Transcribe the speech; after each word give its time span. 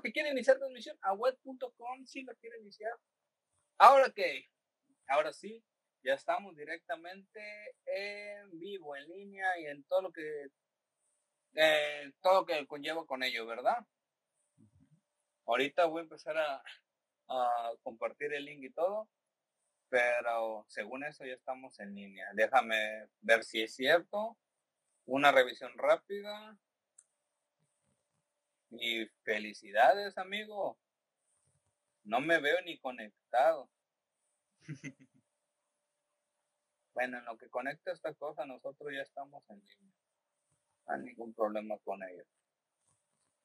que 0.00 0.12
quiere 0.12 0.30
iniciar 0.30 0.58
transmisión 0.58 0.96
a 1.02 1.12
web.com 1.12 2.06
si 2.06 2.22
lo 2.22 2.34
quiere 2.36 2.58
iniciar. 2.60 2.92
Ahora 3.78 4.10
que, 4.10 4.46
ahora 5.08 5.32
sí, 5.32 5.62
ya 6.02 6.14
estamos 6.14 6.56
directamente 6.56 7.40
en 7.86 8.58
vivo, 8.58 8.96
en 8.96 9.08
línea 9.08 9.58
y 9.58 9.66
en 9.66 9.84
todo 9.84 10.02
lo 10.02 10.12
que 10.12 10.48
eh, 11.54 12.12
todo 12.20 12.40
lo 12.40 12.46
que 12.46 12.66
conlleva 12.66 13.06
con 13.06 13.22
ello, 13.22 13.46
¿verdad? 13.46 13.78
Ahorita 15.46 15.86
voy 15.86 16.00
a 16.00 16.02
empezar 16.02 16.36
a, 16.36 16.62
a 17.28 17.72
compartir 17.82 18.32
el 18.34 18.44
link 18.44 18.64
y 18.64 18.70
todo, 18.70 19.08
pero 19.88 20.64
según 20.68 21.04
eso 21.04 21.24
ya 21.24 21.34
estamos 21.34 21.78
en 21.80 21.94
línea. 21.94 22.28
Déjame 22.34 23.08
ver 23.20 23.44
si 23.44 23.62
es 23.62 23.74
cierto. 23.74 24.36
Una 25.06 25.32
revisión 25.32 25.72
rápida. 25.76 26.58
Y 28.70 29.06
felicidades, 29.24 30.18
amigo. 30.18 30.78
No 32.04 32.20
me 32.20 32.40
veo 32.40 32.60
ni 32.62 32.78
conectado. 32.78 33.68
bueno, 36.94 37.18
en 37.18 37.24
lo 37.24 37.36
que 37.36 37.48
conecta 37.48 37.92
esta 37.92 38.14
cosa, 38.14 38.46
nosotros 38.46 38.92
ya 38.92 39.02
estamos 39.02 39.42
en 39.50 39.58
línea. 39.58 39.94
No 40.86 40.94
hay 40.94 41.02
ningún 41.02 41.34
problema 41.34 41.78
con 41.78 42.02
ello. 42.02 42.24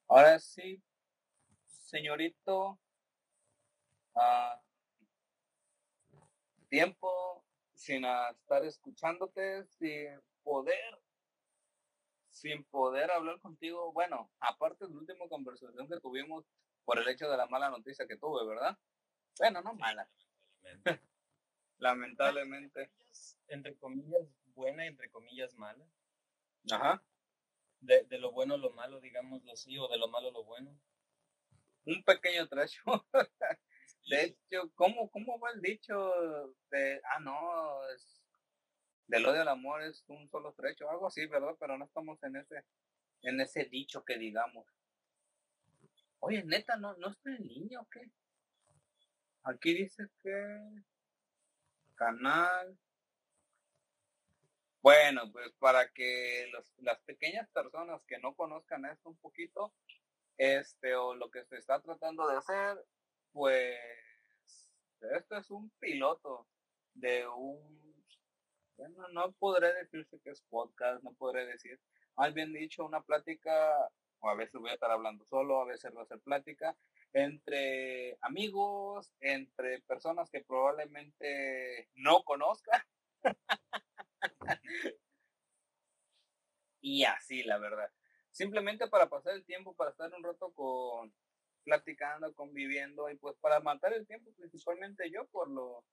Ahora 0.08 0.40
sí, 0.40 0.82
señorito, 1.66 2.80
ah, 4.16 4.62
tiempo 6.70 7.44
sin 7.74 8.06
estar 8.06 8.64
escuchándote, 8.64 9.66
sin 9.66 10.22
poder 10.44 11.02
sin 12.32 12.64
poder 12.66 13.12
hablar 13.12 13.40
contigo, 13.40 13.92
bueno, 13.92 14.32
aparte 14.40 14.86
de 14.86 14.92
la 14.94 15.00
última 15.00 15.28
conversación 15.28 15.88
que 15.88 16.00
tuvimos 16.00 16.46
por 16.86 16.98
el 16.98 17.08
hecho 17.08 17.30
de 17.30 17.38
la 17.38 17.48
mala 17.48 17.70
noticia 17.70 18.08
que 18.08 18.18
tuve, 18.18 18.46
¿verdad? 18.46 18.78
Bueno, 19.38 19.62
no 19.62 19.74
mala. 19.74 20.10
Lamentablemente. 21.78 22.92
Entre 23.48 23.76
comillas, 23.76 24.22
buena 24.56 24.86
y 24.86 24.88
entre 24.88 25.10
comillas 25.10 25.54
mala. 25.56 25.86
Ajá. 26.72 27.04
De, 27.82 28.04
de 28.04 28.18
lo 28.18 28.32
bueno 28.32 28.56
lo 28.56 28.70
malo, 28.72 29.02
digámoslo 29.02 29.52
así, 29.52 29.78
o 29.78 29.90
de 29.90 29.98
lo 29.98 30.08
malo 30.08 30.32
lo 30.32 30.46
bueno. 30.46 30.80
Un 31.86 32.02
pequeño 32.04 32.48
trecho. 32.48 32.82
de 34.10 34.24
hecho, 34.24 34.72
¿cómo, 34.76 35.10
¿cómo 35.10 35.38
va 35.40 35.52
el 35.52 35.62
dicho 35.62 36.14
de, 36.70 37.02
ah, 37.04 37.20
no, 37.20 37.90
es 37.90 38.21
del 39.12 39.26
odio 39.26 39.42
al 39.42 39.50
amor 39.50 39.84
es 39.84 40.06
un 40.08 40.30
solo 40.30 40.54
trecho, 40.54 40.90
algo 40.90 41.08
así, 41.08 41.26
¿verdad? 41.26 41.54
Pero 41.60 41.78
no 41.78 41.84
estamos 41.84 42.24
en 42.24 42.38
ese, 42.38 42.64
en 43.24 43.42
ese 43.42 43.66
dicho 43.66 44.06
que 44.06 44.18
digamos. 44.18 44.66
Oye, 46.20 46.46
neta, 46.46 46.78
¿no, 46.78 46.96
no 46.96 47.10
está 47.10 47.30
en 47.30 47.46
línea 47.46 47.82
o 47.82 47.90
qué? 47.90 48.10
Aquí 49.44 49.74
dice 49.74 50.08
que 50.24 50.60
canal. 51.96 52.78
Bueno, 54.82 55.30
pues 55.30 55.52
para 55.60 55.90
que 55.90 56.48
los, 56.54 56.74
las 56.78 57.00
pequeñas 57.02 57.50
personas 57.50 58.02
que 58.06 58.18
no 58.18 58.34
conozcan 58.34 58.86
esto 58.86 59.10
un 59.10 59.18
poquito, 59.18 59.74
este, 60.38 60.96
o 60.96 61.16
lo 61.16 61.30
que 61.30 61.44
se 61.44 61.58
está 61.58 61.82
tratando 61.82 62.30
de 62.30 62.38
hacer, 62.38 62.82
pues 63.34 63.78
esto 65.02 65.36
es 65.36 65.52
un 65.52 65.70
piloto 65.80 66.48
de 66.94 67.28
un 67.28 67.91
no, 68.90 69.08
no 69.10 69.32
podré 69.34 69.74
decirse 69.74 70.20
que 70.24 70.32
es 70.32 70.42
podcast, 70.50 71.04
no 71.04 71.14
podré 71.14 71.46
decir, 71.46 71.80
más 72.16 72.34
bien 72.34 72.54
dicho, 72.54 72.86
una 72.86 73.02
plática, 73.02 73.90
o 74.20 74.30
a 74.30 74.36
veces 74.36 74.60
voy 74.60 74.70
a 74.70 74.74
estar 74.74 74.92
hablando 74.92 75.26
solo, 75.26 75.62
a 75.62 75.66
veces 75.66 75.92
va 75.96 76.04
a 76.04 76.18
plática, 76.18 76.76
entre 77.14 78.18
amigos, 78.22 79.12
entre 79.20 79.82
personas 79.82 80.30
que 80.30 80.44
probablemente 80.44 81.90
no 81.96 82.24
conozca. 82.24 82.88
y 86.82 87.04
así, 87.04 87.44
la 87.44 87.58
verdad. 87.58 87.92
Simplemente 88.32 88.88
para 88.88 89.10
pasar 89.10 89.36
el 89.36 89.46
tiempo, 89.46 89.76
para 89.76 89.92
estar 89.92 90.14
un 90.14 90.24
rato 90.24 90.54
con 90.54 91.14
platicando, 91.64 92.34
conviviendo 92.34 93.10
y 93.10 93.16
pues 93.18 93.36
para 93.38 93.60
matar 93.60 93.94
el 93.94 94.08
tiempo 94.08 94.32
principalmente 94.36 95.12
yo 95.12 95.28
por 95.28 95.50
lo 95.50 95.86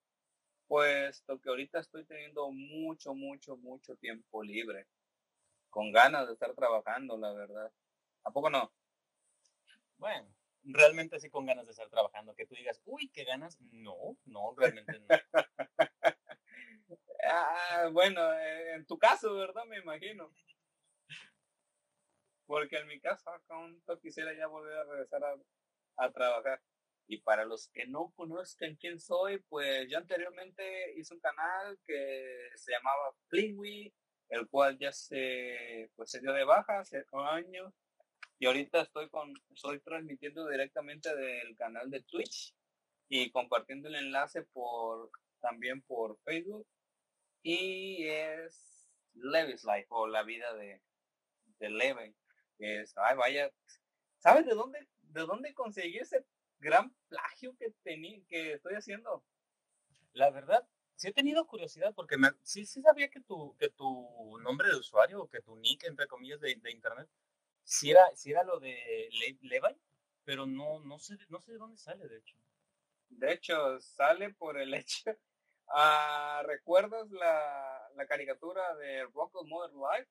puesto 0.69 1.41
que 1.41 1.49
ahorita 1.49 1.79
estoy 1.79 2.05
teniendo 2.05 2.51
mucho, 2.51 3.15
mucho, 3.15 3.57
mucho 3.57 3.95
tiempo 3.97 4.43
libre, 4.43 4.87
con 5.69 5.91
ganas 5.91 6.27
de 6.27 6.33
estar 6.33 6.53
trabajando, 6.53 7.17
la 7.17 7.33
verdad. 7.33 7.71
¿A 8.23 8.31
poco 8.31 8.51
no? 8.51 8.71
Bueno, 9.97 10.31
realmente 10.63 11.19
sí 11.19 11.29
con 11.29 11.47
ganas 11.47 11.65
de 11.65 11.71
estar 11.71 11.89
trabajando, 11.89 12.35
que 12.35 12.45
tú 12.45 12.53
digas, 12.53 12.79
uy, 12.85 13.09
qué 13.09 13.23
ganas. 13.23 13.59
No, 13.71 14.15
no, 14.25 14.53
realmente 14.55 14.99
no. 14.99 15.07
ah, 17.25 17.89
bueno, 17.91 18.31
eh, 18.33 18.75
en 18.75 18.85
tu 18.85 18.99
caso, 18.99 19.33
¿verdad? 19.33 19.65
Me 19.65 19.79
imagino. 19.79 20.31
Porque 22.45 22.77
en 22.77 22.87
mi 22.87 22.99
caso, 22.99 23.31
acá 23.31 23.57
un 23.57 23.81
quisiera 24.01 24.33
ya 24.33 24.45
volver 24.45 24.77
a 24.77 24.83
regresar 24.83 25.23
a, 25.23 25.35
a 25.97 26.11
trabajar. 26.11 26.61
Y 27.11 27.17
para 27.17 27.43
los 27.43 27.69
que 27.69 27.87
no 27.87 28.13
conozcan 28.15 28.75
quién 28.75 28.99
soy, 28.99 29.39
pues 29.49 29.89
yo 29.89 29.97
anteriormente 29.97 30.93
hice 30.95 31.15
un 31.15 31.19
canal 31.19 31.79
que 31.87 32.49
se 32.55 32.71
llamaba 32.71 33.11
Flingui, 33.29 33.91
el 34.29 34.47
cual 34.47 34.77
ya 34.77 34.91
se, 34.91 35.89
pues, 35.95 36.11
se 36.11 36.19
dio 36.21 36.31
de 36.33 36.43
baja 36.43 36.81
hace 36.81 37.03
un 37.11 37.25
año. 37.25 37.73
Y 38.37 38.45
ahorita 38.45 38.81
estoy, 38.81 39.09
con, 39.09 39.33
estoy 39.49 39.79
transmitiendo 39.79 40.47
directamente 40.47 41.15
del 41.15 41.57
canal 41.57 41.89
de 41.89 42.03
Twitch 42.03 42.53
y 43.07 43.31
compartiendo 43.31 43.87
el 43.87 43.95
enlace 43.95 44.43
por 44.43 45.09
también 45.39 45.81
por 45.81 46.15
Facebook. 46.19 46.67
Y 47.41 48.05
es 48.07 48.87
Levis 49.15 49.63
Life 49.63 49.87
o 49.89 50.05
la 50.05 50.21
vida 50.21 50.53
de, 50.53 50.79
de 51.57 51.69
Leven. 51.71 52.15
Es, 52.59 52.95
ay, 52.97 53.17
vaya, 53.17 53.51
¿sabes 54.19 54.45
de 54.45 54.53
dónde, 54.53 54.87
de 55.01 55.21
dónde 55.21 55.55
conseguí 55.55 55.97
ese 55.97 56.23
gran 56.59 56.93
plagio 57.07 57.55
que, 57.57 57.71
tení, 57.83 58.23
que 58.25 58.53
estoy 58.53 58.75
haciendo. 58.75 59.23
La 60.13 60.29
verdad, 60.29 60.67
sí 60.95 61.07
he 61.07 61.13
tenido 61.13 61.47
curiosidad 61.47 61.93
porque 61.95 62.17
me, 62.17 62.29
sí, 62.43 62.65
sí 62.65 62.81
sabía 62.81 63.09
que 63.09 63.21
tu, 63.21 63.55
que 63.57 63.69
tu 63.69 64.37
nombre 64.41 64.69
de 64.69 64.75
usuario 64.75 65.23
o 65.23 65.29
que 65.29 65.41
tu 65.41 65.55
nick, 65.55 65.85
entre 65.85 66.07
comillas, 66.07 66.39
de, 66.41 66.55
de 66.55 66.71
internet, 66.71 67.09
sí 67.63 67.91
era, 67.91 68.03
sí 68.15 68.31
era 68.31 68.43
lo 68.43 68.59
de 68.59 69.09
Levi, 69.41 69.75
pero 70.23 70.45
no, 70.45 70.79
no, 70.79 70.99
sé, 70.99 71.17
no 71.29 71.39
sé 71.39 71.53
de 71.53 71.57
dónde 71.57 71.77
sale, 71.77 72.07
de 72.07 72.17
hecho. 72.17 72.35
De 73.09 73.33
hecho, 73.33 73.79
sale 73.79 74.31
por 74.33 74.59
el 74.59 74.73
hecho... 74.75 75.11
Ah, 75.71 76.41
¿Recuerdas 76.47 77.11
la, 77.11 77.91
la, 77.95 78.07
caricatura 78.07 78.75
de 78.77 79.03
Rocko's 79.13 79.45
Modern 79.45 79.75
Life? 79.75 80.09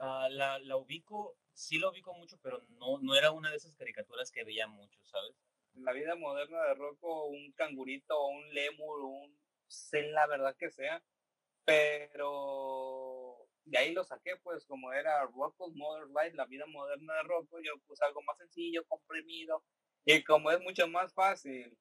Ah, 0.00 0.26
la, 0.30 0.58
la 0.58 0.76
ubico, 0.78 1.36
sí 1.52 1.78
lo 1.78 1.90
ubico 1.90 2.14
mucho, 2.14 2.38
pero 2.42 2.60
no, 2.78 2.98
no 3.00 3.14
era 3.14 3.30
una 3.30 3.50
de 3.50 3.56
esas 3.56 3.74
caricaturas 3.76 4.30
que 4.30 4.44
veía 4.44 4.66
mucho, 4.66 5.00
¿sabes? 5.04 5.36
La 5.74 5.92
vida 5.92 6.14
moderna 6.16 6.62
de 6.64 6.74
Rocco, 6.74 7.26
un 7.26 7.52
cangurito, 7.52 8.26
un 8.26 8.52
lemur, 8.54 9.00
un 9.00 9.38
sé 9.68 10.02
la 10.02 10.26
verdad 10.26 10.56
que 10.56 10.70
sea, 10.70 11.02
pero 11.64 13.48
de 13.64 13.78
ahí 13.78 13.92
lo 13.92 14.04
saqué, 14.04 14.36
pues 14.42 14.64
como 14.66 14.92
era 14.92 15.24
Rocco's 15.26 15.74
Modern 15.74 16.12
Life, 16.12 16.36
la 16.36 16.46
vida 16.46 16.66
moderna 16.66 17.14
de 17.14 17.22
Rocco, 17.22 17.60
yo 17.60 17.72
puse 17.86 18.04
algo 18.04 18.22
más 18.22 18.36
sencillo, 18.38 18.84
comprimido, 18.86 19.64
y 20.04 20.22
como 20.24 20.50
es 20.50 20.60
mucho 20.60 20.88
más 20.88 21.14
fácil 21.14 21.76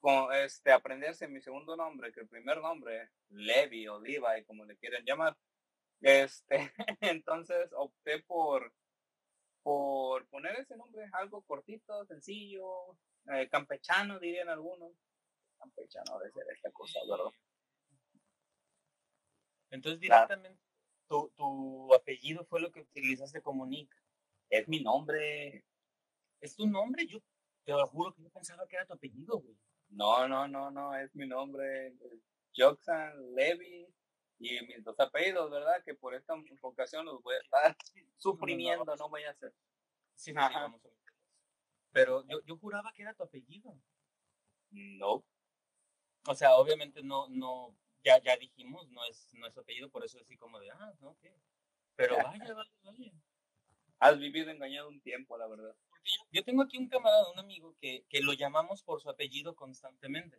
con, 0.00 0.32
este, 0.34 0.72
aprenderse 0.72 1.28
mi 1.28 1.40
segundo 1.40 1.76
nombre 1.76 2.12
que 2.12 2.20
el 2.20 2.28
primer 2.28 2.60
nombre, 2.60 3.10
Levi 3.30 3.86
o 3.88 4.00
Levi, 4.00 4.44
como 4.46 4.64
le 4.64 4.76
quieren 4.76 5.04
llamar, 5.04 5.36
este, 6.00 6.72
entonces 7.00 7.70
opté 7.74 8.22
por 8.22 8.72
por 9.66 10.28
poner 10.28 10.60
ese 10.60 10.76
nombre, 10.76 11.10
algo 11.12 11.42
cortito, 11.42 12.06
sencillo, 12.06 12.96
eh, 13.32 13.48
campechano, 13.48 14.20
dirían 14.20 14.48
algunos. 14.48 14.92
Campechano 15.58 16.20
debe 16.20 16.30
ser 16.30 16.44
esta 16.54 16.70
cosa, 16.70 17.00
¿verdad? 17.10 17.32
Entonces, 19.70 19.98
directamente, 19.98 20.62
tu, 21.08 21.32
tu 21.34 21.92
apellido 21.92 22.44
fue 22.44 22.60
lo 22.60 22.70
que 22.70 22.82
utilizaste 22.82 23.42
como 23.42 23.66
nick. 23.66 23.92
Es 24.50 24.68
mi 24.68 24.84
nombre. 24.84 25.64
¿Es 26.40 26.54
tu 26.54 26.68
nombre? 26.68 27.04
Yo 27.08 27.18
te 27.64 27.72
lo 27.72 27.88
juro 27.88 28.14
que 28.14 28.22
yo 28.22 28.30
pensaba 28.30 28.68
que 28.68 28.76
era 28.76 28.86
tu 28.86 28.92
apellido, 28.92 29.40
güey. 29.40 29.58
No, 29.88 30.28
no, 30.28 30.46
no, 30.46 30.70
no, 30.70 30.94
es 30.94 31.12
mi 31.16 31.26
nombre. 31.26 31.92
Joxan 32.56 33.34
Levy 33.34 33.92
y 34.38 34.60
mis 34.66 34.84
dos 34.84 34.98
apellidos, 35.00 35.50
¿verdad? 35.50 35.82
Que 35.84 35.94
por 35.94 36.14
esta 36.14 36.34
ocasión 36.60 37.06
los 37.06 37.22
voy 37.22 37.36
a 37.36 37.40
estar 37.40 37.76
suprimiendo, 38.16 38.96
no, 38.96 39.08
voy 39.08 39.24
a 39.24 39.30
hacer. 39.30 39.52
Sí, 40.14 40.32
Pero 41.92 42.24
yo, 42.26 42.40
yo 42.44 42.56
juraba 42.58 42.92
que 42.92 43.02
era 43.02 43.14
tu 43.14 43.22
apellido. 43.22 43.76
No. 44.70 45.24
O 46.26 46.34
sea, 46.34 46.56
obviamente 46.56 47.02
no, 47.02 47.28
no, 47.28 47.76
ya, 48.02 48.20
ya 48.22 48.36
dijimos, 48.36 48.88
no 48.90 49.04
es, 49.04 49.32
no 49.34 49.46
es 49.46 49.56
apellido, 49.56 49.90
por 49.90 50.04
eso 50.04 50.18
así 50.20 50.36
como 50.36 50.58
de, 50.58 50.70
ah, 50.70 50.94
no, 51.00 51.16
¿qué? 51.20 51.34
Pero 51.94 52.16
vaya, 52.34 52.54
vaya, 52.54 52.70
vaya. 52.82 53.12
Has 53.98 54.18
vivido 54.18 54.50
engañado 54.50 54.88
un 54.88 55.00
tiempo, 55.00 55.38
la 55.38 55.46
verdad. 55.46 55.74
yo 56.30 56.44
tengo 56.44 56.62
aquí 56.62 56.76
un 56.76 56.88
camarada, 56.88 57.30
un 57.30 57.38
amigo, 57.38 57.74
que, 57.80 58.04
que 58.08 58.20
lo 58.20 58.32
llamamos 58.32 58.82
por 58.82 59.00
su 59.00 59.08
apellido 59.08 59.54
constantemente. 59.54 60.38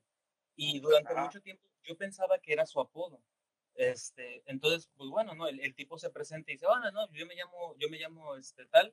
Y 0.56 0.80
durante 0.80 1.16
mucho 1.16 1.42
tiempo 1.42 1.68
yo 1.84 1.96
pensaba 1.98 2.40
que 2.40 2.54
era 2.54 2.66
su 2.66 2.80
apodo. 2.80 3.22
Este, 3.78 4.42
entonces, 4.48 4.90
pues 4.98 5.08
bueno, 5.12 5.36
¿no? 5.36 5.48
El, 5.48 5.76
tipo 5.76 6.00
se 6.00 6.10
presenta 6.10 6.50
y 6.50 6.56
dice, 6.56 6.66
bueno, 6.66 6.92
no, 6.92 7.08
yo 7.14 7.28
me 7.28 7.36
llamo, 7.36 7.76
yo 7.78 7.88
me 7.90 8.00
llamo 8.00 8.36
este, 8.36 8.66
tal, 8.66 8.92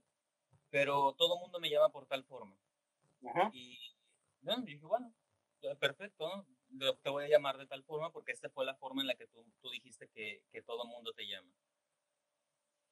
pero 0.69 1.15
todo 1.15 1.37
el 1.37 1.41
mundo 1.41 1.59
me 1.59 1.71
llama 1.71 1.91
por 1.91 2.07
tal 2.07 2.23
forma. 2.23 2.55
Y 3.55 3.79
bueno, 4.43 4.63
dije, 4.63 4.85
bueno, 4.85 5.11
perfecto, 5.81 6.47
¿no? 6.69 6.95
te 6.97 7.09
voy 7.09 7.25
a 7.25 7.29
llamar 7.29 7.57
de 7.57 7.67
tal 7.67 7.83
forma 7.83 8.13
porque 8.13 8.33
esta 8.33 8.51
fue 8.51 8.67
la 8.67 8.75
forma 8.75 9.01
en 9.01 9.07
la 9.07 9.15
que 9.15 9.27
tú, 9.27 9.43
tú 9.63 9.71
dijiste 9.71 10.07
que, 10.09 10.43
que 10.53 10.61
todo 10.61 10.83
el 10.85 10.91
mundo 10.91 11.15
te 11.15 11.27
llama. 11.27 11.51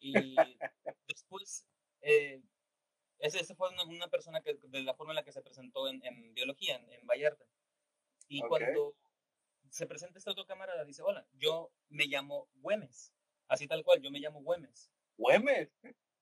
Y 0.00 0.14
después, 1.08 1.66
eh, 2.00 2.40
esa 3.18 3.54
fue 3.54 3.68
una, 3.68 4.08
persona 4.08 4.40
que, 4.40 4.54
de 4.54 4.82
la 4.82 4.94
forma 4.94 5.12
en 5.12 5.16
la 5.16 5.24
que 5.24 5.32
se 5.32 5.42
presentó 5.42 5.88
en, 5.88 6.02
en 6.06 6.32
biología, 6.32 6.76
en, 6.76 6.90
en 6.90 7.06
Vallarta. 7.06 7.44
Y 8.28 8.40
cuando 8.40 8.94
se 9.72 9.86
presenta 9.86 10.18
este 10.18 10.30
otro 10.30 10.44
camarada, 10.44 10.84
dice, 10.84 11.02
hola, 11.02 11.26
yo 11.32 11.72
me 11.88 12.04
llamo 12.04 12.46
Güemes. 12.56 13.14
Así 13.48 13.66
tal 13.66 13.82
cual, 13.82 14.02
yo 14.02 14.10
me 14.10 14.20
llamo 14.20 14.42
Güemes. 14.42 14.90
¿Güemes? 15.16 15.70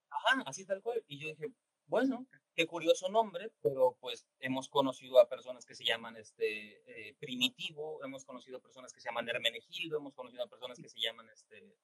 Ajá, 0.09 0.43
así 0.47 0.65
tal 0.65 0.81
cual. 0.81 1.03
Y 1.09 1.19
yo 1.19 1.29
dije, 1.29 1.53
bueno, 1.87 2.29
qué 2.55 2.69
curioso 2.69 3.09
nombre, 3.09 3.51
pero 3.61 3.97
pues 4.01 4.25
hemos 4.39 4.69
conocido 4.69 5.19
a 5.19 5.29
personas 5.29 5.67
que 5.67 5.75
se 5.75 5.85
llaman 5.85 6.17
este 6.17 7.09
eh, 7.09 7.15
Primitivo, 7.19 8.03
hemos 8.05 8.25
conocido 8.25 8.59
a 8.59 8.63
personas 8.63 8.93
que 8.93 9.01
se 9.01 9.09
llaman 9.09 9.29
Hermenegildo, 9.29 9.99
hemos 9.99 10.15
conocido 10.15 10.45
a 10.45 10.49
personas 10.49 10.79
que 10.79 10.89
se 10.89 11.01
llaman 11.01 11.29
este, 11.31 11.77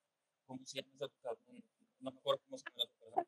¿cómo 0.46 0.64
se 0.64 0.82
llama? 0.82 0.88
No 1.98 2.12
me 2.12 2.18
acuerdo 2.18 2.42
cómo 2.44 2.58
se 2.58 2.64
llama 2.64 2.84
la 2.84 2.86
persona. 2.86 3.26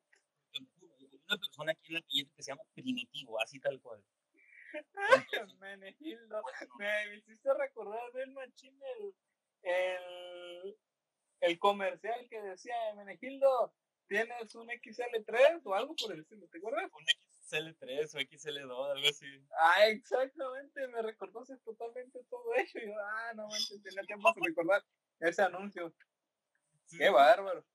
Una 1.27 1.37
persona 1.37 1.71
aquí 1.73 1.89
en 1.89 1.97
el 1.97 2.03
billete 2.03 2.31
que 2.37 2.43
se 2.43 2.51
llama 2.51 2.63
Primitivo, 2.73 3.41
así 3.41 3.59
tal 3.59 3.81
cual. 3.81 4.01
Menegildo. 5.59 6.41
Me 6.77 7.15
hiciste 7.17 7.53
recordar 7.53 8.11
del 8.13 8.31
machín 8.31 8.79
el, 8.97 9.15
el, 9.63 10.77
el 11.41 11.59
comercial 11.59 12.27
que 12.29 12.41
decía 12.41 12.75
Menegildo, 12.95 13.73
¿tienes 14.07 14.55
un 14.55 14.67
XL3 14.67 15.61
o 15.63 15.75
algo 15.75 15.95
por 15.95 16.13
el 16.13 16.21
estilo? 16.21 16.47
¿Te 16.47 16.57
acuerdas? 16.57 16.91
Un 16.93 17.05
XL3 17.05 18.15
o 18.15 18.19
XL2, 18.19 18.91
algo 18.91 19.07
así. 19.07 19.47
Ah, 19.59 19.87
exactamente, 19.87 20.87
me 20.87 21.01
recordaste 21.01 21.57
totalmente 21.57 22.23
todo 22.29 22.53
eso. 22.55 22.79
Y 22.79 22.87
yo, 22.87 22.93
ah, 22.99 23.33
no 23.35 23.47
manches, 23.47 23.81
tenía 23.83 24.03
tiempo 24.03 24.31
de 24.33 24.41
recordar 24.47 24.83
ese 25.19 25.41
anuncio. 25.41 25.93
Qué 26.89 27.09
bárbaro. 27.09 27.65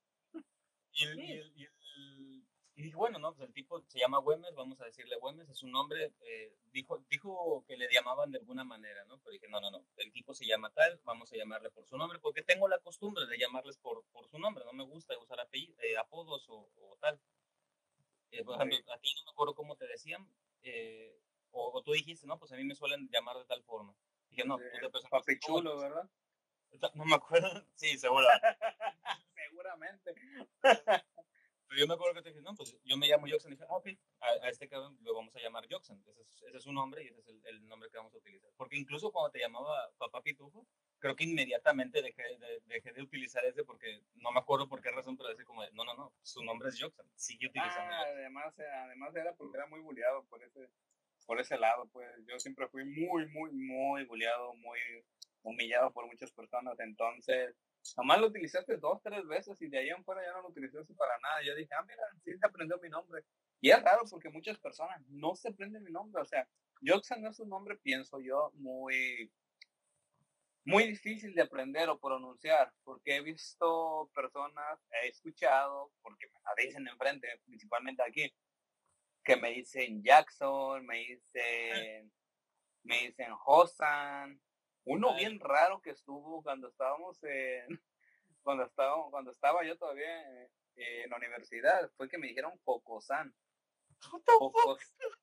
Y 0.93 1.05
el, 1.07 1.19
y 1.19 1.33
el, 1.33 1.53
y 1.57 1.65
el 1.65 1.74
y 2.77 2.83
dije, 2.83 2.97
bueno, 2.97 3.19
no, 3.21 3.35
pues 3.35 3.49
el 3.49 3.55
tipo 3.55 3.81
se 3.83 4.01
llama 4.01 4.19
Güemes, 4.19 4.55
vamos 4.55 4.81
a 4.81 4.87
decirle 4.87 5.17
Güemes, 5.17 5.49
es 5.49 5.63
un 5.63 5.71
nombre, 5.71 6.13
eh, 6.23 6.57
dijo, 6.73 6.99
dijo 7.09 7.65
que 7.69 7.77
le 7.77 7.89
llamaban 7.93 8.33
de 8.33 8.39
alguna 8.39 8.65
manera, 8.65 9.05
¿no? 9.05 9.19
Pero 9.19 9.33
dije, 9.33 9.49
no, 9.49 9.61
no, 9.61 9.71
no, 9.71 9.87
el 9.97 10.13
tipo 10.13 10.35
se 10.35 10.45
llama 10.45 10.71
tal, 10.71 11.01
vamos 11.05 11.33
a 11.33 11.37
llamarle 11.37 11.71
por 11.71 11.87
su 11.87 11.97
nombre, 11.97 12.19
porque 12.19 12.43
tengo 12.43 12.67
la 12.67 12.81
costumbre 12.81 13.27
de 13.27 13.39
llamarles 13.39 13.77
por, 13.79 14.05
por 14.11 14.29
su 14.29 14.39
nombre, 14.39 14.65
no 14.65 14.73
me 14.73 14.85
gusta 14.85 15.17
usar 15.19 15.39
apellido, 15.39 15.77
eh, 15.83 15.97
apodos 15.97 16.49
o, 16.49 16.69
o 16.75 16.97
tal. 17.01 17.21
Eh, 18.33 18.43
por 18.43 18.57
ejemplo, 18.57 18.93
a 18.93 18.99
ti 18.99 19.15
no 19.15 19.25
me 19.25 19.31
acuerdo 19.31 19.55
cómo 19.55 19.77
te 19.77 19.87
decían, 19.87 20.29
o, 21.53 21.81
tú 21.85 21.93
dijiste, 21.93 22.27
no, 22.27 22.39
pues 22.39 22.51
a 22.51 22.57
mí 22.57 22.65
me 22.65 22.75
suelen 22.75 23.09
llamar 23.13 23.37
de 23.37 23.45
tal 23.45 23.63
forma. 23.63 23.95
Dije, 24.29 24.45
no, 24.45 24.59
tú 24.59 24.65
te 24.81 24.91
presentaste. 24.91 25.39
chulo, 25.39 25.79
¿verdad? 25.79 26.11
No 26.95 27.05
me 27.05 27.15
acuerdo, 27.15 27.65
sí, 27.77 27.97
seguro. 27.99 28.27
Seguramente 29.35 30.15
yo 31.77 31.87
me 31.87 31.95
acuerdo 31.95 32.15
que 32.15 32.23
te 32.23 32.29
dije, 32.31 32.43
no, 32.43 32.55
pues 32.55 32.77
yo 32.85 32.97
me 32.97 33.07
llamo 33.07 33.27
Joxan. 33.29 33.53
Y 33.53 33.55
dije, 33.55 33.67
ah, 33.69 33.77
ok, 33.77 33.89
a, 34.21 34.49
este 34.49 34.69
cabrón 34.69 34.97
lo 35.03 35.15
vamos 35.15 35.35
a 35.37 35.41
llamar 35.41 35.67
Joxan. 35.71 36.03
Ese 36.07 36.23
es, 36.23 36.43
ese 36.43 36.57
es 36.57 36.63
su 36.63 36.73
nombre 36.73 37.03
y 37.05 37.09
ese 37.09 37.21
es 37.21 37.29
el, 37.45 37.67
nombre 37.67 37.89
que 37.91 37.97
vamos 37.97 38.15
a 38.15 38.19
utilizar. 38.19 38.51
Porque 38.57 38.77
incluso 38.77 39.11
cuando 39.13 39.31
te 39.31 39.41
llamaba 39.41 39.91
Papá 39.99 40.23
Pitufo, 40.23 40.67
creo 40.99 41.17
que 41.17 41.25
inmediatamente 41.25 42.03
dejé 42.03 42.23
de, 42.23 42.63
dejé 42.67 42.93
de 42.93 43.03
utilizar 43.03 43.45
ese 43.45 43.65
porque 43.65 44.03
no 44.15 44.33
me 44.33 44.41
acuerdo 44.41 44.69
por 44.69 44.81
qué 44.81 44.91
razón, 44.91 45.17
pero 45.17 45.29
decía 45.29 45.45
como, 45.45 45.63
no, 45.73 45.85
no, 45.85 45.95
no, 45.95 46.13
su 46.23 46.43
nombre 46.45 46.69
es 46.69 46.81
Joxan. 46.81 47.07
Sigue 47.15 47.49
utilizando. 47.49 47.95
Ah, 47.95 48.05
además, 48.07 48.59
además 48.59 49.15
era 49.15 49.35
porque 49.35 49.57
era 49.57 49.67
muy 49.67 49.81
bulleado 49.81 50.25
por 50.25 50.43
ese, 50.43 50.69
por 51.27 51.41
ese 51.41 51.59
lado. 51.59 51.87
Pues 51.93 52.09
yo 52.27 52.39
siempre 52.39 52.69
fui 52.69 52.85
muy, 52.85 53.27
muy, 53.29 53.51
muy 53.53 54.05
bulleado, 54.05 54.55
muy 54.55 54.79
humillado 55.43 55.93
por 55.93 56.07
muchas 56.07 56.33
personas. 56.33 56.79
Entonces, 56.81 57.55
Nomás 57.97 58.21
lo 58.21 58.29
utilizaste 58.29 58.77
dos, 58.79 59.01
tres 59.03 59.27
veces 59.27 59.61
y 59.61 59.69
de 59.69 59.79
ahí 59.79 59.89
en 59.91 60.05
fuera 60.05 60.25
ya 60.25 60.33
no 60.33 60.43
lo 60.43 60.49
utilizaste 60.49 60.95
para 60.95 61.19
nada. 61.19 61.43
Yo 61.43 61.55
dije, 61.55 61.75
ah, 61.75 61.83
mira, 61.83 62.03
sí 62.25 62.37
se 62.37 62.47
aprendió 62.47 62.79
mi 62.79 62.89
nombre. 62.89 63.23
Y 63.61 63.71
es 63.71 63.83
raro 63.83 64.03
porque 64.11 64.31
muchas 64.31 64.59
personas 64.59 65.01
no 65.09 65.35
se 65.37 65.49
aprenden 65.49 65.85
mi 65.85 65.93
nombre. 65.93 66.23
O 66.23 66.25
sea, 66.25 66.49
Joxan 66.85 67.23
no 67.23 67.31
es 67.31 67.39
un 67.41 67.49
nombre, 67.49 67.77
pienso 67.77 68.21
yo, 68.21 68.51
muy, 68.55 69.31
muy 70.65 70.87
difícil 70.87 71.35
de 71.35 71.43
aprender 71.43 71.89
o 71.89 71.99
pronunciar. 71.99 72.73
Porque 72.85 73.17
he 73.17 73.23
visto 73.23 74.11
personas, 74.15 74.81
he 75.03 75.09
escuchado, 75.09 75.93
porque 76.03 76.27
me 76.29 76.41
la 76.45 76.55
dicen 76.57 76.89
enfrente, 76.89 77.29
principalmente 77.45 78.03
aquí, 78.03 78.35
que 79.23 79.37
me 79.37 79.51
dicen 79.51 80.03
Jackson, 80.03 80.85
me 80.85 80.99
dicen, 80.99 82.13
me 82.83 83.07
dicen 83.07 83.33
Hosan, 83.47 84.41
uno 84.85 85.15
bien 85.15 85.41
raro 85.41 85.81
que 85.81 85.91
estuvo 85.91 86.43
cuando 86.43 86.69
estábamos 86.69 87.23
en, 87.25 87.67
cuando 88.43 88.65
estaba, 88.65 89.11
cuando 89.11 89.31
estaba 89.31 89.65
yo 89.65 89.77
todavía 89.77 90.49
en, 90.77 91.11
la 91.11 91.17
universidad, 91.17 91.91
fue 91.97 92.09
que 92.09 92.19
me 92.19 92.29
dijeron 92.29 92.59
Jocosan. 92.65 93.35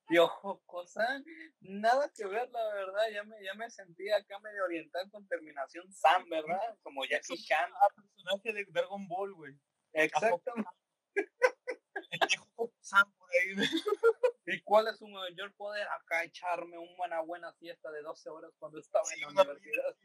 Yo, 0.08 0.26
Jocosan, 0.26 1.24
nada 1.60 2.10
que 2.14 2.26
ver, 2.26 2.50
la 2.50 2.74
verdad, 2.74 3.10
ya 3.12 3.22
me, 3.22 3.36
ya 3.44 3.54
me 3.54 3.70
sentía 3.70 4.16
acá 4.16 4.38
medio 4.40 4.64
oriental 4.64 5.08
con 5.10 5.26
terminación 5.28 5.92
San, 5.92 6.28
¿verdad? 6.28 6.76
Como 6.82 7.04
Jackie 7.04 7.36
Chan. 7.36 7.70
Ah, 7.72 7.94
personaje 7.94 8.52
de 8.52 8.64
Dragon 8.70 9.06
Ball, 9.06 9.34
güey. 9.34 9.54
Exactamente. 9.92 10.68
¿Y 14.52 14.60
cuál 14.62 14.86
es 14.88 14.98
su 14.98 15.08
mayor 15.08 15.54
poder? 15.54 15.86
Acá 15.88 16.24
echarme 16.24 16.76
una 16.76 16.96
buena, 16.96 17.20
buena 17.20 17.52
siesta 17.54 17.90
de 17.90 18.02
12 18.02 18.28
horas 18.28 18.52
cuando 18.58 18.78
estaba 18.78 19.04
en 19.14 19.20
la 19.20 19.28
universidad. 19.28 19.96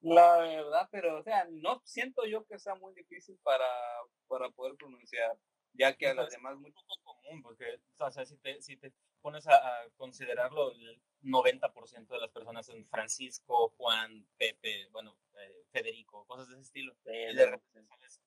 la 0.00 0.38
verdad, 0.38 0.88
pero 0.90 1.18
o 1.18 1.22
sea, 1.22 1.46
no 1.50 1.80
siento 1.84 2.26
yo 2.26 2.44
que 2.44 2.58
sea 2.58 2.74
muy 2.74 2.92
difícil 2.94 3.38
para, 3.42 3.64
para 4.26 4.50
poder 4.50 4.74
pronunciar, 4.76 5.38
ya 5.74 5.94
que 5.96 6.08
a 6.08 6.14
las 6.14 6.30
demás 6.30 6.56
muy 6.56 6.70
poco 6.70 6.94
común, 7.02 7.42
porque 7.42 7.80
o 7.98 8.10
sea, 8.10 8.24
si 8.24 8.36
te, 8.38 8.62
si 8.62 8.76
te 8.76 8.92
pones 9.20 9.46
a, 9.46 9.60
considerarlo, 9.96 10.72
el 10.72 11.00
90% 11.22 12.08
de 12.08 12.18
las 12.18 12.30
personas 12.30 12.66
son 12.66 12.86
Francisco, 12.86 13.70
Juan, 13.76 14.26
Pepe, 14.36 14.88
bueno, 14.92 15.16
eh, 15.38 15.64
Federico, 15.70 16.26
cosas 16.26 16.48
de 16.48 16.54
ese 16.54 16.62
estilo. 16.62 16.94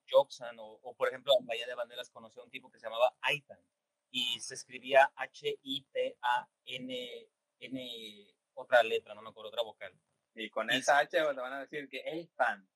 Joxan, 0.09 0.57
o, 0.59 0.79
o, 0.81 0.95
por 0.95 1.09
ejemplo 1.09 1.33
en 1.39 1.45
Bahía 1.45 1.67
de 1.67 1.75
Banderas 1.75 2.09
conocí 2.09 2.39
a 2.39 2.43
un 2.43 2.49
tipo 2.49 2.71
que 2.71 2.79
se 2.79 2.85
llamaba 2.87 3.15
Aitan 3.21 3.59
y 4.09 4.39
se 4.39 4.53
escribía 4.55 5.11
H-I-T-A-N, 5.15 6.97
N, 7.59 8.35
otra 8.53 8.83
letra, 8.83 9.13
no 9.13 9.21
me 9.21 9.29
acuerdo, 9.29 9.49
otra 9.49 9.63
vocal. 9.63 9.93
Y 10.33 10.49
con 10.49 10.69
esa 10.71 10.99
H 10.99 11.09
te 11.09 11.21
van 11.21 11.53
a 11.53 11.59
decir 11.61 11.89
que 11.89 12.01
Aitan, 12.07 12.67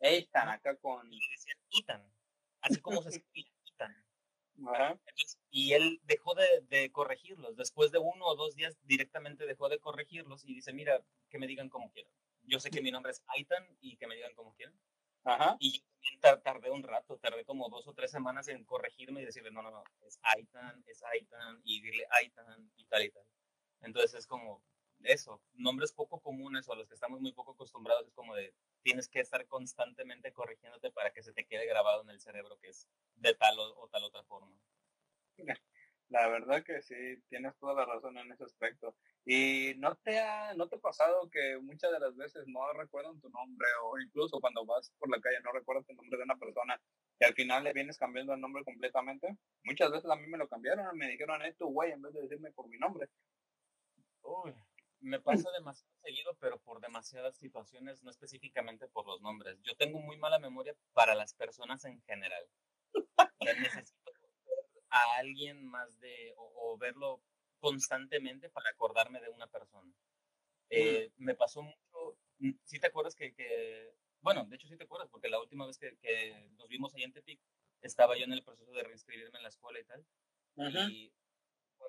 Aitan, 0.00 0.48
acá 0.48 0.76
con... 0.76 1.12
Y 1.12 1.18
le 1.18 1.26
decían 1.32 1.58
Itan, 1.70 2.14
así 2.60 2.80
como 2.80 3.02
se 3.02 3.10
Itan. 4.56 5.00
y 5.50 5.72
él 5.72 6.00
dejó 6.04 6.34
de, 6.34 6.46
de, 6.68 6.90
corregirlos. 6.90 7.56
Después 7.56 7.90
de 7.90 7.98
uno 7.98 8.26
o 8.26 8.36
dos 8.36 8.54
días 8.54 8.76
directamente 8.82 9.46
dejó 9.46 9.68
de 9.68 9.78
corregirlos 9.78 10.44
y 10.44 10.54
dice, 10.54 10.72
mira, 10.72 11.02
que 11.28 11.38
me 11.38 11.46
digan 11.46 11.68
como 11.68 11.90
quieran. 11.92 12.12
Yo 12.42 12.60
sé 12.60 12.70
que 12.70 12.82
mi 12.82 12.90
nombre 12.90 13.12
es 13.12 13.22
Aitan 13.28 13.66
y 13.80 13.96
que 13.96 14.06
me 14.06 14.16
digan 14.16 14.34
como 14.34 14.54
quieran. 14.54 14.78
Ajá. 15.24 15.56
Y 15.58 15.82
yo 16.02 16.20
también 16.20 16.42
tardé 16.42 16.70
un 16.70 16.82
rato, 16.82 17.16
tardé 17.18 17.44
como 17.44 17.68
dos 17.70 17.86
o 17.88 17.94
tres 17.94 18.10
semanas 18.10 18.48
en 18.48 18.64
corregirme 18.64 19.22
y 19.22 19.24
decirle, 19.24 19.50
no, 19.50 19.62
no, 19.62 19.70
no, 19.70 19.82
es 20.06 20.18
Aitan, 20.22 20.84
es 20.86 21.02
Aitan, 21.02 21.60
y 21.64 21.80
dile 21.80 22.06
Aitan 22.10 22.70
y 22.76 22.84
tal 22.84 23.04
y 23.04 23.10
tal. 23.10 23.24
Entonces 23.80 24.14
es 24.14 24.26
como 24.26 24.62
eso, 25.06 25.40
nombres 25.54 25.92
poco 25.92 26.20
comunes 26.20 26.68
o 26.68 26.72
a 26.72 26.76
los 26.76 26.88
que 26.88 26.94
estamos 26.94 27.20
muy 27.20 27.32
poco 27.32 27.52
acostumbrados, 27.52 28.06
es 28.06 28.14
como 28.14 28.34
de, 28.34 28.54
tienes 28.82 29.08
que 29.08 29.20
estar 29.20 29.46
constantemente 29.46 30.32
corrigiéndote 30.32 30.90
para 30.90 31.12
que 31.12 31.22
se 31.22 31.32
te 31.32 31.46
quede 31.46 31.66
grabado 31.66 32.02
en 32.02 32.10
el 32.10 32.20
cerebro 32.20 32.58
que 32.58 32.68
es 32.68 32.88
de 33.16 33.34
tal 33.34 33.58
o, 33.58 33.80
o 33.80 33.88
tal 33.88 34.04
otra 34.04 34.22
forma. 34.24 34.56
La 36.10 36.28
verdad 36.28 36.62
que 36.62 36.82
sí, 36.82 36.94
tienes 37.28 37.56
toda 37.56 37.74
la 37.74 37.86
razón 37.86 38.16
en 38.18 38.30
ese 38.30 38.44
aspecto. 38.44 38.94
¿Y 39.24 39.72
no 39.78 39.96
te 39.96 40.20
ha, 40.20 40.54
no 40.54 40.68
te 40.68 40.76
ha 40.76 40.78
pasado 40.78 41.30
que 41.30 41.58
muchas 41.62 41.90
de 41.90 41.98
las 41.98 42.14
veces 42.14 42.46
no 42.46 42.72
recuerdan 42.74 43.18
tu 43.20 43.30
nombre 43.30 43.66
o 43.82 43.98
incluso 43.98 44.38
cuando 44.38 44.66
vas 44.66 44.92
por 44.98 45.10
la 45.10 45.20
calle 45.20 45.40
no 45.42 45.50
recuerdas 45.52 45.88
el 45.88 45.96
nombre 45.96 46.18
de 46.18 46.24
una 46.24 46.36
persona 46.36 46.78
y 47.18 47.24
al 47.24 47.34
final 47.34 47.64
le 47.64 47.72
vienes 47.72 47.98
cambiando 47.98 48.34
el 48.34 48.40
nombre 48.40 48.64
completamente? 48.64 49.36
Muchas 49.64 49.90
veces 49.90 50.10
a 50.10 50.16
mí 50.16 50.26
me 50.26 50.38
lo 50.38 50.46
cambiaron, 50.46 50.96
me 50.96 51.08
dijeron 51.08 51.42
esto, 51.42 51.66
güey, 51.66 51.92
en 51.92 52.02
vez 52.02 52.12
de 52.12 52.22
decirme 52.22 52.52
por 52.52 52.68
mi 52.68 52.78
nombre. 52.78 53.08
Uy, 54.22 54.54
me 55.04 55.20
pasa 55.20 55.50
demasiado 55.52 55.92
seguido, 56.02 56.36
pero 56.40 56.58
por 56.60 56.80
demasiadas 56.80 57.36
situaciones, 57.36 58.02
no 58.02 58.10
específicamente 58.10 58.88
por 58.88 59.06
los 59.06 59.20
nombres. 59.20 59.60
Yo 59.62 59.76
tengo 59.76 60.00
muy 60.00 60.16
mala 60.16 60.38
memoria 60.38 60.74
para 60.92 61.14
las 61.14 61.34
personas 61.34 61.84
en 61.84 62.02
general. 62.02 62.44
necesito 63.40 64.12
a 64.90 65.16
alguien 65.18 65.66
más 65.66 65.98
de, 65.98 66.34
o, 66.36 66.78
verlo 66.78 67.20
constantemente 67.58 68.48
para 68.50 68.70
acordarme 68.70 69.20
de 69.20 69.28
una 69.30 69.46
persona. 69.48 69.92
Eh, 70.70 71.10
me 71.16 71.34
pasó 71.34 71.62
mucho, 71.62 72.18
mm, 72.38 72.52
si 72.62 72.78
te 72.78 72.86
acuerdas 72.86 73.14
que, 73.14 73.34
que, 73.34 73.94
bueno, 74.20 74.44
de 74.46 74.56
hecho 74.56 74.68
sí 74.68 74.76
te 74.76 74.84
acuerdas, 74.84 75.08
porque 75.10 75.28
la 75.28 75.40
última 75.40 75.66
vez 75.66 75.78
que, 75.78 75.96
que, 75.98 76.48
nos 76.56 76.68
vimos 76.68 76.94
ahí 76.94 77.02
en 77.02 77.12
Tepic, 77.12 77.40
estaba 77.82 78.16
yo 78.16 78.24
en 78.24 78.32
el 78.32 78.44
proceso 78.44 78.72
de 78.72 78.82
reinscribirme 78.82 79.38
en 79.38 79.42
la 79.42 79.48
escuela 79.48 79.80
y 79.80 79.84
tal. 79.84 80.06
Y 80.56 81.12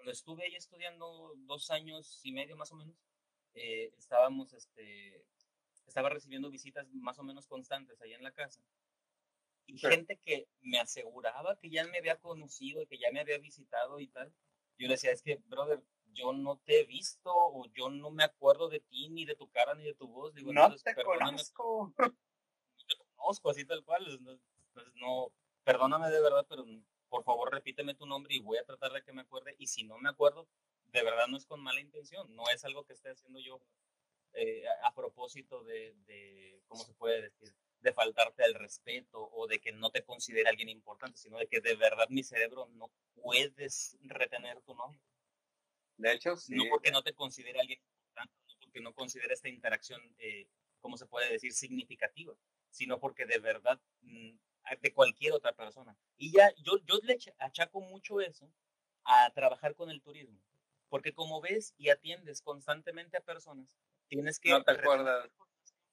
cuando 0.05 0.11
estuve 0.11 0.43
ahí 0.43 0.55
estudiando 0.55 1.33
dos 1.47 1.71
años 1.71 2.19
y 2.23 2.31
medio 2.31 2.55
más 2.55 2.71
o 2.71 2.75
menos, 2.75 2.95
eh, 3.55 3.91
estábamos, 3.97 4.53
este, 4.53 5.25
estaba 5.87 6.09
recibiendo 6.09 6.51
visitas 6.51 6.87
más 6.93 7.17
o 7.17 7.23
menos 7.23 7.47
constantes 7.47 7.99
ahí 8.01 8.13
en 8.13 8.21
la 8.21 8.31
casa. 8.31 8.61
Y 9.65 9.79
gente 9.79 10.19
que 10.23 10.47
me 10.61 10.79
aseguraba 10.79 11.57
que 11.57 11.71
ya 11.71 11.85
me 11.85 11.97
había 11.97 12.17
conocido 12.17 12.83
y 12.83 12.85
que 12.85 12.99
ya 12.99 13.11
me 13.11 13.19
había 13.19 13.39
visitado 13.39 13.99
y 13.99 14.07
tal. 14.07 14.31
Yo 14.77 14.87
le 14.87 14.93
decía, 14.93 15.11
es 15.11 15.23
que, 15.23 15.37
brother, 15.47 15.81
yo 16.13 16.33
no 16.33 16.57
te 16.57 16.81
he 16.81 16.85
visto 16.85 17.31
o 17.33 17.65
yo 17.73 17.89
no 17.89 18.11
me 18.11 18.25
acuerdo 18.25 18.69
de 18.69 18.81
ti, 18.81 19.09
ni 19.09 19.25
de 19.25 19.35
tu 19.35 19.49
cara, 19.49 19.73
ni 19.73 19.85
de 19.85 19.95
tu 19.95 20.07
voz. 20.07 20.35
Digo, 20.35 20.53
no 20.53 20.75
te 20.75 20.95
conozco. 21.03 21.93
No 22.77 22.85
te 22.87 22.95
conozco, 23.15 23.49
así 23.49 23.65
tal 23.65 23.83
cual. 23.83 24.05
Entonces, 24.07 24.93
no, 24.95 25.31
perdóname 25.63 26.11
de 26.11 26.21
verdad, 26.21 26.45
pero 26.47 26.63
por 27.09 27.23
favor 27.23 27.51
repíteme 27.51 27.95
tu 27.95 28.05
nombre 28.05 28.35
y 28.35 28.39
voy 28.39 28.57
a 28.57 28.65
tratar 28.65 28.91
de 28.91 29.03
que 29.03 29.13
me 29.13 29.21
acuerde. 29.21 29.55
Y 29.57 29.67
si 29.67 29.83
no 29.83 29.97
me 29.97 30.09
acuerdo, 30.09 30.47
de 30.85 31.03
verdad 31.03 31.27
no 31.27 31.37
es 31.37 31.45
con 31.45 31.61
mala 31.61 31.81
intención, 31.81 32.33
no 32.35 32.43
es 32.53 32.63
algo 32.65 32.85
que 32.85 32.93
esté 32.93 33.09
haciendo 33.09 33.39
yo 33.39 33.61
eh, 34.33 34.65
a, 34.83 34.93
propósito 34.93 35.63
de, 35.63 35.95
de, 36.07 36.61
¿cómo 36.67 36.83
se 36.83 36.93
puede 36.93 37.21
decir? 37.21 37.55
De 37.79 37.93
faltarte 37.93 38.43
al 38.43 38.53
respeto 38.53 39.29
o 39.31 39.47
de 39.47 39.59
que 39.59 39.71
no 39.71 39.91
te 39.91 40.03
considere 40.03 40.49
alguien 40.49 40.69
importante, 40.69 41.17
sino 41.17 41.37
de 41.37 41.47
que 41.47 41.61
de 41.61 41.75
verdad 41.75 42.07
mi 42.09 42.23
cerebro 42.23 42.67
no 42.73 42.91
puedes 43.13 43.97
retener 44.01 44.61
tu 44.61 44.75
nombre. 44.75 44.99
De 45.97 46.11
hecho, 46.11 46.35
sí. 46.35 46.55
No 46.55 46.65
porque 46.69 46.91
no 46.91 47.01
te 47.01 47.13
considere 47.13 47.59
alguien 47.59 47.79
importante, 47.79 48.33
no 48.47 48.53
porque 48.59 48.81
no 48.81 48.93
considere 48.93 49.33
esta 49.33 49.47
interacción, 49.47 50.01
eh, 50.17 50.47
¿cómo 50.81 50.97
se 50.97 51.05
puede 51.05 51.31
decir? 51.31 51.53
Significativa, 51.53 52.35
sino 52.69 52.99
porque 52.99 53.25
de 53.25 53.39
verdad 53.39 53.79
mm, 54.01 54.37
de 54.81 54.93
cualquier 54.93 55.33
otra 55.33 55.53
persona. 55.53 55.95
Y 56.17 56.31
ya 56.31 56.53
yo, 56.57 56.77
yo 56.85 56.99
le 57.03 57.17
achaco 57.39 57.81
mucho 57.81 58.21
eso 58.21 58.49
a 59.03 59.29
trabajar 59.31 59.75
con 59.75 59.89
el 59.89 60.01
turismo. 60.01 60.39
Porque 60.89 61.13
como 61.13 61.41
ves 61.41 61.73
y 61.77 61.89
atiendes 61.89 62.41
constantemente 62.41 63.17
a 63.17 63.21
personas, 63.21 63.67
tienes 64.07 64.39
que... 64.39 64.49
No 64.49 64.63
te 64.63 64.71
acuerdas. 64.71 65.29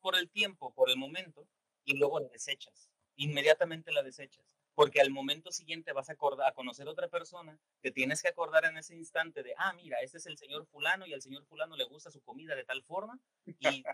Por 0.00 0.16
el 0.16 0.30
tiempo, 0.30 0.72
por 0.74 0.90
el 0.90 0.96
momento, 0.96 1.46
y 1.84 1.96
luego 1.96 2.20
la 2.20 2.28
desechas. 2.28 2.90
Inmediatamente 3.16 3.92
la 3.92 4.02
desechas. 4.02 4.56
Porque 4.74 5.00
al 5.00 5.10
momento 5.10 5.52
siguiente 5.52 5.92
vas 5.92 6.08
a, 6.08 6.14
acordar, 6.14 6.48
a 6.48 6.54
conocer 6.54 6.88
a 6.88 6.90
otra 6.90 7.08
persona, 7.08 7.58
te 7.82 7.90
tienes 7.90 8.22
que 8.22 8.28
acordar 8.28 8.64
en 8.64 8.78
ese 8.78 8.94
instante 8.94 9.42
de, 9.42 9.54
ah, 9.58 9.74
mira, 9.74 9.98
este 10.00 10.16
es 10.16 10.26
el 10.26 10.38
señor 10.38 10.66
fulano 10.66 11.06
y 11.06 11.12
al 11.12 11.20
señor 11.20 11.44
fulano 11.44 11.76
le 11.76 11.84
gusta 11.84 12.10
su 12.10 12.22
comida 12.22 12.54
de 12.54 12.64
tal 12.64 12.82
forma 12.82 13.18
y 13.44 13.84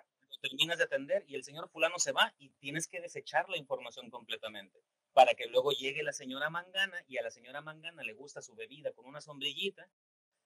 terminas 0.40 0.78
de 0.78 0.85
atender 0.85 1.25
y 1.26 1.35
el 1.35 1.44
señor 1.44 1.68
fulano 1.68 1.99
se 1.99 2.12
va 2.12 2.35
y 2.38 2.50
tienes 2.61 2.87
que 2.87 3.00
desechar 3.00 3.49
la 3.49 3.56
información 3.56 4.11
completamente 4.11 4.82
para 5.12 5.35
que 5.35 5.47
luego 5.47 5.73
llegue 5.73 6.02
la 6.02 6.12
señora 6.12 6.50
Mangana 6.50 7.02
y 7.08 7.18
a 7.18 7.23
la 7.23 7.30
señora 7.30 7.61
Mangana 7.61 8.02
le 8.02 8.14
gusta 8.14 8.42
su 8.42 8.54
bebida 8.54 8.92
con 8.92 9.06
una 9.06 9.20
sombrillita 9.20 9.88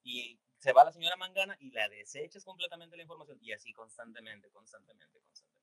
y 0.03 0.39
se 0.59 0.73
va 0.73 0.85
la 0.85 0.93
señora 0.93 1.17
Mangana 1.17 1.57
y 1.61 1.71
la 1.71 1.89
desechas 1.89 2.45
completamente 2.45 2.97
la 2.97 3.03
información 3.03 3.39
y 3.41 3.53
así 3.53 3.73
constantemente, 3.73 4.51
constantemente, 4.51 5.19
constantemente. 5.21 5.63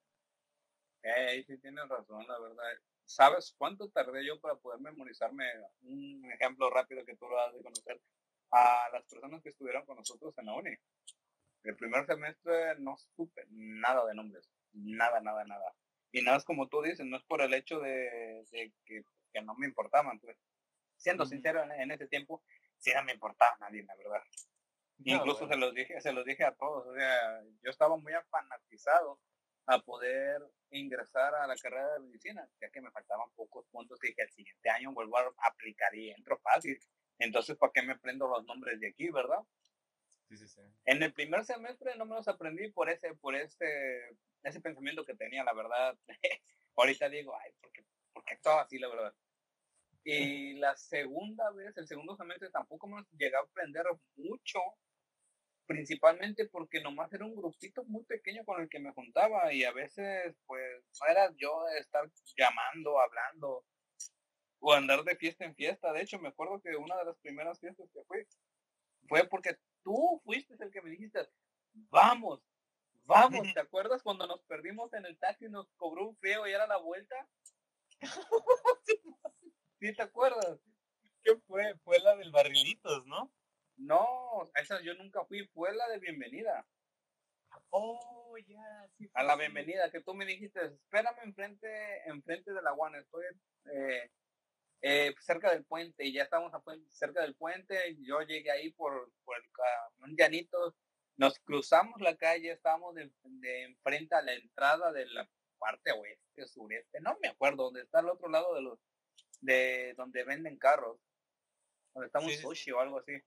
Eh, 1.01 1.43
sí 1.47 1.57
tienes 1.57 1.87
razón, 1.87 2.27
la 2.27 2.39
verdad. 2.39 2.65
¿Sabes 3.05 3.55
cuánto 3.57 3.89
tardé 3.89 4.25
yo 4.25 4.39
para 4.39 4.55
poder 4.55 4.79
memorizarme 4.81 5.45
un 5.81 6.29
ejemplo 6.31 6.69
rápido 6.69 7.03
que 7.05 7.15
tú 7.15 7.27
lo 7.27 7.39
has 7.39 7.53
de 7.53 7.63
conocer 7.63 7.99
a 8.51 8.89
las 8.91 9.03
personas 9.05 9.41
que 9.41 9.49
estuvieron 9.49 9.85
con 9.85 9.97
nosotros 9.97 10.37
en 10.37 10.45
la 10.45 10.53
uni? 10.53 10.75
El 11.63 11.75
primer 11.75 12.05
semestre 12.05 12.75
no 12.79 12.95
supe 13.15 13.45
nada 13.49 14.05
de 14.05 14.15
nombres, 14.15 14.49
nada, 14.73 15.19
nada, 15.19 15.43
nada. 15.43 15.75
Y 16.11 16.21
nada 16.21 16.37
es 16.37 16.45
como 16.45 16.67
tú 16.67 16.81
dices, 16.81 17.05
no 17.05 17.17
es 17.17 17.23
por 17.23 17.41
el 17.41 17.53
hecho 17.53 17.79
de, 17.79 18.43
que, 18.85 19.03
no 19.41 19.55
me 19.55 19.67
importaban. 19.67 20.19
Pues. 20.19 20.37
Siendo 20.97 21.25
sincero, 21.25 21.63
en, 21.63 21.91
ese 21.91 22.07
tiempo, 22.07 22.43
sí 22.77 22.91
no 22.95 23.03
me 23.03 23.13
importaba 23.13 23.57
nadie, 23.59 23.83
la 23.83 23.95
verdad. 23.95 24.23
Incluso 25.03 25.47
se 25.47 25.55
los 25.55 25.73
dije, 25.73 26.01
se 26.01 26.11
los 26.11 26.25
dije 26.25 26.43
a 26.43 26.55
todos. 26.55 26.87
O 26.87 26.95
sea, 26.95 27.41
yo 27.63 27.69
estaba 27.69 27.95
muy 27.97 28.13
afanatizado 28.13 29.19
a 29.65 29.79
poder 29.79 30.41
ingresar 30.71 31.35
a 31.35 31.45
la 31.45 31.55
carrera 31.55 31.93
de 31.93 31.99
medicina, 31.99 32.49
ya 32.59 32.69
que 32.69 32.81
me 32.81 32.91
faltaban 32.91 33.29
pocos 33.35 33.65
puntos 33.67 33.99
y 34.03 34.13
que 34.13 34.23
el 34.23 34.31
siguiente 34.31 34.69
año 34.69 34.91
vuelvo 34.93 35.17
a 35.17 35.31
aplicar 35.47 35.93
y 35.93 36.09
entro 36.09 36.39
fácil. 36.39 36.79
Entonces, 37.19 37.55
¿para 37.57 37.71
qué 37.71 37.83
me 37.83 37.97
prendo 37.97 38.27
los 38.27 38.43
nombres 38.45 38.79
de 38.79 38.87
aquí, 38.87 39.09
verdad? 39.09 39.43
En 40.85 41.01
el 41.01 41.13
primer 41.13 41.43
semestre 41.43 41.95
no 41.95 42.05
me 42.05 42.15
los 42.15 42.27
aprendí 42.27 42.71
por 42.71 42.89
ese, 42.89 43.15
por 43.15 43.35
ese, 43.35 43.65
ese 44.43 44.61
pensamiento 44.61 45.05
que 45.05 45.15
tenía, 45.15 45.43
la 45.43 45.53
verdad. 45.53 45.97
Ahorita 46.75 47.09
digo, 47.09 47.35
ay, 47.35 47.51
¿por 47.59 47.71
qué, 47.71 48.37
todo 48.41 48.59
así, 48.59 48.77
la 48.77 48.89
verdad? 48.89 49.13
Y 50.03 50.53
la 50.53 50.75
segunda 50.77 51.51
vez, 51.51 51.75
el 51.77 51.87
segundo 51.87 52.15
semestre 52.15 52.49
tampoco 52.51 52.87
me 52.87 53.03
llegué 53.17 53.35
a 53.35 53.41
aprender 53.41 53.83
mucho, 54.15 54.59
principalmente 55.65 56.47
porque 56.47 56.81
nomás 56.81 57.11
era 57.11 57.25
un 57.25 57.35
grupito 57.35 57.83
muy 57.85 58.03
pequeño 58.05 58.45
con 58.45 58.61
el 58.61 58.69
que 58.69 58.79
me 58.79 58.93
juntaba 58.93 59.51
y 59.53 59.63
a 59.63 59.71
veces 59.71 60.35
pues 60.45 60.61
no 60.99 61.07
era 61.07 61.31
yo 61.37 61.67
estar 61.79 62.09
llamando, 62.37 62.99
hablando 62.99 63.65
o 64.59 64.73
andar 64.73 65.03
de 65.03 65.15
fiesta 65.15 65.45
en 65.45 65.55
fiesta. 65.55 65.91
De 65.91 66.01
hecho, 66.01 66.19
me 66.19 66.29
acuerdo 66.29 66.61
que 66.61 66.75
una 66.75 66.97
de 66.97 67.05
las 67.05 67.17
primeras 67.17 67.59
fiestas 67.59 67.89
que 67.93 68.03
fui 68.05 68.25
fue 69.07 69.27
porque 69.27 69.57
tú 69.83 70.21
fuiste 70.23 70.55
el 70.59 70.71
que 70.71 70.81
me 70.81 70.89
dijiste, 70.89 71.27
vamos, 71.89 72.41
vamos, 73.05 73.53
¿te 73.53 73.59
acuerdas 73.59 74.03
cuando 74.03 74.27
nos 74.27 74.41
perdimos 74.43 74.93
en 74.93 75.05
el 75.05 75.17
taxi 75.17 75.45
y 75.45 75.49
nos 75.49 75.67
cobró 75.75 76.09
un 76.09 76.17
frío 76.17 76.47
y 76.47 76.51
era 76.51 76.67
la 76.67 76.77
vuelta? 76.77 77.27
¿Sí 79.79 79.93
te 79.93 80.01
acuerdas? 80.01 80.59
¿Qué 81.23 81.35
fue? 81.47 81.75
Fue 81.83 81.99
la 81.99 82.15
del 82.15 82.31
barrilitos, 82.31 83.05
¿no? 83.05 83.31
No, 83.77 84.49
esa 84.55 84.81
yo 84.81 84.93
nunca 84.95 85.23
fui, 85.25 85.47
fue 85.47 85.73
la 85.73 85.87
de 85.89 85.99
bienvenida. 85.99 86.67
Oh, 87.69 88.35
ya, 88.45 88.89
sí. 88.97 89.09
A 89.13 89.23
la 89.23 89.35
bienvenida, 89.35 89.89
que 89.89 90.01
tú 90.01 90.13
me 90.13 90.25
dijiste, 90.25 90.59
espérame 90.65 91.19
enfrente, 91.23 92.09
enfrente 92.09 92.51
de 92.51 92.61
la 92.61 92.73
One, 92.73 92.99
estoy 92.99 93.23
eh, 93.73 94.11
eh, 94.81 95.13
cerca 95.19 95.51
del 95.51 95.65
puente 95.65 96.05
y 96.05 96.13
ya 96.13 96.23
estábamos 96.23 96.51
cerca 96.89 97.21
del 97.21 97.35
puente. 97.35 97.97
Yo 97.99 98.21
llegué 98.21 98.51
ahí 98.51 98.71
por, 98.71 99.11
por 99.25 99.37
el, 99.37 99.43
un 100.03 100.15
llanito, 100.15 100.75
nos 101.17 101.37
cruzamos 101.39 101.99
la 102.01 102.15
calle, 102.15 102.51
estábamos 102.51 102.95
de, 102.95 103.11
enfrente 103.63 104.15
a 104.15 104.21
la 104.21 104.33
entrada 104.33 104.91
de 104.93 105.05
la 105.07 105.29
parte 105.57 105.91
oeste, 105.91 106.47
sureste, 106.47 107.01
no 107.01 107.17
me 107.21 107.27
acuerdo, 107.27 107.65
dónde 107.65 107.81
está 107.81 107.99
el 107.99 108.07
otro 108.07 108.29
lado 108.29 108.55
de 108.55 108.61
los, 108.61 108.79
de 109.41 109.93
donde 109.97 110.23
venden 110.23 110.57
carros, 110.57 110.97
donde 111.93 112.07
estamos 112.07 112.33
sushi 112.37 112.71
o 112.71 112.79
algo 112.79 112.99
así. 112.99 113.21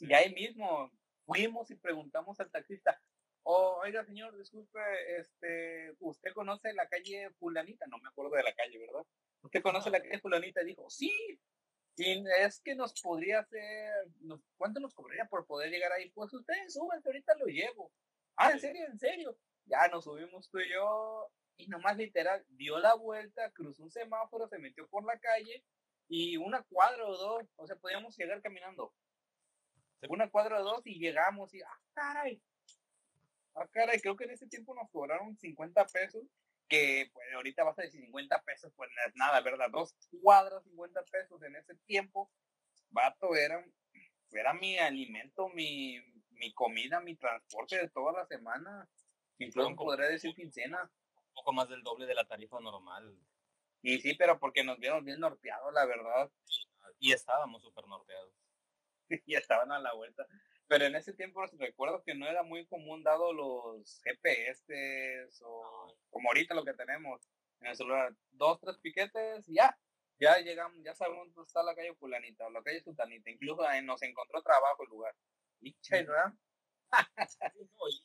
Y 0.00 0.12
ahí 0.12 0.34
mismo 0.34 0.90
fuimos 1.24 1.70
y 1.70 1.76
preguntamos 1.76 2.40
al 2.40 2.50
taxista, 2.50 3.00
oh, 3.44 3.78
oiga 3.82 4.04
señor, 4.04 4.36
disculpe, 4.36 4.80
este, 5.18 5.94
usted 6.00 6.32
conoce 6.32 6.72
la 6.72 6.88
calle 6.88 7.30
fulanita, 7.38 7.86
no 7.86 7.98
me 7.98 8.08
acuerdo 8.08 8.34
de 8.36 8.42
la 8.42 8.54
calle, 8.54 8.78
¿verdad? 8.80 9.06
¿Usted 9.42 9.62
conoce 9.62 9.90
la 9.90 10.00
calle 10.00 10.20
fulanita? 10.20 10.62
Y 10.62 10.66
dijo, 10.66 10.88
sí. 10.88 11.12
Y 11.96 12.24
es 12.40 12.60
que 12.60 12.74
nos 12.74 12.98
podría 13.00 13.40
hacer, 13.40 13.92
¿cuánto 14.56 14.80
nos 14.80 14.94
cobraría 14.94 15.26
por 15.26 15.46
poder 15.46 15.70
llegar 15.70 15.92
ahí? 15.92 16.10
Pues 16.10 16.32
ustedes 16.32 16.72
suben, 16.72 17.02
ahorita 17.04 17.34
lo 17.36 17.46
llevo. 17.46 17.92
Ah, 18.36 18.52
¿en 18.52 18.60
serio? 18.60 18.86
¿En 18.86 18.98
serio? 18.98 19.36
Ya 19.66 19.88
nos 19.88 20.04
subimos 20.04 20.48
tú 20.48 20.58
y 20.58 20.70
yo 20.70 21.30
y 21.58 21.66
nomás 21.66 21.96
literal 21.96 22.44
dio 22.48 22.78
la 22.78 22.94
vuelta, 22.94 23.50
cruzó 23.50 23.82
un 23.82 23.90
semáforo, 23.90 24.48
se 24.48 24.58
metió 24.58 24.88
por 24.88 25.04
la 25.04 25.18
calle 25.18 25.62
y 26.08 26.36
una 26.36 26.62
cuadra 26.62 27.06
o 27.06 27.16
dos, 27.16 27.44
o 27.56 27.66
sea, 27.66 27.76
podíamos 27.76 28.16
llegar 28.16 28.40
caminando. 28.40 28.92
Una 30.08 30.28
cuadra 30.30 30.60
o 30.60 30.64
dos 30.64 30.82
y 30.86 30.98
llegamos 30.98 31.54
y, 31.54 31.62
ah, 31.62 31.78
caray. 31.94 32.42
Ah, 33.54 33.68
caray, 33.70 34.00
creo 34.00 34.16
que 34.16 34.24
en 34.24 34.30
ese 34.30 34.46
tiempo 34.46 34.74
nos 34.74 34.90
cobraron 34.90 35.36
50 35.36 35.86
pesos 35.86 36.24
que 36.72 37.10
pues 37.12 37.26
ahorita 37.34 37.64
vas 37.64 37.78
a 37.78 37.82
decir 37.82 38.00
50 38.00 38.42
pesos, 38.44 38.72
pues 38.74 38.88
no 38.96 39.02
es 39.06 39.14
nada, 39.14 39.42
¿verdad? 39.42 39.68
Dos 39.70 39.94
cuadras, 40.22 40.64
50 40.64 41.02
pesos 41.04 41.42
en 41.42 41.54
ese 41.56 41.74
tiempo, 41.84 42.30
vato, 42.88 43.34
era, 43.36 43.62
era 44.30 44.54
mi 44.54 44.78
alimento, 44.78 45.50
mi, 45.50 46.00
mi 46.30 46.50
comida, 46.54 47.00
mi 47.00 47.14
transporte 47.14 47.76
de 47.76 47.90
toda 47.90 48.14
la 48.14 48.26
semana. 48.26 48.88
Incluso 49.36 49.76
podría 49.76 50.08
decir 50.08 50.34
quincena. 50.34 50.90
Un 51.14 51.34
poco 51.34 51.52
más 51.52 51.68
del 51.68 51.82
doble 51.82 52.06
de 52.06 52.14
la 52.14 52.24
tarifa 52.24 52.58
normal. 52.58 53.18
Y 53.82 53.98
sí, 53.98 54.14
pero 54.14 54.38
porque 54.38 54.64
nos 54.64 54.78
vieron 54.78 55.04
bien 55.04 55.20
norteados, 55.20 55.74
la 55.74 55.84
verdad. 55.84 56.30
Y 56.98 57.12
estábamos 57.12 57.62
súper 57.62 57.86
norteados. 57.86 58.32
y 59.26 59.34
estaban 59.34 59.72
a 59.72 59.78
la 59.78 59.92
vuelta. 59.92 60.26
Pero 60.72 60.86
en 60.86 60.96
ese 60.96 61.12
tiempo 61.12 61.44
recuerdo 61.58 62.02
que 62.02 62.14
no 62.14 62.26
era 62.26 62.42
muy 62.42 62.64
común 62.64 63.02
dado 63.02 63.34
los 63.34 64.00
GPS 64.04 65.28
o 65.44 65.94
como 66.08 66.30
ahorita 66.30 66.54
lo 66.54 66.64
que 66.64 66.72
tenemos 66.72 67.28
en 67.60 67.66
el 67.66 67.76
celular. 67.76 68.16
Dos, 68.30 68.58
tres 68.58 68.78
piquetes 68.78 69.46
y 69.50 69.56
ya, 69.56 69.78
ya 70.18 70.38
llegamos, 70.38 70.82
ya 70.82 70.94
sabemos 70.94 71.26
dónde 71.34 71.46
está 71.46 71.62
la 71.62 71.74
calle 71.74 71.94
fulanita, 71.96 72.46
o 72.46 72.50
la 72.50 72.62
calle 72.62 72.80
sultanita, 72.80 73.30
incluso 73.30 73.60
nos 73.82 74.00
encontró 74.00 74.40
trabajo 74.40 74.82
el 74.84 74.88
lugar. 74.88 75.14
Y, 75.60 75.76
¿verdad? 75.90 76.32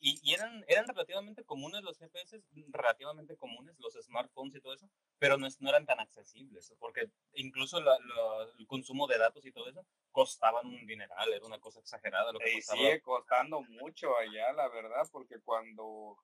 y, 0.01 0.33
eran, 0.33 0.65
eran 0.67 0.87
relativamente 0.89 1.45
comunes 1.45 1.81
los 1.83 1.97
GPS, 1.97 2.41
relativamente 2.67 3.37
comunes, 3.37 3.79
los 3.79 3.93
smartphones 3.93 4.55
y 4.55 4.59
todo 4.59 4.73
eso, 4.73 4.89
pero 5.19 5.37
no, 5.37 5.47
no 5.61 5.69
eran 5.69 5.85
tan 5.85 6.01
accesibles, 6.01 6.73
porque 6.79 7.09
incluso 7.31 7.79
el 7.79 8.67
consumo 8.67 9.07
de 9.07 9.19
datos 9.19 9.45
y 9.45 9.53
todo 9.53 9.69
eso 9.69 9.85
costaban 10.17 10.65
un 10.65 10.83
dineral, 10.87 11.31
era 11.31 11.45
una 11.45 11.59
cosa 11.59 11.79
exagerada. 11.79 12.31
Lo 12.31 12.39
que 12.39 12.57
y 12.57 12.61
sigue 12.63 12.99
costando 13.01 13.61
mucho 13.61 14.17
allá, 14.17 14.51
la 14.53 14.67
verdad, 14.67 15.07
porque 15.11 15.39
cuando 15.41 16.17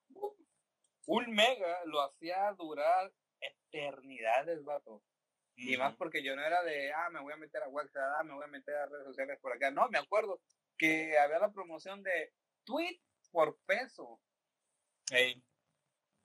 un 1.06 1.30
mega 1.30 1.86
lo 1.86 2.02
hacía 2.02 2.52
durar 2.54 3.14
eternidades, 3.40 4.64
vato. 4.64 5.04
Y 5.56 5.78
más 5.78 5.96
porque 5.96 6.24
yo 6.24 6.36
no 6.36 6.44
era 6.44 6.64
de, 6.64 6.92
ah, 6.92 7.12
me 7.12 7.22
voy 7.22 7.34
a 7.34 7.38
meter 7.38 7.62
a 7.62 7.70
WhatsApp, 7.70 8.16
ah, 8.18 8.24
me 8.24 8.34
voy 8.34 8.44
a 8.44 8.48
meter 8.48 8.74
a 8.74 8.88
redes 8.88 9.06
sociales 9.06 9.38
por 9.40 9.54
acá. 9.54 9.70
No, 9.70 9.88
me 9.90 10.00
acuerdo 10.00 10.42
que 10.76 11.16
había 11.20 11.38
la 11.38 11.54
promoción 11.54 12.02
de 12.02 12.34
tweet 12.64 13.00
por 13.30 13.60
peso. 13.68 14.20
Hey. 15.12 15.46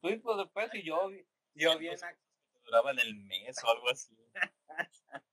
Tweet 0.01 0.21
por 0.21 0.51
peso 0.53 0.75
y 0.75 0.85
yo, 0.85 1.11
yo 1.53 1.77
bien... 1.77 1.99
Duraba 2.65 2.93
en 2.93 3.01
el 3.01 3.15
mes 3.15 3.63
o 3.63 3.69
algo 3.69 3.91
así. 3.91 4.17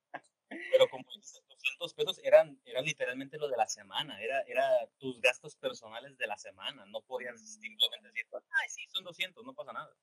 Pero 0.50 0.86
como 0.90 1.04
dices, 1.14 1.42
200 1.66 1.94
pesos 1.94 2.20
eran, 2.22 2.60
eran 2.64 2.84
literalmente 2.84 3.38
lo 3.38 3.48
de 3.48 3.56
la 3.56 3.66
semana, 3.66 4.20
era, 4.22 4.40
era 4.42 4.64
tus 4.98 5.20
gastos 5.20 5.56
personales 5.56 6.16
de 6.16 6.26
la 6.26 6.36
semana, 6.38 6.86
no 6.86 7.00
podías 7.02 7.40
simplemente 7.40 8.08
decir, 8.08 8.26
ay, 8.32 8.68
sí, 8.68 8.86
son 8.88 9.04
200, 9.04 9.44
no 9.44 9.54
pasa 9.54 9.72
nada. 9.72 9.94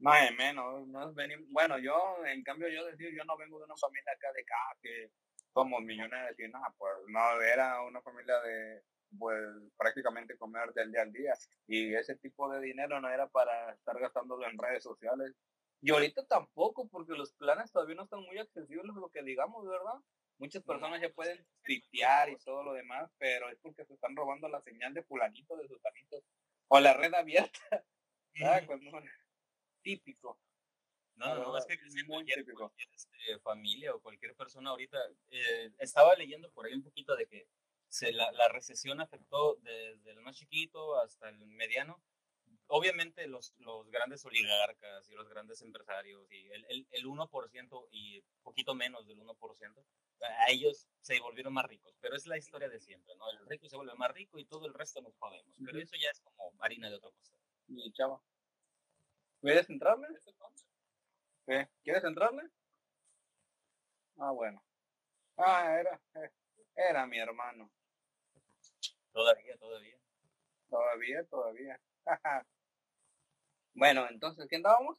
Más 0.00 0.30
o 0.30 0.34
menos, 0.34 0.86
no 0.86 1.12
bueno, 1.48 1.78
yo, 1.78 2.24
en 2.26 2.42
cambio, 2.44 2.68
yo 2.68 2.84
decir, 2.86 3.12
yo 3.16 3.24
no 3.24 3.36
vengo 3.36 3.58
de 3.58 3.64
una 3.64 3.76
familia 3.76 4.12
acá 4.12 4.32
de 4.32 4.42
acá 4.42 4.78
que 4.80 5.10
somos 5.52 5.82
millonarios 5.82 6.38
y 6.38 6.48
nada, 6.48 6.72
pues 6.78 6.92
no, 7.08 7.40
era 7.42 7.82
una 7.82 8.00
familia 8.02 8.38
de, 8.40 8.82
pues 9.18 9.40
prácticamente 9.76 10.36
comer 10.36 10.72
del 10.72 10.92
día 10.92 11.02
al 11.02 11.12
día 11.12 11.34
y 11.66 11.94
ese 11.94 12.14
tipo 12.16 12.48
de 12.50 12.60
dinero 12.60 13.00
no 13.00 13.08
era 13.08 13.26
para 13.28 13.72
estar 13.72 13.98
gastándolo 13.98 14.46
en 14.46 14.58
redes 14.58 14.84
sociales. 14.84 15.34
Y 15.80 15.90
ahorita 15.92 16.26
tampoco 16.26 16.88
porque 16.88 17.12
los 17.12 17.32
planes 17.32 17.72
todavía 17.72 17.96
no 17.96 18.04
están 18.04 18.20
muy 18.22 18.38
accesibles 18.38 18.94
lo 18.94 19.10
que 19.10 19.22
digamos 19.22 19.66
verdad 19.66 20.00
muchas 20.38 20.62
personas 20.62 21.00
ya 21.00 21.10
pueden 21.10 21.44
tuitear 21.64 22.30
y 22.30 22.36
todo 22.38 22.62
lo 22.62 22.72
demás 22.72 23.10
pero 23.18 23.48
es 23.50 23.58
porque 23.60 23.84
se 23.84 23.94
están 23.94 24.16
robando 24.16 24.48
la 24.48 24.60
señal 24.62 24.94
de 24.94 25.02
fulanito 25.02 25.56
de 25.56 25.68
sultanito 25.68 26.22
o 26.68 26.80
la 26.80 26.94
red 26.94 27.12
abierta 27.14 27.60
típico 29.82 30.38
no, 31.18 31.34
no, 31.34 31.58
es 31.58 31.66
que 31.66 31.76
cualquier, 32.06 32.88
este, 32.94 33.38
familia 33.40 33.92
o 33.92 34.00
cualquier 34.00 34.36
persona 34.36 34.70
ahorita, 34.70 34.98
eh, 35.30 35.72
estaba 35.78 36.14
leyendo 36.14 36.48
por 36.52 36.66
ahí 36.66 36.74
un 36.74 36.84
poquito 36.84 37.16
de 37.16 37.26
que 37.26 37.48
se, 37.88 38.12
la, 38.12 38.30
la, 38.32 38.48
recesión 38.48 39.00
afectó 39.00 39.56
desde 39.56 40.12
el 40.12 40.20
más 40.20 40.36
chiquito 40.36 40.96
hasta 41.00 41.28
el 41.28 41.44
mediano. 41.46 42.00
Obviamente 42.68 43.26
los, 43.26 43.54
los 43.58 43.90
grandes 43.90 44.24
oligarcas 44.24 45.08
y 45.08 45.14
los 45.14 45.28
grandes 45.28 45.62
empresarios 45.62 46.30
y 46.30 46.50
el, 46.50 46.64
el, 46.68 46.86
el 46.90 47.06
1% 47.06 47.88
y 47.90 48.22
poquito 48.42 48.74
menos 48.74 49.06
del 49.06 49.18
1%, 49.20 49.84
a 50.20 50.50
ellos 50.50 50.86
se 51.00 51.18
volvieron 51.20 51.54
más 51.54 51.64
ricos, 51.66 51.96
pero 52.00 52.16
es 52.16 52.26
la 52.26 52.36
historia 52.36 52.68
de 52.68 52.80
siempre, 52.80 53.14
¿no? 53.16 53.30
El 53.30 53.46
rico 53.46 53.68
se 53.68 53.76
vuelve 53.76 53.94
más 53.94 54.10
rico 54.12 54.38
y 54.38 54.44
todo 54.44 54.66
el 54.66 54.74
resto 54.74 55.00
nos 55.00 55.16
jodemos, 55.16 55.54
pero 55.64 55.78
eso 55.78 55.96
ya 55.96 56.10
es 56.10 56.20
como 56.20 56.52
harina 56.60 56.88
de 56.90 56.96
otro 56.96 57.10
costal. 57.12 57.40
Mi 57.68 57.92
chava. 57.92 58.20
¿Quieres 59.40 59.70
entrarle? 59.70 60.08
¿Qué? 61.46 61.68
¿Quieres 61.82 62.04
entrarle? 62.04 62.42
Ah, 64.18 64.32
bueno. 64.32 64.62
Ah, 65.36 65.78
era, 65.78 66.00
era 66.74 67.06
mi 67.06 67.18
hermano. 67.18 67.70
Todavía, 69.12 69.56
todavía. 69.56 69.96
Todavía, 70.68 71.24
todavía. 71.24 71.80
bueno, 73.74 74.06
entonces, 74.10 74.46
¿quién 74.48 74.62
dábamos? 74.62 74.98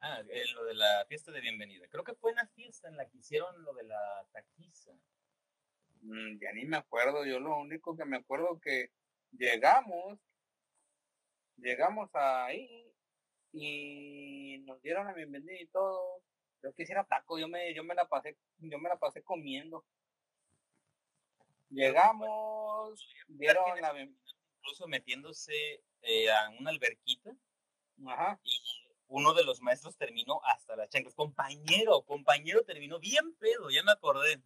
Ah, 0.00 0.22
lo 0.54 0.64
de 0.64 0.74
la 0.74 1.04
fiesta 1.08 1.32
de 1.32 1.40
bienvenida. 1.40 1.88
Creo 1.88 2.04
que 2.04 2.14
fue 2.14 2.32
una 2.32 2.46
fiesta 2.48 2.88
en 2.88 2.96
la 2.96 3.08
que 3.08 3.18
hicieron 3.18 3.62
lo 3.64 3.72
de 3.74 3.84
la 3.84 4.26
taquiza. 4.32 4.92
Mm, 6.02 6.38
ya 6.38 6.52
ni 6.52 6.64
me 6.64 6.76
acuerdo. 6.76 7.24
Yo 7.24 7.40
lo 7.40 7.58
único 7.58 7.96
que 7.96 8.04
me 8.04 8.16
acuerdo 8.18 8.60
que 8.60 8.90
llegamos, 9.32 10.18
llegamos 11.56 12.10
ahí 12.14 12.92
y 13.52 14.58
nos 14.66 14.80
dieron 14.82 15.06
la 15.06 15.14
bienvenida 15.14 15.60
y 15.60 15.66
todo. 15.68 16.22
Yo 16.62 16.72
quisiera 16.74 17.04
taco, 17.04 17.38
yo 17.38 17.48
me, 17.48 17.74
yo 17.74 17.84
me 17.84 17.94
la 17.94 18.06
pasé, 18.08 18.36
yo 18.58 18.78
me 18.78 18.88
la 18.88 18.96
pasé 18.96 19.22
comiendo. 19.22 19.84
Llegamos, 21.70 23.08
vieron 23.28 23.80
la 23.80 23.92
incluso 24.00 24.86
metiéndose 24.88 25.82
eh, 26.02 26.30
a 26.30 26.50
una 26.58 26.70
alberquita. 26.70 27.34
Ajá. 28.04 28.40
Y 28.44 28.60
uno 29.08 29.34
de 29.34 29.44
los 29.44 29.60
maestros 29.60 29.96
terminó 29.96 30.40
hasta 30.44 30.76
las 30.76 30.88
chanclas. 30.90 31.14
Compañero, 31.14 32.02
compañero 32.02 32.64
terminó 32.64 32.98
bien 32.98 33.34
pedo, 33.36 33.70
ya 33.70 33.82
me 33.82 33.92
acordé. 33.92 34.42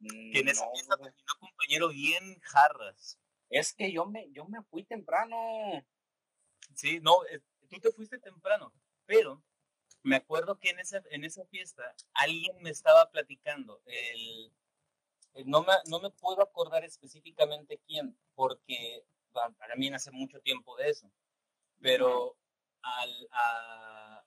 que 0.00 0.40
en 0.40 0.48
esa 0.48 0.68
fiesta 0.70 0.96
terminó 0.96 1.32
compañero 1.38 1.88
bien 1.88 2.40
jarras. 2.40 3.18
Es 3.50 3.74
que 3.74 3.92
yo 3.92 4.06
me, 4.06 4.30
yo 4.30 4.46
me 4.46 4.62
fui 4.62 4.84
temprano. 4.84 5.36
Sí, 6.74 7.00
no, 7.00 7.24
eh, 7.26 7.40
tú 7.68 7.78
te 7.80 7.92
fuiste 7.92 8.18
temprano, 8.18 8.72
pero 9.04 9.42
me 10.02 10.16
acuerdo 10.16 10.58
que 10.58 10.70
en 10.70 10.80
esa, 10.80 11.02
en 11.10 11.24
esa 11.24 11.44
fiesta 11.46 11.94
alguien 12.14 12.56
me 12.62 12.70
estaba 12.70 13.10
platicando 13.10 13.82
el, 13.86 14.52
no 15.44 15.62
me, 15.62 15.72
no 15.86 16.00
me 16.00 16.10
puedo 16.10 16.42
acordar 16.42 16.84
específicamente 16.84 17.80
quién, 17.86 18.16
porque 18.34 19.04
para 19.32 19.76
mí 19.76 19.88
hace 19.88 20.10
mucho 20.10 20.40
tiempo 20.40 20.76
de 20.76 20.90
eso, 20.90 21.10
pero 21.82 22.36
al, 22.82 23.28
a, 23.32 24.24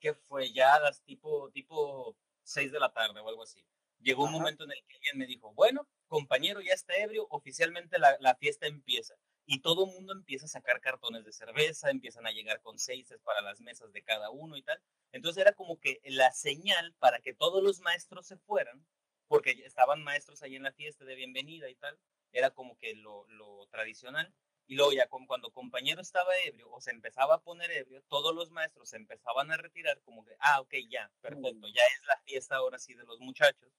¿qué 0.00 0.14
fue? 0.14 0.52
Ya 0.52 0.78
las 0.80 1.02
tipo, 1.02 1.50
tipo 1.52 2.16
6 2.42 2.72
de 2.72 2.80
la 2.80 2.92
tarde 2.92 3.20
o 3.20 3.28
algo 3.28 3.42
así. 3.42 3.64
Llegó 4.00 4.24
un 4.24 4.32
momento 4.32 4.64
en 4.64 4.72
el 4.72 4.84
que 4.86 4.96
alguien 4.96 5.18
me 5.18 5.26
dijo, 5.26 5.52
bueno, 5.54 5.88
compañero, 6.08 6.60
ya 6.60 6.74
está 6.74 6.94
ebrio, 6.96 7.26
oficialmente 7.30 7.98
la, 7.98 8.16
la 8.20 8.34
fiesta 8.34 8.66
empieza. 8.66 9.14
Y 9.46 9.60
todo 9.60 9.84
el 9.86 9.92
mundo 9.92 10.12
empieza 10.12 10.46
a 10.46 10.48
sacar 10.48 10.80
cartones 10.80 11.24
de 11.24 11.32
cerveza, 11.32 11.90
empiezan 11.90 12.26
a 12.26 12.32
llegar 12.32 12.60
con 12.60 12.78
seises 12.78 13.20
para 13.22 13.40
las 13.42 13.60
mesas 13.60 13.92
de 13.92 14.02
cada 14.02 14.30
uno 14.30 14.56
y 14.56 14.62
tal. 14.62 14.80
Entonces 15.12 15.40
era 15.40 15.52
como 15.52 15.78
que 15.78 16.00
la 16.04 16.32
señal 16.32 16.94
para 16.98 17.20
que 17.20 17.34
todos 17.34 17.62
los 17.62 17.80
maestros 17.80 18.26
se 18.26 18.38
fueran 18.38 18.84
porque 19.32 19.52
estaban 19.64 20.04
maestros 20.04 20.42
ahí 20.42 20.56
en 20.56 20.62
la 20.62 20.72
fiesta 20.72 21.06
de 21.06 21.14
bienvenida 21.14 21.70
y 21.70 21.74
tal, 21.76 21.98
era 22.32 22.50
como 22.50 22.76
que 22.76 22.94
lo, 22.94 23.26
lo 23.28 23.66
tradicional. 23.68 24.30
Y 24.72 24.74
luego 24.74 24.94
ya 24.94 25.06
cuando 25.06 25.50
compañero 25.50 26.00
estaba 26.00 26.34
ebrio 26.46 26.70
o 26.70 26.80
se 26.80 26.92
empezaba 26.92 27.34
a 27.34 27.42
poner 27.42 27.70
ebrio, 27.72 28.02
todos 28.08 28.34
los 28.34 28.50
maestros 28.50 28.88
se 28.88 28.96
empezaban 28.96 29.50
a 29.50 29.58
retirar 29.58 30.00
como 30.00 30.24
que, 30.24 30.34
ah, 30.38 30.62
ok, 30.62 30.72
ya, 30.88 31.12
perfecto, 31.20 31.68
ya 31.68 31.82
es 31.82 32.06
la 32.06 32.16
fiesta 32.24 32.56
ahora 32.56 32.78
sí 32.78 32.94
de 32.94 33.04
los 33.04 33.20
muchachos. 33.20 33.70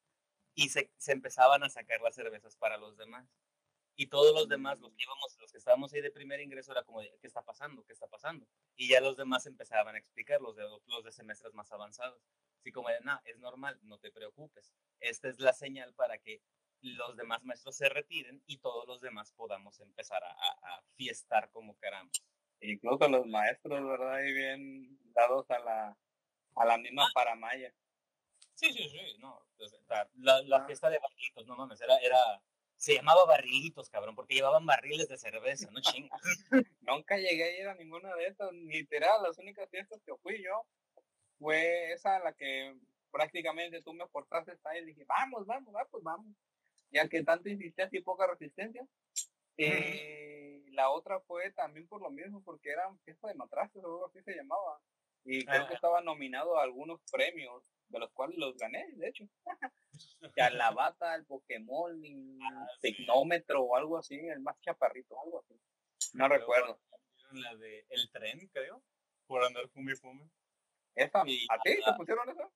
Y 0.53 0.69
se, 0.69 0.91
se 0.97 1.13
empezaban 1.13 1.63
a 1.63 1.69
sacar 1.69 1.99
las 2.01 2.13
cervezas 2.13 2.56
para 2.58 2.77
los 2.77 2.95
demás. 2.95 3.27
Y 3.95 4.06
todos 4.06 4.36
los 4.36 4.47
demás, 4.47 4.79
los 4.82 4.93
que 4.93 5.01
íbamos, 5.01 5.36
los 5.39 5.51
que 5.51 5.58
estábamos 5.58 5.91
ahí 5.93 6.01
de 6.01 6.12
primer 6.12 6.39
ingreso, 6.41 6.71
era 6.73 6.84
como, 6.84 6.99
¿qué 6.99 7.25
está 7.25 7.41
pasando? 7.41 7.84
¿Qué 7.86 7.93
está 7.93 8.06
pasando? 8.06 8.45
Y 8.75 8.88
ya 8.89 9.01
los 9.01 9.17
demás 9.17 9.47
empezaban 9.47 9.95
a 9.95 9.97
explicar, 9.97 10.41
los 10.41 10.56
de, 10.56 10.62
los 10.86 11.03
de 11.03 11.12
semestres 11.12 11.56
más 11.56 11.71
avanzados. 11.71 12.21
Así 12.60 12.71
como 12.71 12.89
de, 12.89 13.01
no, 13.01 13.19
es 13.25 13.39
normal, 13.39 13.79
no 13.82 13.97
te 13.97 14.12
preocupes. 14.12 14.75
Esta 14.99 15.27
es 15.27 15.39
la 15.39 15.53
señal 15.53 15.95
para 15.95 16.19
que 16.19 16.43
los 16.83 17.15
demás 17.15 17.43
maestros 17.43 17.75
se 17.75 17.89
retiren 17.89 18.43
y 18.45 18.57
todos 18.57 18.87
los 18.87 19.01
demás 19.01 19.31
podamos 19.31 19.79
empezar 19.79 20.23
a, 20.23 20.31
a, 20.31 20.83
fiestar 20.95 21.49
como 21.51 21.77
queramos. 21.79 22.23
Incluso 22.59 23.07
los 23.07 23.25
maestros, 23.25 23.85
¿verdad? 23.85 24.23
Y 24.23 24.33
bien 24.33 24.99
dados 25.13 25.49
a 25.49 25.59
la, 25.59 25.97
a 26.55 26.65
la 26.65 26.77
misma 26.77 27.05
ah. 27.05 27.11
paramaya. 27.13 27.73
Sí, 28.53 28.71
sí, 28.71 28.89
sí, 28.89 29.17
no. 29.19 29.45
Pues, 29.57 29.73
la, 29.87 30.41
la 30.43 30.57
ah. 30.57 30.65
fiesta 30.65 30.89
de 30.89 30.99
barrilitos, 30.99 31.47
no 31.47 31.55
mames, 31.55 31.81
era, 31.81 31.97
era, 31.97 32.41
se 32.75 32.95
llamaba 32.95 33.25
barrilitos, 33.25 33.89
cabrón, 33.89 34.15
porque 34.15 34.35
llevaban 34.35 34.65
barriles 34.65 35.07
de 35.07 35.17
cerveza, 35.17 35.71
no 35.71 35.81
chingas. 35.81 36.21
Nunca 36.81 37.17
llegué 37.17 37.43
a 37.43 37.59
ir 37.61 37.67
a 37.67 37.75
ninguna 37.75 38.13
de 38.15 38.27
estas, 38.27 38.51
literal, 38.53 39.23
las 39.23 39.37
únicas 39.37 39.69
fiestas 39.69 40.01
que 40.05 40.15
fui 40.17 40.43
yo 40.43 40.65
fue 41.39 41.91
esa 41.93 42.19
la 42.19 42.33
que 42.33 42.75
prácticamente 43.11 43.81
tú 43.81 43.93
me 43.93 44.07
portaste 44.07 44.57
ahí 44.63 44.79
y 44.79 44.85
dije, 44.85 45.05
vamos, 45.05 45.45
vamos, 45.45 45.73
vamos, 45.73 45.89
pues 45.91 46.03
vamos. 46.03 46.35
Ya 46.93 47.08
que 47.10 47.23
tanto 47.23 47.49
insistencia 47.49 47.99
y 47.99 48.03
poca 48.03 48.27
resistencia. 48.27 48.86
Eh, 49.58 50.63
la 50.71 50.89
otra 50.89 51.19
fue 51.21 51.51
también 51.51 51.88
por 51.88 52.01
lo 52.01 52.10
mismo, 52.10 52.41
porque 52.43 52.69
era 52.69 52.88
un 52.88 52.99
fiesta 52.99 53.27
de 53.27 53.36
matraces 53.36 53.84
o 53.84 53.88
algo 53.88 54.06
así 54.08 54.21
se 54.23 54.36
llamaba. 54.36 54.79
Y 55.25 55.45
creo 55.45 55.67
que 55.67 55.73
estaba 55.73 56.01
nominado 56.01 56.58
a 56.58 56.63
algunos 56.63 56.99
premios, 57.12 57.63
de 57.88 57.99
los 57.99 58.12
cuales 58.12 58.38
los 58.38 58.58
gané, 58.58 58.88
de 58.95 59.08
hecho. 59.08 59.25
ya 60.36 60.49
la 60.49 60.71
bata, 60.71 61.15
el 61.15 61.25
Pokémon, 61.25 62.01
ah, 62.41 62.67
o 63.58 63.75
algo 63.75 63.97
así, 63.97 64.15
el 64.15 64.41
más 64.41 64.60
chaparrito, 64.62 65.19
algo 65.21 65.39
así. 65.39 65.60
No 66.13 66.27
recuerdo. 66.27 66.79
La 67.32 67.56
de 67.56 67.86
El 67.89 68.12
Tren, 68.12 68.47
creo, 68.49 68.84
por 69.25 69.43
andar 69.43 69.67
fume 69.69 69.95
fume. 69.95 70.29
¿Esa? 70.95 71.21
¿A 71.21 71.23
ti 71.23 71.79
te 71.84 71.93
pusieron 71.97 72.29
esa? 72.29 72.49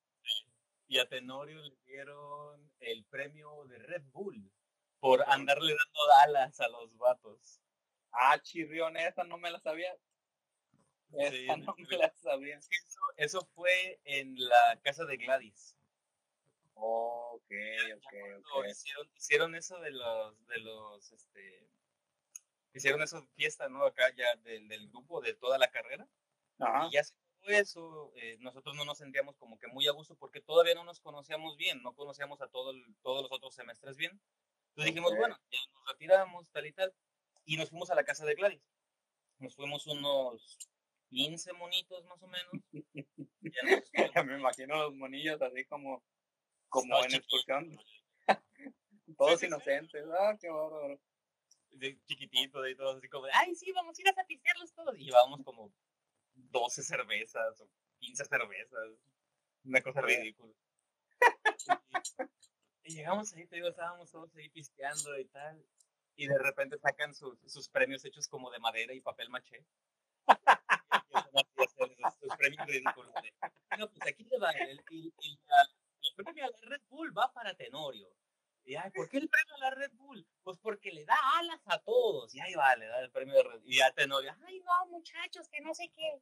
Y 0.88 1.00
a 1.00 1.08
Tenorio 1.08 1.62
le 1.62 1.76
dieron 1.86 2.72
el 2.80 3.04
premio 3.06 3.66
de 3.66 3.78
Red 3.80 4.04
Bull 4.12 4.52
por 5.00 5.24
andarle 5.28 5.76
dando 5.76 6.14
alas 6.24 6.60
a 6.60 6.68
los 6.70 6.98
vatos. 6.98 7.62
Ah, 8.12 8.40
chirrión, 8.42 8.98
esa 8.98 9.24
no 9.24 9.38
me 9.38 9.52
la 9.52 9.60
sabía. 9.60 9.96
Esa 11.12 11.58
no 11.58 11.76
me 11.78 11.98
la 11.98 12.14
sabía. 12.16 12.60
Eso, 13.18 13.46
fue 13.54 14.00
en 14.06 14.36
la 14.38 14.80
casa 14.82 15.06
de 15.06 15.18
Gladys. 15.18 15.78
ok. 16.74 17.52
Hicieron, 18.70 19.10
hicieron 19.16 19.56
eso 19.56 19.80
de 19.80 19.92
los, 19.92 20.48
de 20.48 20.60
los, 20.60 21.12
este, 21.12 21.70
hicieron 22.74 23.02
esa 23.02 23.22
fiesta, 23.36 23.70
¿no? 23.70 23.86
Acá 23.86 24.14
ya 24.16 24.36
del, 24.38 24.68
del 24.68 24.90
grupo 24.90 25.22
de 25.22 25.34
toda 25.34 25.58
la 25.58 25.70
carrera. 25.70 26.08
Y 26.60 26.94
ya 26.94 27.04
se 27.04 27.14
eso, 27.44 28.12
eh, 28.16 28.38
nosotros 28.40 28.76
no 28.76 28.86
nos 28.86 28.98
sentíamos 28.98 29.38
como 29.38 29.58
que 29.58 29.68
muy 29.68 29.88
a 29.88 29.92
gusto 29.92 30.16
porque 30.16 30.42
todavía 30.42 30.76
no 30.76 30.84
nos 30.84 31.00
conocíamos 31.00 31.58
bien, 31.58 31.82
no 31.82 31.94
conocíamos 31.94 32.42
a 32.42 32.48
todo 32.48 32.74
todos 33.02 33.24
los 33.24 33.32
otros 33.32 33.56
semestres 33.56 33.98
bien. 33.98 34.20
Entonces 34.70 34.94
dijimos, 34.94 35.16
bueno, 35.18 35.38
ya 35.50 35.60
nos 35.74 35.88
retiramos, 35.88 36.50
tal 36.52 36.66
y 36.68 36.74
tal, 36.74 36.94
y 37.46 37.58
nos 37.58 37.70
fuimos 37.70 37.90
a 37.90 37.96
la 37.96 38.04
casa 38.04 38.26
de 38.26 38.36
Gladys. 38.36 38.62
Nos 39.40 39.56
fuimos 39.56 39.88
unos 39.88 40.58
15 41.10 41.54
monitos 41.54 42.06
más 42.06 42.22
o 42.22 42.28
menos. 42.28 42.52
ya 43.42 43.94
me 44.24 44.38
imagino 44.38 44.76
los 44.84 44.96
monillos 44.96 45.42
así 45.42 45.66
como, 45.66 46.04
como 46.70 47.04
en 47.06 47.16
excursión. 47.16 47.78
Todos 49.18 49.42
inocentes, 49.44 50.06
ah, 50.20 50.38
qué 50.40 50.50
bárbaro. 50.50 51.00
De 51.70 51.98
chiquitito, 52.06 52.62
de 52.62 52.76
todos 52.76 52.98
así 52.98 53.08
como, 53.08 53.28
ay, 53.34 53.54
sí, 53.56 53.72
vamos 53.72 53.98
a 53.98 54.02
ir 54.02 54.10
a 54.10 54.14
satisfacerlos 54.14 54.74
todos. 54.74 54.96
Y 54.98 55.12
vamos 55.12 55.42
como 55.44 55.72
12 56.52 56.84
cervezas 56.84 57.62
o 57.62 57.70
15 58.00 58.26
cervezas. 58.26 58.90
Una 59.64 59.82
cosa 59.82 60.02
ridícula. 60.02 60.54
y, 62.84 62.96
llegamos 62.96 63.34
ahí, 63.34 63.46
te 63.48 63.56
digo, 63.56 63.70
estábamos 63.70 64.12
todos 64.12 64.36
ahí 64.36 64.50
pisteando 64.50 65.18
y 65.20 65.26
tal. 65.26 65.64
Y 66.16 66.28
de 66.28 66.38
repente 66.38 66.78
sacan 66.80 67.14
sus, 67.14 67.40
sus 67.46 67.70
premios 67.70 68.04
hechos 68.06 68.28
como 68.28 68.50
de 68.50 68.60
madera 68.60 68.94
y 68.94 69.02
papel 69.02 69.30
maché. 69.30 69.64
sus 72.20 72.36
premios 72.38 72.66
ridículos. 72.66 73.12
no, 73.78 73.90
pues 73.90 74.08
aquí 74.08 74.24
le 74.24 74.40
va. 74.40 74.52
El, 74.52 74.84
el, 74.90 75.14
el, 75.20 76.16
premio 76.16 76.46
a 76.46 76.50
la 76.50 76.58
Red 76.62 76.82
Bull 76.90 77.18
va 77.18 77.32
para 77.34 77.54
Tenorio. 77.56 78.10
Y 78.64 78.76
ay, 78.76 78.92
¿por 78.92 79.08
qué 79.10 79.18
el 79.18 79.30
premio 79.30 79.56
a 79.56 79.60
la 79.60 79.70
Red 79.72 79.92
Bull? 79.94 80.28
Pues 80.44 80.58
porque 80.58 80.92
le 80.92 81.06
da 81.06 81.16
alas 81.38 81.62
a 81.66 81.80
todos. 81.80 82.34
Y 82.34 82.40
ahí 82.40 82.54
va, 82.56 82.76
le 82.76 82.88
da 82.88 83.00
el 83.02 83.12
premio 83.12 83.36
de 83.36 83.44
Red 83.44 83.60
Bull. 83.60 83.74
Y 83.74 83.78
ya 83.78 83.92
Tenorio, 83.92 84.36
ay 84.46 84.60
no, 84.62 84.88
muchachos, 84.88 85.48
que 85.50 85.62
no 85.62 85.74
sé 85.74 85.90
qué 85.96 86.22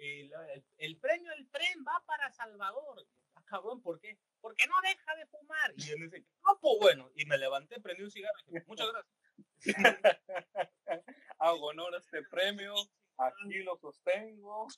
el, 0.00 0.98
premio 0.98 1.30
del 1.30 1.50
tren 1.50 1.84
va 1.86 2.02
para 2.06 2.30
Salvador. 2.32 3.06
Ah, 3.34 3.42
cabrón, 3.44 3.82
¿por 3.82 4.00
qué? 4.00 4.18
Porque 4.40 4.66
no 4.66 4.74
deja 4.82 5.16
de 5.16 5.26
fumar. 5.26 5.72
Y 5.76 5.82
yo 5.82 5.98
me 5.98 6.06
dice, 6.06 6.24
no, 6.44 6.58
pues 6.60 6.74
bueno. 6.80 7.10
Y 7.14 7.26
me 7.26 7.38
levanté, 7.38 7.80
prendí 7.80 8.02
un 8.02 8.10
cigarro 8.10 8.38
y 8.46 8.52
dije, 8.52 8.64
muchas 8.66 8.88
gracias. 8.90 9.16
Hago 11.38 11.66
honor 11.66 11.94
a 11.94 11.98
este 11.98 12.22
premio, 12.24 12.74
aquí 13.16 13.62
lo 13.62 13.76
sostengo. 13.76 14.68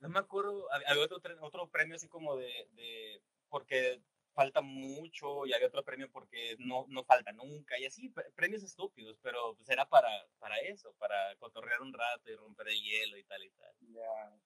No 0.00 0.08
me 0.08 0.18
acuerdo, 0.18 0.68
había 0.72 1.04
otro, 1.04 1.20
otro 1.40 1.68
premio 1.70 1.96
así 1.96 2.08
como 2.08 2.36
de, 2.36 2.68
de 2.72 3.22
porque 3.48 4.02
falta 4.38 4.60
mucho 4.60 5.46
y 5.46 5.52
había 5.52 5.66
otro 5.66 5.82
premio 5.82 6.08
porque 6.12 6.54
no, 6.60 6.86
no 6.90 7.02
falta 7.02 7.32
nunca 7.32 7.76
y 7.76 7.86
así, 7.86 8.08
premios 8.36 8.62
estúpidos, 8.62 9.18
pero 9.20 9.56
pues 9.56 9.68
era 9.68 9.84
para, 9.88 10.08
para 10.38 10.56
eso, 10.58 10.94
para 10.96 11.34
cotorrear 11.40 11.82
un 11.82 11.92
rato 11.92 12.30
y 12.30 12.36
romper 12.36 12.68
el 12.68 12.80
hielo 12.80 13.16
y 13.18 13.24
tal 13.24 13.42
y 13.42 13.50
tal. 13.50 13.74
Ya. 13.80 14.38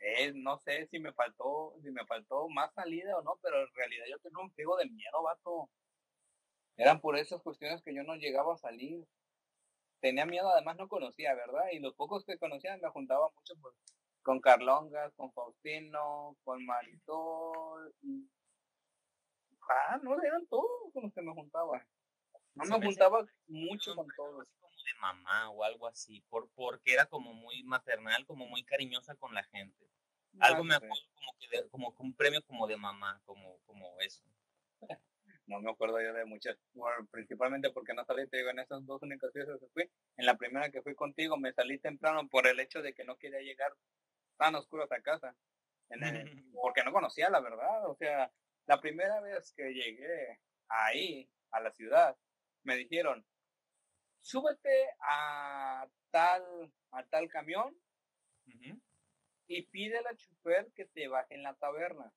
Eh, 0.00 0.32
no 0.34 0.58
sé 0.58 0.88
si 0.88 0.98
me 0.98 1.12
faltó, 1.12 1.76
si 1.82 1.90
me 1.92 2.04
faltó 2.04 2.48
más 2.48 2.74
salida 2.74 3.16
o 3.16 3.22
no, 3.22 3.38
pero 3.40 3.62
en 3.62 3.74
realidad 3.74 4.06
yo 4.10 4.18
tenía 4.18 4.42
un 4.42 4.50
pego 4.50 4.76
de 4.76 4.86
miedo, 4.86 5.22
vato. 5.22 5.70
Eran 6.76 7.00
por 7.00 7.16
esas 7.16 7.40
cuestiones 7.42 7.82
que 7.82 7.94
yo 7.94 8.02
no 8.02 8.16
llegaba 8.16 8.54
a 8.54 8.58
salir. 8.58 9.06
Tenía 10.00 10.26
miedo, 10.26 10.48
además 10.48 10.76
no 10.78 10.88
conocía, 10.88 11.32
¿verdad? 11.34 11.66
Y 11.72 11.78
los 11.78 11.94
pocos 11.94 12.24
que 12.24 12.38
conocía 12.38 12.76
me 12.76 12.88
juntaba 12.90 13.28
mucho 13.36 13.54
pues, 13.62 13.74
con 14.22 14.40
Carlongas, 14.40 15.14
con 15.14 15.32
Faustino, 15.32 16.36
con 16.42 16.66
Maritol, 16.66 17.94
y 18.02 18.28
Ah, 19.68 19.98
no, 20.02 20.20
eran 20.22 20.46
todos 20.46 20.92
con 20.92 21.04
los 21.04 21.12
que 21.12 21.22
me 21.22 21.32
juntaba. 21.32 21.84
No 22.54 22.78
me 22.78 22.86
juntaba 22.86 23.26
mucho 23.48 23.94
con 23.94 24.06
todos. 24.16 24.48
como 24.60 24.74
de 24.76 24.94
mamá 25.00 25.50
o 25.50 25.64
algo 25.64 25.86
así, 25.86 26.22
por, 26.28 26.48
porque 26.50 26.92
era 26.92 27.06
como 27.06 27.34
muy 27.34 27.62
maternal, 27.64 28.24
como 28.26 28.46
muy 28.46 28.64
cariñosa 28.64 29.14
con 29.16 29.34
la 29.34 29.44
gente. 29.44 29.86
Algo 30.38 30.64
me 30.64 30.74
acuerdo 30.74 30.94
como 31.14 31.38
que 31.38 31.68
como 31.68 31.94
un 31.98 32.14
premio 32.14 32.42
como 32.42 32.66
de 32.66 32.76
mamá, 32.76 33.20
como, 33.24 33.58
como 33.66 34.00
eso. 34.00 34.24
No 35.46 35.60
me 35.60 35.70
acuerdo 35.70 36.02
yo 36.02 36.12
de 36.12 36.24
muchas, 36.24 36.56
principalmente 37.12 37.70
porque 37.70 37.94
no 37.94 38.04
salí, 38.04 38.26
te 38.26 38.38
digo, 38.38 38.50
en 38.50 38.58
esas 38.58 38.84
dos 38.84 39.00
únicas 39.02 39.32
veces 39.32 39.60
que 39.60 39.68
fui. 39.68 39.88
En 40.16 40.26
la 40.26 40.36
primera 40.36 40.70
que 40.70 40.82
fui 40.82 40.96
contigo 40.96 41.36
me 41.36 41.52
salí 41.52 41.78
temprano 41.78 42.28
por 42.28 42.48
el 42.48 42.58
hecho 42.58 42.82
de 42.82 42.92
que 42.92 43.04
no 43.04 43.16
quería 43.16 43.38
llegar 43.38 43.72
tan 44.38 44.56
oscuro 44.56 44.88
a 44.90 45.00
casa. 45.00 45.36
En 45.90 46.00
porque 46.60 46.82
no 46.82 46.92
conocía 46.92 47.30
la 47.30 47.38
verdad, 47.38 47.88
o 47.88 47.94
sea, 47.94 48.32
la 48.66 48.80
primera 48.80 49.20
vez 49.20 49.52
que 49.52 49.72
llegué 49.72 50.40
ahí, 50.68 51.30
a 51.52 51.60
la 51.60 51.70
ciudad, 51.72 52.16
me 52.64 52.76
dijeron, 52.76 53.24
súbete 54.20 54.88
a 55.00 55.88
tal, 56.10 56.72
a 56.90 57.04
tal 57.04 57.28
camión 57.28 57.76
y 59.46 59.62
pide 59.62 59.98
al 59.98 60.16
chofer 60.16 60.70
que 60.74 60.86
te 60.86 61.08
baje 61.08 61.34
en 61.34 61.42
la 61.42 61.54
taberna. 61.54 62.12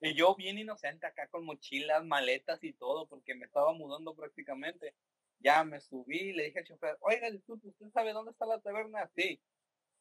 Y 0.00 0.14
yo 0.14 0.34
bien 0.34 0.58
inocente 0.58 1.06
acá 1.06 1.28
con 1.28 1.44
mochilas, 1.44 2.04
maletas 2.04 2.64
y 2.64 2.72
todo, 2.72 3.06
porque 3.06 3.34
me 3.34 3.44
estaba 3.44 3.72
mudando 3.74 4.14
prácticamente. 4.14 4.94
Ya 5.40 5.62
me 5.64 5.80
subí 5.80 6.18
y 6.18 6.32
le 6.32 6.44
dije 6.44 6.60
al 6.60 6.64
chofer, 6.64 6.96
oiga, 7.00 7.28
¿usted 7.46 7.90
sabe 7.92 8.12
dónde 8.12 8.32
está 8.32 8.46
la 8.46 8.60
taberna? 8.60 9.10
Sí. 9.14 9.40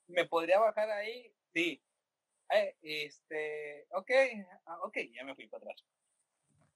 ¿Me 0.07 0.25
podría 0.25 0.59
bajar 0.59 0.89
ahí? 0.89 1.33
Sí. 1.53 1.81
Eh, 2.51 2.75
este, 2.81 3.87
ok, 3.91 4.11
ah, 4.65 4.79
ok, 4.83 4.97
ya 5.13 5.23
me 5.23 5.35
fui 5.35 5.47
para 5.47 5.63
atrás. 5.63 5.85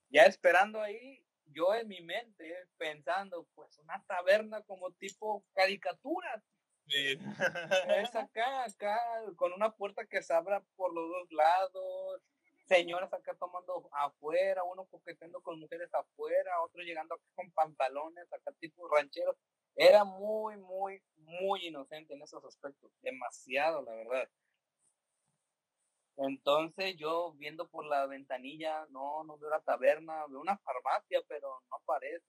Ya 0.10 0.24
esperando 0.24 0.82
ahí, 0.82 1.26
yo 1.48 1.74
en 1.74 1.88
mi 1.88 2.02
mente 2.02 2.68
pensando, 2.78 3.48
pues 3.56 3.78
una 3.80 4.04
taberna 4.06 4.62
como 4.64 4.92
tipo 4.92 5.44
caricatura. 5.54 6.44
Es 6.88 8.14
acá, 8.16 8.66
acá, 8.66 9.00
con 9.36 9.54
una 9.54 9.72
puerta 9.76 10.06
que 10.06 10.22
se 10.22 10.34
abra 10.34 10.62
por 10.76 10.94
los 10.94 11.10
dos 11.10 11.32
lados, 11.32 12.22
señoras 12.68 13.12
acá 13.14 13.34
tomando 13.36 13.90
afuera, 13.94 14.64
uno 14.64 14.86
coqueteando 14.86 15.42
con 15.42 15.60
mujeres 15.60 15.94
afuera, 15.94 16.62
otro 16.62 16.82
llegando 16.82 17.16
acá 17.16 17.24
con 17.36 17.52
pantalones, 17.52 18.32
acá 18.32 18.52
tipo 18.60 18.88
rancheros. 18.90 19.38
Era 19.76 20.04
muy, 20.04 20.58
muy, 20.58 21.02
muy 21.16 21.68
inocente 21.68 22.14
en 22.14 22.22
esos 22.22 22.44
aspectos, 22.46 22.92
demasiado, 23.02 23.82
la 23.82 23.94
verdad. 23.96 24.30
Entonces 26.18 26.96
yo 26.98 27.34
viendo 27.34 27.68
por 27.70 27.86
la 27.86 28.06
ventanilla, 28.06 28.86
no, 28.90 29.24
no 29.24 29.38
veo 29.38 29.50
la 29.50 29.62
taberna, 29.62 30.26
veo 30.28 30.42
una 30.42 30.58
farmacia, 30.60 31.22
pero 31.28 31.62
no 31.72 31.78
parece. 31.86 32.26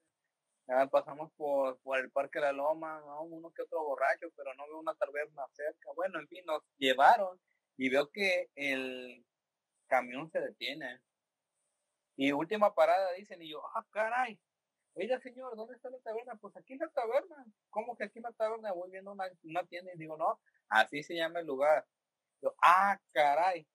Ya 0.67 0.87
pasamos 0.87 1.31
por, 1.33 1.79
por 1.81 1.99
el 1.99 2.11
Parque 2.11 2.39
de 2.39 2.45
la 2.45 2.51
Loma, 2.51 3.03
uno 3.21 3.51
que 3.51 3.61
otro 3.61 3.83
borracho, 3.83 4.27
pero 4.35 4.53
no 4.55 4.65
veo 4.67 4.79
una 4.79 4.95
taberna 4.95 5.43
cerca. 5.53 5.91
Bueno, 5.95 6.19
en 6.19 6.27
fin, 6.27 6.43
nos 6.45 6.63
llevaron 6.77 7.39
y 7.77 7.89
veo 7.89 8.09
que 8.11 8.49
el 8.55 9.23
camión 9.87 10.29
se 10.31 10.39
detiene. 10.41 11.01
Y 12.15 12.31
última 12.31 12.73
parada 12.73 13.11
dicen, 13.13 13.41
y 13.41 13.49
yo, 13.49 13.61
ah, 13.75 13.85
caray, 13.91 14.39
oiga 14.93 15.19
señor, 15.19 15.55
¿dónde 15.55 15.75
está 15.75 15.89
la 15.89 15.99
taberna? 15.99 16.35
Pues 16.37 16.55
aquí 16.57 16.73
en 16.73 16.79
la 16.79 16.89
taberna. 16.89 17.45
¿Cómo 17.69 17.95
que 17.95 18.05
aquí 18.05 18.19
en 18.19 18.23
la 18.23 18.31
taberna? 18.31 18.71
Voy 18.71 18.89
viendo 18.89 19.11
una, 19.11 19.25
una 19.43 19.63
tienda 19.65 19.93
y 19.93 19.97
digo, 19.97 20.17
no, 20.17 20.39
así 20.69 21.03
se 21.03 21.15
llama 21.15 21.39
el 21.41 21.45
lugar. 21.45 21.85
Yo, 22.41 22.55
ah, 22.61 22.99
caray. 23.13 23.67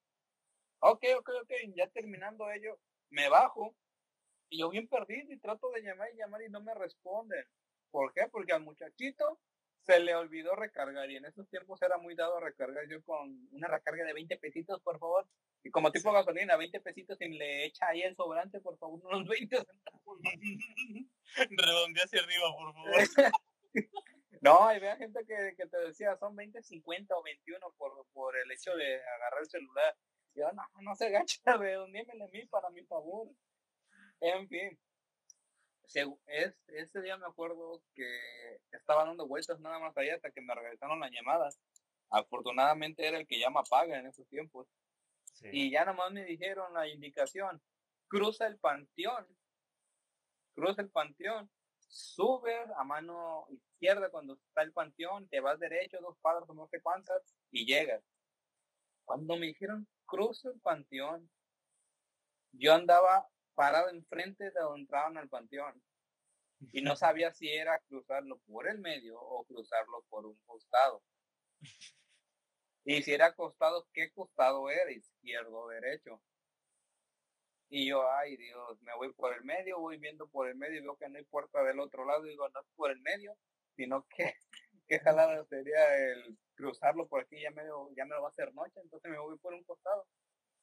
Ok, 0.81 1.05
ok, 1.19 1.31
ok, 1.43 1.53
ya 1.77 1.89
terminando 1.89 2.51
ello, 2.51 2.79
me 3.11 3.29
bajo 3.29 3.75
y 4.49 4.61
yo 4.61 4.71
bien 4.71 4.89
perdido 4.89 5.33
y 5.33 5.39
trato 5.39 5.71
de 5.71 5.83
llamar 5.83 6.09
y 6.13 6.17
llamar 6.17 6.43
y 6.43 6.49
no 6.49 6.61
me 6.61 6.75
responden. 6.75 7.45
¿Por 7.91 8.13
qué? 8.13 8.29
Porque 8.31 8.53
al 8.53 8.63
muchachito 8.63 9.39
se 9.83 10.01
le 10.01 10.15
olvidó 10.15 10.55
recargar 10.55 11.11
y 11.11 11.17
en 11.17 11.25
esos 11.25 11.49
tiempos 11.49 11.81
era 11.83 11.99
muy 11.99 12.15
dado 12.15 12.37
a 12.37 12.41
recargar 12.41 12.87
yo 12.89 13.03
con 13.03 13.49
una 13.53 13.69
recarga 13.69 14.05
de 14.05 14.13
20 14.13 14.37
pesitos, 14.39 14.81
por 14.83 14.99
favor. 14.99 15.27
Y 15.63 15.71
como 15.71 15.93
tipo 15.93 16.13
gasolina, 16.13 16.57
20 16.57 16.81
pesitos 16.81 17.21
y 17.21 17.29
le 17.29 17.67
echa 17.67 17.89
ahí 17.89 18.03
el 18.03 18.17
sobrante, 18.17 18.61
por 18.61 18.79
favor, 18.79 19.01
unos 19.05 19.29
20 19.29 19.57
centavos. 19.57 20.19
Redondea 21.51 22.05
hacia 22.05 22.21
arriba, 22.21 22.53
por 22.57 22.73
favor. 22.73 23.35
no, 24.41 24.67
hay 24.67 24.81
gente 24.99 25.21
que, 25.27 25.55
que, 25.57 25.67
te 25.67 25.79
decía, 25.79 26.17
son 26.17 26.35
20, 26.37 26.63
50 26.63 27.15
o 27.15 27.23
21 27.23 27.75
por, 27.77 28.07
por 28.13 28.37
el 28.37 28.51
hecho 28.51 28.75
de 28.77 28.97
agarrar 29.03 29.41
el 29.41 29.51
celular. 29.51 29.97
Yo, 30.35 30.51
no, 30.53 30.63
no 30.81 30.95
se 30.95 31.11
gacha, 31.11 31.41
redondímele 31.59 32.25
a 32.25 32.29
mí 32.29 32.47
para 32.47 32.71
mi 32.71 32.85
favor. 32.85 33.29
En 34.21 34.49
fin. 34.49 34.79
Es, 36.27 36.55
ese 36.69 37.03
día 37.03 37.17
me 37.17 37.27
acuerdo 37.27 37.83
que 37.95 38.07
estaba 38.71 39.05
dando 39.05 39.27
vueltas 39.27 39.59
nada 39.59 39.81
más 39.81 39.97
allá 39.97 40.15
hasta 40.15 40.31
que 40.31 40.41
me 40.41 40.55
regresaron 40.55 41.01
las 41.01 41.11
llamadas. 41.11 41.59
Afortunadamente 42.11 43.07
era 43.07 43.19
el 43.19 43.27
que 43.27 43.41
llama 43.41 43.63
paga 43.65 43.99
en 43.99 44.07
esos 44.07 44.27
tiempos. 44.29 44.69
Y 45.53 45.71
ya 45.71 45.85
nomás 45.85 46.13
me 46.13 46.25
dijeron 46.25 46.75
la 46.75 46.87
indicación, 46.87 47.63
cruza 48.09 48.47
el 48.47 48.59
panteón, 48.59 49.27
cruza 50.55 50.83
el 50.83 50.91
panteón, 50.91 51.51
sube 51.79 52.55
a 52.77 52.85
mano 52.85 53.47
izquierda 53.51 54.11
cuando 54.11 54.35
está 54.35 54.63
el 54.63 54.73
panteón, 54.73 55.29
te 55.29 55.41
vas 55.41 55.59
derecho, 55.59 55.99
dos 56.01 56.17
padres 56.21 56.49
no 56.55 56.69
sé 56.69 56.81
cuántas, 56.83 57.23
y 57.51 57.65
llegas. 57.65 58.03
Cuando 59.11 59.37
me 59.37 59.47
dijeron, 59.47 59.89
cruza 60.07 60.51
el 60.51 60.61
panteón, 60.61 61.29
yo 62.53 62.75
andaba 62.75 63.29
parado 63.57 63.89
enfrente 63.89 64.45
de 64.45 64.61
donde 64.61 64.83
entraban 64.83 65.19
al 65.19 65.29
panteón 65.29 65.83
y 66.73 66.81
no 66.81 66.95
sabía 66.95 67.33
si 67.33 67.49
era 67.49 67.81
cruzarlo 67.89 68.39
por 68.47 68.69
el 68.69 68.79
medio 68.79 69.21
o 69.21 69.45
cruzarlo 69.47 70.05
por 70.09 70.27
un 70.27 70.39
costado. 70.47 71.03
Y 72.85 73.03
si 73.03 73.13
era 73.13 73.35
costado, 73.35 73.89
¿qué 73.93 74.13
costado 74.13 74.71
era? 74.71 74.93
¿Izquierdo 74.93 75.59
o 75.59 75.69
derecho? 75.69 76.23
Y 77.69 77.89
yo, 77.89 78.09
ay 78.13 78.37
Dios, 78.37 78.81
me 78.83 78.95
voy 78.95 79.13
por 79.13 79.35
el 79.35 79.43
medio, 79.43 79.81
voy 79.81 79.99
viendo 79.99 80.29
por 80.29 80.49
el 80.49 80.55
medio 80.55 80.79
y 80.79 80.83
veo 80.83 80.97
que 80.97 81.09
no 81.09 81.19
hay 81.19 81.25
puerta 81.25 81.65
del 81.65 81.81
otro 81.81 82.05
lado 82.05 82.27
y 82.27 82.31
digo, 82.31 82.49
no 82.49 82.61
es 82.61 82.67
por 82.77 82.93
el 82.93 83.01
medio, 83.01 83.37
sino 83.75 84.07
que 84.07 84.37
qué 84.91 84.99
jalada 84.99 85.45
sería 85.45 85.97
el 85.97 86.37
cruzarlo 86.57 87.07
por 87.07 87.21
aquí, 87.21 87.41
ya 87.41 87.53
me, 87.53 87.63
ya 87.97 88.05
me 88.05 88.17
lo 88.17 88.23
va 88.23 88.29
a 88.29 88.31
hacer 88.31 88.53
noche, 88.53 88.81
entonces 88.83 89.09
me 89.09 89.19
voy 89.19 89.39
por 89.39 89.55
un 89.55 89.63
costado. 89.63 90.05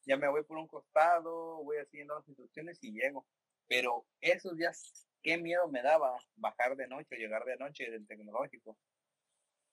Ya 0.06 0.18
me 0.18 0.28
voy 0.28 0.44
por 0.44 0.58
un 0.58 0.68
costado, 0.68 1.64
voy 1.64 1.78
haciendo 1.78 2.16
las 2.16 2.28
instrucciones 2.28 2.78
y 2.82 2.92
llego. 2.92 3.26
Pero 3.68 4.06
esos 4.20 4.58
días, 4.58 5.08
qué 5.24 5.38
miedo 5.38 5.70
me 5.70 5.82
daba 5.82 6.18
bajar 6.36 6.76
de 6.76 6.88
noche, 6.88 7.16
llegar 7.16 7.46
de 7.46 7.56
noche 7.56 7.90
del 7.90 8.06
tecnológico 8.06 8.78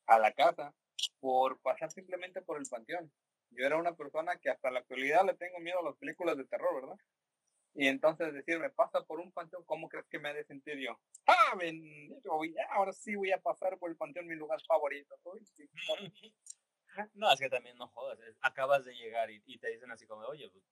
a 0.06 0.20
la 0.20 0.32
casa 0.32 0.72
por 1.18 1.60
pasar 1.60 1.90
simplemente 1.90 2.40
por 2.40 2.56
el 2.58 2.68
panteón. 2.70 3.12
Yo 3.50 3.66
era 3.66 3.76
una 3.76 3.96
persona 3.96 4.38
que 4.38 4.50
hasta 4.50 4.70
la 4.70 4.80
actualidad 4.80 5.24
le 5.26 5.34
tengo 5.34 5.58
miedo 5.58 5.80
a 5.80 5.84
las 5.84 5.96
películas 5.96 6.36
de 6.36 6.44
terror, 6.44 6.80
¿verdad? 6.80 6.96
Y 7.74 7.88
entonces 7.88 8.32
decirme, 8.32 8.70
pasa 8.70 9.02
por 9.04 9.18
un 9.18 9.32
panteón, 9.32 9.64
¿cómo 9.64 9.88
crees 9.88 10.06
que 10.06 10.18
me 10.18 10.28
ha 10.28 10.34
de 10.34 10.44
sentir 10.44 10.78
yo? 10.78 10.98
¡Ah, 11.26 11.58
ahora 12.70 12.92
sí 12.92 13.16
voy 13.16 13.32
a 13.32 13.40
pasar 13.40 13.78
por 13.78 13.90
el 13.90 13.96
panteón, 13.96 14.26
mi 14.26 14.36
lugar 14.36 14.60
favorito. 14.66 15.14
No, 17.14 17.32
es 17.32 17.40
que 17.40 17.50
también 17.50 17.76
no 17.76 17.88
jodas. 17.88 18.20
Acabas 18.40 18.84
de 18.84 18.94
llegar 18.94 19.28
y, 19.28 19.42
y 19.46 19.58
te 19.58 19.68
dicen 19.68 19.90
así 19.90 20.06
como, 20.06 20.22
oye, 20.26 20.48
pues, 20.48 20.64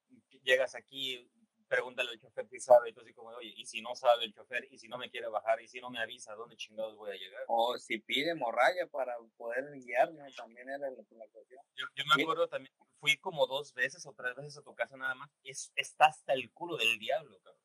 llegas 0.44 0.76
aquí, 0.76 1.28
pregúntale 1.72 2.10
al 2.10 2.18
chofer 2.18 2.46
si 2.48 2.60
sabe, 2.60 2.90
y 2.90 2.92
tú 2.92 3.00
así 3.00 3.14
como, 3.14 3.30
oye, 3.30 3.54
y 3.56 3.64
si 3.64 3.80
no 3.80 3.94
sabe 3.94 4.26
el 4.26 4.32
chofer, 4.34 4.68
y 4.70 4.78
si 4.78 4.88
no 4.88 4.98
me 4.98 5.10
quiere 5.10 5.28
bajar, 5.28 5.60
y 5.62 5.68
si 5.68 5.80
no 5.80 5.88
me 5.88 6.00
avisa, 6.00 6.34
¿dónde 6.34 6.54
chingados 6.54 6.94
voy 6.96 7.10
a 7.10 7.14
llegar? 7.14 7.42
O 7.48 7.78
si 7.78 7.98
pide 7.98 8.34
morralla 8.34 8.86
para 8.88 9.16
poder 9.36 9.64
guiarme, 9.80 10.30
también 10.36 10.68
era 10.68 10.90
la, 10.90 10.94
cuestión. 11.32 11.60
Yo, 11.74 11.86
yo, 11.96 12.04
me 12.14 12.22
acuerdo 12.22 12.46
también, 12.46 12.74
fui 13.02 13.16
como 13.16 13.48
dos 13.48 13.74
veces 13.74 14.06
o 14.06 14.14
tres 14.14 14.36
veces 14.36 14.56
a 14.56 14.62
tu 14.62 14.76
casa 14.76 14.96
nada 14.96 15.16
más, 15.16 15.28
es, 15.42 15.72
está 15.74 16.06
hasta 16.06 16.34
el 16.34 16.52
culo 16.52 16.76
del 16.76 17.00
diablo, 17.00 17.36
cabrón. 17.40 17.60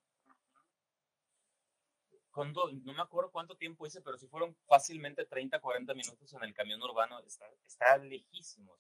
Cuando, 2.32 2.72
no 2.72 2.94
me 2.94 3.02
acuerdo 3.04 3.32
cuánto 3.32 3.56
tiempo 3.56 3.86
hice, 3.86 4.02
pero 4.02 4.18
si 4.18 4.28
fueron 4.28 4.56
fácilmente 4.68 5.26
30, 5.26 5.60
40 5.60 5.94
minutos 5.94 6.34
en 6.34 6.44
el 6.44 6.56
camión 6.56 6.82
urbano, 6.82 7.20
está, 7.20 7.46
está 7.68 7.98
lejísimos. 8.00 8.80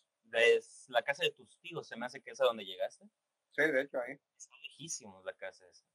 La 0.87 1.03
casa 1.03 1.23
de 1.23 1.31
tus 1.31 1.59
tíos, 1.59 1.87
se 1.87 1.95
me 1.95 2.07
hace 2.07 2.21
que 2.21 2.31
es 2.31 2.41
a 2.41 2.45
donde 2.45 2.65
llegaste. 2.65 3.05
Sí, 3.51 3.61
de 3.61 3.81
hecho 3.81 3.99
ahí. 3.99 4.19
Está 4.35 4.55
lejísimos 4.63 5.23
la 5.25 5.33
casa 5.33 5.63
esa. 5.67 5.85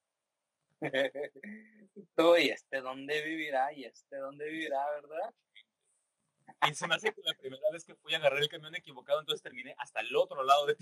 Tú, 2.16 2.36
y 2.36 2.50
este 2.50 2.80
dónde 2.80 3.20
vivirá, 3.22 3.72
y 3.72 3.84
este 3.84 4.16
dónde 4.16 4.48
vivirá, 4.48 4.84
¿verdad? 4.90 5.34
Y 6.68 6.74
se 6.74 6.86
me 6.86 6.94
hace 6.94 7.12
que 7.12 7.22
la 7.22 7.34
primera 7.34 7.62
vez 7.72 7.84
que 7.84 7.94
fui 7.96 8.14
a 8.14 8.18
agarrar 8.18 8.40
el 8.40 8.48
camión 8.48 8.74
equivocado, 8.74 9.20
entonces 9.20 9.42
terminé 9.42 9.74
hasta 9.78 10.00
el 10.00 10.14
otro 10.14 10.42
lado 10.44 10.66
de 10.66 10.76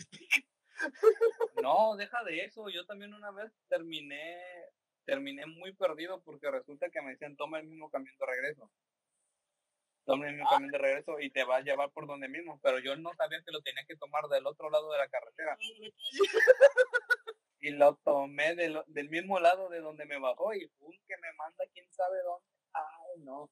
No, 1.62 1.96
deja 1.96 2.22
de 2.24 2.44
eso. 2.44 2.68
Yo 2.68 2.84
también 2.86 3.14
una 3.14 3.30
vez 3.30 3.52
terminé, 3.68 4.40
terminé 5.04 5.46
muy 5.46 5.72
perdido 5.72 6.22
porque 6.22 6.50
resulta 6.50 6.90
que 6.90 7.02
me 7.02 7.12
decían 7.12 7.36
toma 7.36 7.58
el 7.58 7.66
mismo 7.66 7.90
camión 7.90 8.14
de 8.18 8.26
regreso. 8.26 8.70
Toma 10.04 10.28
el 10.28 10.34
mismo 10.34 10.48
ah. 10.48 10.54
camión 10.54 10.70
de 10.70 10.78
regreso 10.78 11.20
y 11.20 11.30
te 11.30 11.44
va 11.44 11.56
a 11.56 11.62
llevar 11.62 11.90
por 11.90 12.06
donde 12.06 12.28
mismo. 12.28 12.58
Pero 12.62 12.78
yo 12.78 12.96
no 12.96 13.12
sabía 13.14 13.42
que 13.42 13.52
lo 13.52 13.60
tenía 13.62 13.84
que 13.86 13.96
tomar 13.96 14.24
del 14.28 14.46
otro 14.46 14.70
lado 14.70 14.90
de 14.92 14.98
la 14.98 15.08
carretera 15.08 15.56
y 17.60 17.70
lo 17.70 17.94
tomé 17.96 18.54
del, 18.54 18.82
del 18.86 19.10
mismo 19.10 19.38
lado 19.38 19.68
de 19.68 19.80
donde 19.80 20.06
me 20.06 20.18
bajó 20.18 20.54
y 20.54 20.70
un 20.80 20.92
que 21.06 21.16
me 21.18 21.32
manda 21.36 21.64
quién 21.72 21.90
sabe 21.92 22.18
dónde. 22.22 22.46
Ay, 22.72 23.22
no. 23.22 23.50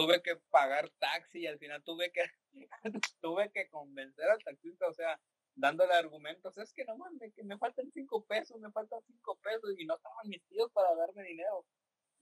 Tuve 0.00 0.22
que 0.22 0.36
pagar 0.50 0.88
taxi 0.98 1.40
y 1.40 1.46
al 1.46 1.58
final 1.58 1.82
tuve 1.82 2.10
que 2.12 2.24
tuve 3.20 3.50
que 3.52 3.68
convencer 3.68 4.28
al 4.28 4.42
taxista, 4.42 4.88
o 4.88 4.92
sea, 4.92 5.20
dándole 5.54 5.92
argumentos, 5.94 6.56
es 6.58 6.72
que 6.72 6.84
no 6.84 6.96
mames, 6.96 7.34
que 7.34 7.44
me 7.44 7.58
faltan 7.58 7.90
cinco 7.92 8.24
pesos, 8.24 8.58
me 8.60 8.70
faltan 8.72 9.00
cinco 9.06 9.38
pesos 9.42 9.74
y 9.78 9.84
no 9.84 9.94
estaban 9.94 10.28
mis 10.28 10.42
tíos 10.46 10.70
para 10.72 10.94
darme 10.94 11.22
dinero. 11.24 11.64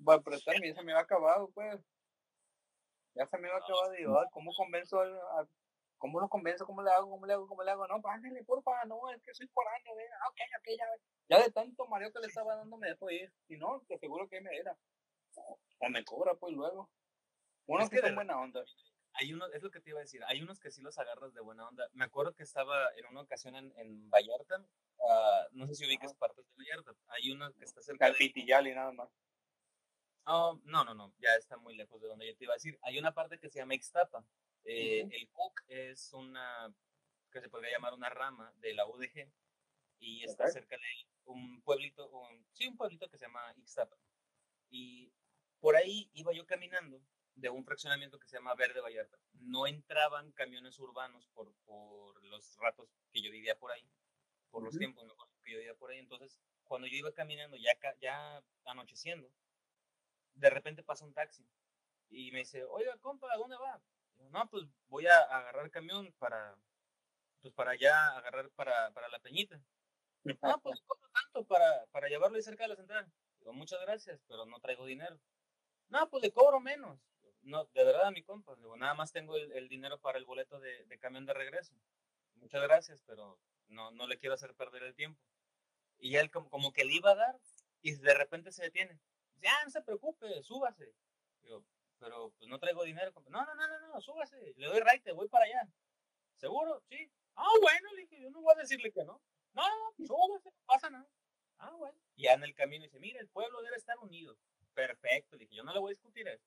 Para 0.05 0.23
prestarme, 0.23 0.69
ya 0.69 0.75
se 0.75 0.83
me 0.83 0.93
ha 0.93 1.01
acabado, 1.01 1.51
pues. 1.55 1.81
Ya 3.15 3.27
se 3.27 3.39
me 3.39 3.49
va 3.49 3.57
acabado 3.57 3.95
y 3.99 4.03
yo, 4.03 4.15
¿cómo 4.33 4.53
convenzo 4.55 5.01
a, 5.01 5.49
¿Cómo 5.99 6.21
lo 6.21 6.29
convenzo? 6.29 6.65
¿Cómo 6.65 6.83
le 6.83 6.91
hago? 6.93 7.11
¿Cómo 7.11 7.27
le 7.27 7.33
hago? 7.33 7.49
¿Cómo 7.49 7.65
le 7.65 7.73
hago? 7.73 7.87
No, 7.89 8.01
págale, 8.01 8.45
porfa, 8.45 8.85
no, 8.87 9.11
es 9.11 9.21
que 9.23 9.35
soy 9.35 9.49
foráneo, 9.49 9.97
¿ve? 9.97 10.05
Ah, 10.23 10.29
ok, 10.29 10.39
ok, 10.61 10.69
ya, 10.79 10.87
ya 11.29 11.45
de 11.45 11.51
tanto 11.51 11.87
mareo 11.87 12.13
que 12.13 12.21
le 12.21 12.29
estaba 12.29 12.55
dando 12.55 12.77
me 12.77 12.89
dejó 12.89 13.11
ir. 13.11 13.33
Si 13.49 13.57
no, 13.57 13.83
te 13.89 13.97
aseguro 13.97 14.29
que 14.29 14.41
me 14.41 14.57
era. 14.57 14.79
O 15.81 15.89
me 15.89 16.05
cobra, 16.05 16.35
pues, 16.35 16.55
luego. 16.55 16.89
Unos 17.69 17.91
que, 17.91 18.01
son 18.01 18.15
buena 18.15 18.41
onda. 18.41 18.65
Hay 19.13 19.33
unos, 19.33 19.53
es 19.53 19.63
lo 19.63 19.71
que 19.71 19.81
te 19.81 19.91
iba 19.91 19.99
a 19.99 20.03
decir, 20.03 20.23
hay 20.27 20.41
unos 20.41 20.59
que 20.59 20.71
sí 20.71 20.81
los 20.81 20.99
agarras 20.99 21.35
de 21.35 21.41
buena 21.41 21.69
onda. 21.69 21.89
Me 21.93 22.05
acuerdo 22.05 22.35
que 22.35 22.43
estaba 22.43 22.89
en 22.97 23.07
una 23.07 23.21
ocasión 23.21 23.55
en, 23.57 23.73
en 23.77 24.09
Vallarta, 24.09 24.59
uh, 24.59 25.49
no 25.53 25.67
sé 25.67 25.75
si 25.75 25.87
ubicas 25.87 26.15
partes 26.15 26.47
de 26.47 26.55
Vallarta, 26.57 26.93
hay 27.09 27.31
uno 27.31 27.53
que 27.55 27.65
está 27.65 27.83
cerca 27.83 28.11
de... 28.11 28.75
nada 28.75 28.93
más. 28.93 29.11
Oh, 30.25 30.59
no, 30.65 30.85
no, 30.85 30.95
no, 30.95 31.13
ya 31.19 31.35
está 31.37 31.57
muy 31.59 31.75
lejos 31.75 32.01
de 32.01 32.09
donde 32.09 32.27
yo 32.27 32.37
te 32.37 32.45
iba 32.45 32.55
a 32.55 32.57
decir. 32.57 32.79
Hay 32.83 32.99
una 32.99 33.13
parte 33.13 33.39
que 33.39 33.51
se 33.51 33.59
llama 33.59 33.75
Ixtapa, 33.75 34.25
eh, 34.65 35.07
el 35.11 35.29
Cook 35.31 35.63
es 35.69 36.13
una, 36.13 36.73
que 37.31 37.41
se 37.41 37.49
podría 37.51 37.73
llamar 37.73 37.95
una 37.95 38.09
rama 38.09 38.53
de 38.57 38.75
la 38.75 38.87
UDG 38.87 39.31
y 39.99 40.25
está 40.25 40.49
cerca 40.49 40.77
de 40.77 41.09
un 41.25 41.61
pueblito, 41.63 42.09
un, 42.09 42.47
sí, 42.53 42.67
un 42.67 42.77
pueblito 42.77 43.11
que 43.11 43.19
se 43.19 43.27
llama 43.27 43.53
Ixtapa. 43.57 43.97
Y 44.71 45.13
por 45.61 45.77
ahí 45.77 46.11
iba 46.15 46.33
yo 46.33 46.47
caminando 46.47 47.03
de 47.39 47.51
un 47.51 47.65
fraccionamiento 47.65 48.19
que 48.19 48.27
se 48.27 48.37
llama 48.37 48.55
Verde 48.55 48.81
Vallarta. 48.81 49.19
No 49.33 49.67
entraban 49.67 50.33
camiones 50.33 50.79
urbanos 50.79 51.27
por, 51.29 51.55
por 51.65 52.23
los 52.25 52.57
ratos 52.57 52.89
que 53.13 53.23
yo 53.23 53.31
vivía 53.31 53.57
por 53.59 53.71
ahí, 53.71 53.89
por 54.51 54.63
los 54.63 54.77
tiempos 54.77 55.05
que 55.43 55.53
yo 55.53 55.59
vivía 55.59 55.75
por 55.75 55.91
ahí. 55.91 55.99
Entonces, 55.99 56.41
cuando 56.65 56.89
yo 56.89 56.97
iba 56.97 57.13
caminando, 57.13 57.57
ya, 57.57 57.73
ya 58.01 58.43
anocheciendo, 58.65 59.31
de 60.35 60.51
repente 60.51 60.83
pasa 60.83 61.05
un 61.05 61.15
taxi 61.15 61.47
y 62.11 62.33
me 62.33 62.41
dice, 62.41 62.65
oiga, 62.65 62.97
compa, 62.99 63.33
¿a 63.33 63.37
dónde 63.37 63.57
va? 63.57 63.81
no, 64.31 64.51
pues 64.51 64.65
voy 64.89 65.07
a 65.07 65.17
agarrar 65.21 65.71
camión 65.71 66.13
para, 66.19 66.57
pues 67.41 67.55
para 67.55 67.73
allá, 67.73 68.17
agarrar 68.17 68.51
para, 68.51 68.91
para 68.91 69.09
la 69.09 69.21
peñita. 69.21 69.61
No, 70.25 70.61
pues 70.61 70.81
cobro 70.81 71.09
tanto 71.15 71.45
para, 71.47 71.87
para 71.93 72.09
llevarlo 72.09 72.37
ahí 72.37 72.43
cerca 72.43 72.65
de 72.65 72.69
la 72.71 72.77
central. 72.77 73.11
Digo, 73.39 73.53
muchas 73.53 73.81
gracias, 73.81 74.21
pero 74.27 74.45
no 74.45 74.61
traigo 74.61 74.85
dinero. 74.85 75.19
No, 75.89 76.09
pues 76.11 76.23
le 76.23 76.33
cobro 76.33 76.61
menos. 76.61 76.99
No, 77.43 77.65
de 77.65 77.85
verdad, 77.85 78.11
mi 78.13 78.23
compa. 78.23 78.55
Digo, 78.57 78.77
nada 78.77 78.95
más 78.95 79.13
tengo 79.13 79.37
el, 79.37 79.69
dinero 79.69 79.99
para 79.99 80.19
el 80.19 80.25
boleto 80.25 80.61
de, 80.61 80.85
de, 80.85 80.99
camión 80.99 81.27
de 81.27 81.35
regreso. 81.35 81.75
Muchas 82.35 82.63
gracias, 82.63 83.03
pero 83.07 83.39
no, 83.69 83.91
no 83.93 84.07
le 84.07 84.19
quiero 84.19 84.35
hacer 84.35 84.55
perder 84.55 84.83
el 84.83 84.95
tiempo. 84.95 85.21
Y 85.99 86.17
él 86.17 86.31
como, 86.31 86.49
como 86.51 86.73
que 86.73 86.85
le 86.85 86.95
iba 86.95 87.11
a 87.11 87.17
dar 87.17 87.39
y 87.83 87.95
de 87.95 88.15
repente 88.15 88.53
se 88.53 88.63
detiene. 88.63 88.99
Ya, 89.41 89.53
no 89.65 89.71
se 89.71 89.83
preocupe, 89.83 90.43
súbase. 90.43 90.93
Digo, 91.43 91.65
pero 91.99 92.33
pues 92.39 92.49
no 92.49 92.59
traigo 92.59 92.85
dinero. 92.85 93.13
No, 93.29 93.45
no, 93.45 93.55
no, 93.55 93.69
no, 93.69 93.89
no, 93.89 94.01
súbase, 94.01 94.55
le 94.57 94.67
doy 94.67 94.81
right, 94.81 95.07
voy 95.15 95.29
para 95.29 95.45
allá. 95.45 95.69
¿Seguro? 96.37 96.83
Sí. 96.89 97.11
Ah, 97.35 97.49
bueno, 97.61 97.93
le 97.93 98.03
dije, 98.03 98.21
yo 98.21 98.31
no 98.31 98.41
voy 98.41 98.55
a 98.57 98.61
decirle 98.61 98.93
que 98.93 99.05
no. 99.05 99.21
No, 99.55 99.63
no, 99.63 100.07
súbase, 100.07 100.51
no 100.51 100.63
pasa 100.67 100.91
nada. 100.91 101.09
Ah, 101.59 101.71
bueno. 101.73 101.99
Y 102.17 102.25
ya 102.25 102.35
en 102.35 102.45
el 102.45 102.55
camino 102.55 102.85
dice, 102.85 103.01
mira, 103.01 103.21
el 103.21 103.29
pueblo 103.29 103.63
debe 103.63 103.77
estar 103.77 103.99
unido. 103.99 104.37
Perfecto, 104.75 105.37
le 105.37 105.45
dije, 105.45 105.57
yo 105.57 105.65
no 105.65 105.73
le 105.73 105.81
voy 105.81 105.91
a 105.91 105.95
discutir 105.95 106.27
eso. 106.29 106.47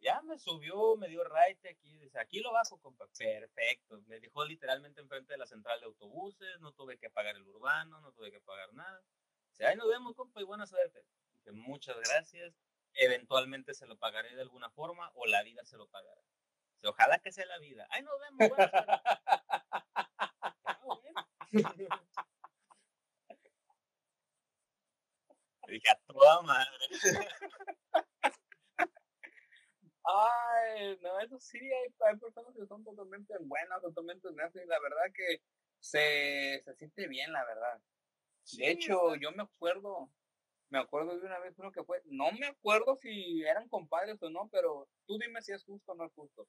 Ya 0.00 0.22
me 0.22 0.38
subió, 0.38 0.96
me 0.96 1.08
dio 1.08 1.24
right 1.24 1.64
aquí, 1.66 1.98
dice, 1.98 2.18
aquí 2.20 2.40
lo 2.40 2.52
bajo, 2.52 2.78
compa. 2.80 3.06
Perfecto. 3.18 4.00
Me 4.06 4.20
dejó 4.20 4.44
literalmente 4.44 5.00
enfrente 5.00 5.32
de 5.32 5.38
la 5.38 5.46
central 5.46 5.80
de 5.80 5.86
autobuses, 5.86 6.60
no 6.60 6.72
tuve 6.72 6.98
que 6.98 7.10
pagar 7.10 7.36
el 7.36 7.46
urbano, 7.46 8.00
no 8.00 8.12
tuve 8.12 8.30
que 8.30 8.40
pagar 8.40 8.72
nada. 8.74 9.02
Dice, 9.50 9.66
ahí 9.66 9.76
nos 9.76 9.88
vemos, 9.88 10.14
compa, 10.14 10.40
y 10.40 10.44
buena 10.44 10.66
suerte. 10.66 11.04
Dije, 11.32 11.52
muchas 11.52 11.96
gracias 11.96 12.54
eventualmente 12.98 13.74
se 13.74 13.86
lo 13.86 13.96
pagaré 13.96 14.34
de 14.34 14.42
alguna 14.42 14.70
forma 14.70 15.10
o 15.14 15.26
la 15.26 15.42
vida 15.42 15.64
se 15.64 15.76
lo 15.76 15.88
pagará. 15.88 16.20
ojalá 16.84 17.18
que 17.18 17.32
sea 17.32 17.46
la 17.46 17.58
vida. 17.58 17.86
Ay, 17.90 18.02
nos 18.02 18.14
vemos. 18.20 18.58
Dije 25.68 25.90
a 25.90 25.96
toda 26.06 26.42
madre. 26.42 26.70
Ay, 30.10 30.98
no, 31.02 31.20
eso 31.20 31.38
sí, 31.38 31.58
hay, 31.58 31.94
hay 32.08 32.16
personas 32.16 32.54
que 32.56 32.66
son 32.66 32.82
totalmente 32.82 33.34
buenas, 33.40 33.82
totalmente 33.82 34.28
honestas, 34.28 34.62
y 34.64 34.66
la 34.66 34.80
verdad 34.80 35.04
que 35.14 35.42
se, 35.80 36.62
se 36.64 36.74
siente 36.76 37.06
bien, 37.08 37.30
la 37.30 37.44
verdad. 37.44 37.78
de 38.56 38.70
hecho, 38.70 39.14
yo 39.16 39.32
me 39.32 39.42
acuerdo, 39.42 40.10
me 40.70 40.78
acuerdo 40.78 41.18
de 41.18 41.26
una 41.26 41.38
vez 41.40 41.58
uno 41.58 41.72
que 41.72 41.84
fue, 41.84 42.00
no 42.06 42.32
me 42.32 42.46
acuerdo 42.46 42.96
si 42.96 43.42
eran 43.42 43.68
compadres 43.68 44.22
o 44.22 44.30
no, 44.30 44.48
pero 44.50 44.88
tú 45.06 45.18
dime 45.18 45.42
si 45.42 45.52
es 45.52 45.62
justo 45.64 45.92
o 45.92 45.94
no 45.94 46.06
es 46.06 46.12
justo. 46.14 46.48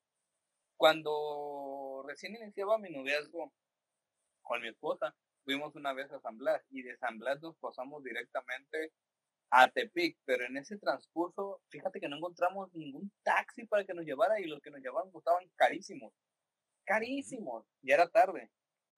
Cuando 0.77 2.05
recién 2.07 2.35
iniciaba 2.37 2.77
mi 2.77 2.89
noviazgo 2.89 3.51
con 4.41 4.61
mi 4.61 4.69
esposa, 4.69 5.13
fuimos 5.43 5.75
una 5.75 5.91
vez 5.91 6.09
a 6.13 6.21
San 6.21 6.37
Blas 6.37 6.65
y 6.69 6.83
de 6.83 6.95
San 6.95 7.19
Blas 7.19 7.41
nos 7.41 7.57
pasamos 7.57 8.03
directamente 8.05 8.93
a 9.51 9.67
Tepic, 9.69 10.17
pero 10.25 10.45
en 10.45 10.57
ese 10.57 10.77
transcurso, 10.77 11.61
fíjate 11.69 11.99
que 11.99 12.07
no 12.07 12.17
encontramos 12.17 12.73
ningún 12.73 13.11
taxi 13.23 13.65
para 13.65 13.83
que 13.85 13.93
nos 13.93 14.05
llevara 14.05 14.39
y 14.39 14.45
los 14.45 14.61
que 14.61 14.71
nos 14.71 14.81
llevaban 14.81 15.11
costaban 15.11 15.49
carísimos, 15.55 16.13
carísimos, 16.85 17.65
ya 17.81 17.95
era 17.95 18.07
tarde. 18.09 18.51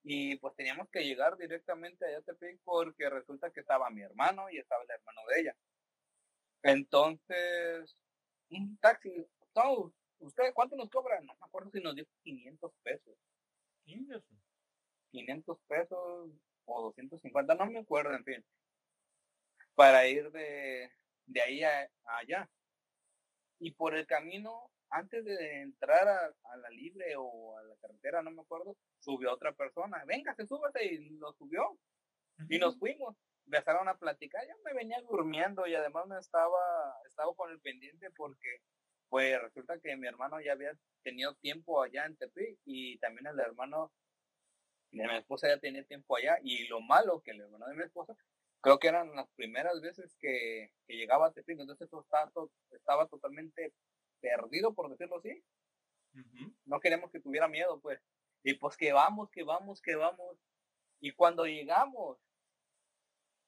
Y 0.04 0.38
pues 0.38 0.56
teníamos 0.56 0.90
que 0.90 1.04
llegar 1.04 1.38
directamente 1.38 2.16
a 2.16 2.22
Tepic 2.22 2.60
porque 2.64 3.10
resulta 3.10 3.52
que 3.52 3.62
estaba 3.62 3.90
mi 3.90 4.02
hermano 4.02 4.50
y 4.50 4.58
estaba 4.58 4.84
el 4.84 4.90
hermano 4.90 5.22
de 5.30 5.42
ella. 5.42 5.56
Entonces, 6.64 7.96
un 8.50 8.78
taxi, 8.78 9.26
todo, 9.54 9.94
¿usted 10.20 10.54
cuánto 10.54 10.76
nos 10.76 10.90
cobra? 10.90 11.22
No 11.22 11.34
me 11.34 11.46
acuerdo 11.46 11.72
si 11.72 11.82
nos 11.82 11.96
dio 11.96 12.06
500 12.24 12.72
pesos. 12.84 13.16
500 15.12 15.58
pesos 15.68 16.32
o 16.66 16.82
250, 16.84 17.56
no 17.56 17.66
me 17.68 17.80
acuerdo, 17.80 18.14
en 18.16 18.24
fin 18.24 18.46
para 19.82 20.08
ir 20.08 20.32
de, 20.32 20.92
de 21.26 21.42
ahí 21.42 21.64
a, 21.64 21.90
allá. 22.20 22.48
Y 23.60 23.72
por 23.72 23.96
el 23.96 24.06
camino, 24.06 24.70
antes 24.92 25.26
de 25.26 25.62
entrar 25.64 26.08
a, 26.08 26.58
la 26.58 26.70
libre 26.70 27.16
o 27.18 27.58
a 27.58 27.64
la 27.64 27.76
carretera, 27.78 28.22
no 28.22 28.30
me 28.30 28.44
acuerdo, 28.44 28.78
subió 29.00 29.34
otra 29.34 29.54
persona. 29.54 30.04
Venga, 30.06 30.36
se 30.36 30.46
súbete 30.46 30.86
y 30.86 31.10
lo 31.18 31.34
subió. 31.34 31.80
Y 32.48 32.60
nos 32.60 32.78
fuimos. 32.78 33.16
Empezaron 33.48 33.90
a 33.90 33.98
platicar. 33.98 34.48
Yo 34.48 34.54
me 34.64 34.76
venía 34.76 35.02
durmiendo 35.02 35.66
y 35.66 35.74
además 35.74 36.06
me 36.06 36.20
estaba, 36.20 36.60
estaba 37.08 37.34
con 37.34 37.50
el 37.50 37.60
pendiente 37.60 38.12
porque 38.12 38.62
pues 39.10 39.42
resulta 39.42 39.80
que 39.80 39.98
mi 39.98 40.06
hermano 40.08 40.40
ya 40.42 40.52
había 40.52 40.78
tenido 41.02 41.34
tiempo 41.38 41.82
allá 41.82 42.06
en 42.06 42.18
Tepi 42.18 42.60
y 42.66 43.00
también 43.00 43.26
el 43.26 43.40
hermano 43.40 43.92
de 44.92 45.08
mi 45.08 45.16
esposa 45.16 45.48
ya 45.48 45.60
tenía 45.60 45.84
tiempo 45.86 46.16
allá 46.18 46.38
y 46.44 46.68
lo 46.68 46.82
malo 46.82 47.22
que 47.22 47.32
el 47.32 47.42
hermano 47.42 47.66
de 47.68 47.76
mi 47.76 47.84
esposa 47.84 48.16
creo 48.62 48.80
que 48.80 48.88
eran 48.88 49.16
las 49.16 49.30
primeras 49.32 49.82
veces 49.82 50.16
que, 50.20 50.72
llegaba 50.88 51.28
a 51.28 51.32
Tepic, 51.32 51.60
entonces 51.60 51.90
estaba, 51.92 52.32
estaba 52.72 53.08
totalmente 53.08 53.74
perdido, 54.20 54.74
por 54.74 54.90
decirlo 54.90 55.18
así. 55.18 55.44
No 56.66 56.80
queremos 56.80 57.12
que 57.12 57.20
tuviera 57.20 57.48
miedo, 57.48 57.80
pues. 57.80 58.00
Y 58.44 58.56
pues 58.56 58.78
que 58.78 58.94
vamos, 58.94 59.30
que 59.32 59.44
vamos, 59.44 59.82
que 59.82 59.96
vamos. 59.96 60.38
Y 61.00 61.14
cuando 61.14 61.46
llegamos, 61.46 62.18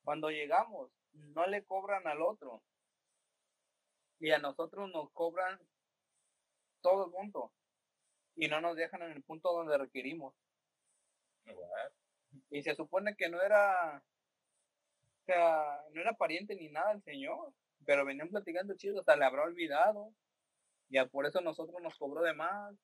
cuando 0.03 0.29
llegamos, 0.29 0.91
no 1.11 1.45
le 1.45 1.63
cobran 1.63 2.07
al 2.07 2.21
otro. 2.21 2.63
Y 4.19 4.31
a 4.31 4.39
nosotros 4.39 4.89
nos 4.91 5.11
cobran 5.11 5.59
todo 6.81 7.05
el 7.05 7.11
punto. 7.11 7.51
Y 8.35 8.47
no 8.47 8.61
nos 8.61 8.75
dejan 8.75 9.03
en 9.03 9.11
el 9.11 9.23
punto 9.23 9.51
donde 9.51 9.77
requerimos. 9.77 10.33
Y 12.49 12.63
se 12.63 12.73
supone 12.75 13.15
que 13.15 13.29
no 13.29 13.41
era 13.41 14.01
o 15.23 15.25
sea, 15.25 15.81
no 15.93 16.01
era 16.01 16.13
pariente 16.13 16.53
ni 16.53 16.67
nada 16.67 16.91
el 16.91 17.01
señor, 17.01 17.53
pero 17.85 18.03
venían 18.03 18.27
platicando 18.27 18.75
chido, 18.75 18.99
hasta 18.99 19.15
le 19.15 19.23
habrá 19.23 19.43
olvidado. 19.43 20.13
Ya 20.89 21.05
por 21.05 21.25
eso 21.25 21.39
nosotros 21.39 21.81
nos 21.81 21.97
cobró 21.97 22.21
de 22.21 22.33
más. 22.33 22.75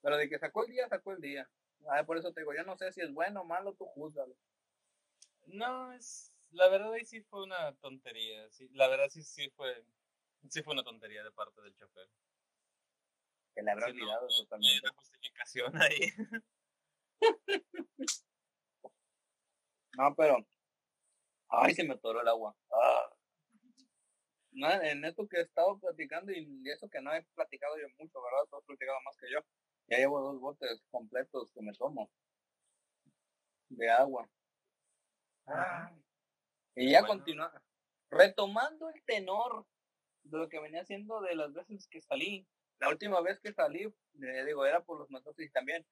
Pero 0.00 0.16
de 0.16 0.30
que 0.30 0.38
sacó 0.38 0.64
el 0.64 0.70
día, 0.70 0.88
sacó 0.88 1.12
el 1.12 1.20
día. 1.20 1.46
Ah, 1.90 2.02
por 2.04 2.16
eso 2.16 2.32
te 2.32 2.40
digo, 2.40 2.54
yo 2.54 2.64
no 2.64 2.78
sé 2.78 2.90
si 2.92 3.02
es 3.02 3.12
bueno 3.12 3.42
o 3.42 3.44
malo, 3.44 3.74
tú 3.74 3.84
júzgalo. 3.84 4.34
No, 5.48 5.92
es, 5.92 6.32
la 6.52 6.68
verdad 6.68 6.94
ahí 6.94 7.04
sí 7.04 7.20
fue 7.24 7.42
una 7.42 7.74
tontería. 7.76 8.50
Sí, 8.50 8.70
la 8.72 8.88
verdad 8.88 9.10
sí, 9.10 9.22
sí 9.22 9.50
fue, 9.50 9.84
sí 10.48 10.62
fue 10.62 10.72
una 10.72 10.82
tontería 10.82 11.22
de 11.22 11.30
parte 11.32 11.60
del 11.60 11.76
chofer. 11.76 12.08
Que 13.54 13.62
le 13.62 13.70
habrá 13.70 13.88
olvidado 13.88 14.26
totalmente. 14.28 14.86
Hay 14.86 14.94
justificación 14.94 15.76
ahí. 15.76 16.10
no, 19.98 20.14
pero 20.14 20.46
Ay, 21.50 21.74
se 21.74 21.84
me 21.84 21.94
atoró 21.94 22.20
el 22.20 22.28
agua. 22.28 22.56
Ah. 22.72 23.10
en 24.82 25.04
esto 25.04 25.26
que 25.28 25.38
he 25.38 25.42
estado 25.42 25.78
platicando 25.78 26.32
y 26.32 26.62
eso 26.70 26.88
que 26.88 27.00
no 27.00 27.12
he 27.12 27.22
platicado 27.34 27.76
yo 27.78 27.88
mucho, 27.98 28.22
¿verdad? 28.22 28.46
Tú 28.48 28.56
has 28.56 28.64
platicado 28.64 28.98
más 29.04 29.16
que 29.16 29.30
yo. 29.32 29.40
Ya 29.88 29.98
llevo 29.98 30.20
dos 30.20 30.40
botes 30.40 30.82
completos 30.90 31.50
que 31.52 31.62
me 31.62 31.72
tomo 31.74 32.10
de 33.68 33.90
agua. 33.90 34.28
Ah. 35.46 35.90
Y 36.76 36.92
ya 36.92 37.04
continúa. 37.04 37.52
Retomando 38.10 38.88
el 38.90 39.02
tenor 39.04 39.66
de 40.22 40.38
lo 40.38 40.48
que 40.48 40.60
venía 40.60 40.82
haciendo 40.82 41.20
de 41.20 41.34
las 41.34 41.52
veces 41.52 41.88
que 41.88 42.00
salí. 42.00 42.46
La 42.78 42.88
última 42.88 43.20
vez 43.20 43.40
que 43.40 43.52
salí, 43.52 43.82
eh, 43.82 44.44
digo, 44.46 44.64
era 44.64 44.82
por 44.82 45.00
los 45.00 45.10
matones 45.10 45.40
y 45.40 45.50
también 45.50 45.84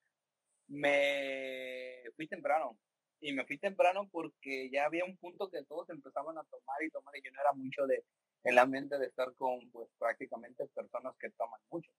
me 0.68 2.02
fui 2.16 2.28
temprano 2.28 2.78
y 3.20 3.32
me 3.32 3.44
fui 3.44 3.58
temprano 3.58 4.08
porque 4.10 4.70
ya 4.70 4.84
había 4.84 5.04
un 5.04 5.16
punto 5.16 5.50
que 5.50 5.64
todos 5.64 5.88
empezaban 5.90 6.38
a 6.38 6.44
tomar 6.44 6.82
y 6.82 6.90
tomar 6.90 7.16
y 7.16 7.22
yo 7.22 7.30
no 7.32 7.40
era 7.40 7.52
mucho 7.52 7.86
de 7.86 8.04
el 8.44 8.58
ambiente 8.58 8.98
de 8.98 9.06
estar 9.06 9.34
con 9.34 9.68
pues 9.70 9.88
prácticamente 9.98 10.66
personas 10.68 11.16
que 11.18 11.30
toman 11.30 11.60
mucho. 11.70 11.90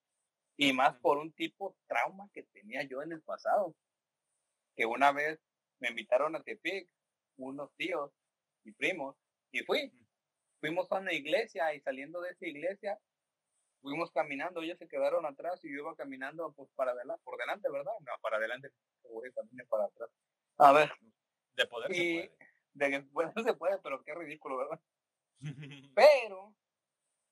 Y 0.57 0.73
más 0.73 0.95
por 0.97 1.17
un 1.17 1.31
tipo 1.33 1.75
trauma 1.87 2.29
que 2.33 2.43
tenía 2.43 2.83
yo 2.83 3.01
en 3.01 3.11
el 3.11 3.21
pasado 3.21 3.75
que 4.75 4.85
una 4.85 5.11
vez 5.11 5.39
me 5.79 5.89
invitaron 5.89 6.35
a 6.35 6.43
Tepic 6.43 6.89
unos 7.37 7.73
tíos 7.75 8.11
y 8.63 8.71
primos 8.71 9.15
y 9.51 9.59
fui. 9.63 9.91
Fuimos 10.59 10.91
a 10.91 10.99
una 10.99 11.13
iglesia 11.13 11.73
y 11.73 11.81
saliendo 11.81 12.21
de 12.21 12.31
esa 12.31 12.47
iglesia 12.47 12.99
fuimos 13.81 14.11
caminando 14.11 14.61
ellos 14.61 14.77
se 14.77 14.87
quedaron 14.87 15.25
atrás 15.25 15.63
y 15.63 15.71
yo 15.71 15.79
iba 15.79 15.95
caminando 15.95 16.51
pues 16.51 16.69
para 16.75 16.91
adelante 16.91 17.21
por 17.23 17.37
delante 17.37 17.71
verdad 17.71 17.93
no 18.01 18.11
para 18.21 18.37
adelante 18.37 18.69
para 19.69 19.85
atrás 19.85 20.09
a 20.59 20.73
ver. 20.73 20.91
De 21.55 21.65
poder 21.65 21.93
se 21.93 21.95
puede. 21.95 22.31
De 22.73 22.89
que 22.91 23.01
poder 23.01 23.33
se 23.43 23.53
puede, 23.53 23.79
pero 23.79 24.03
qué 24.03 24.13
ridículo, 24.13 24.57
¿verdad? 24.57 24.81
pero 25.95 26.53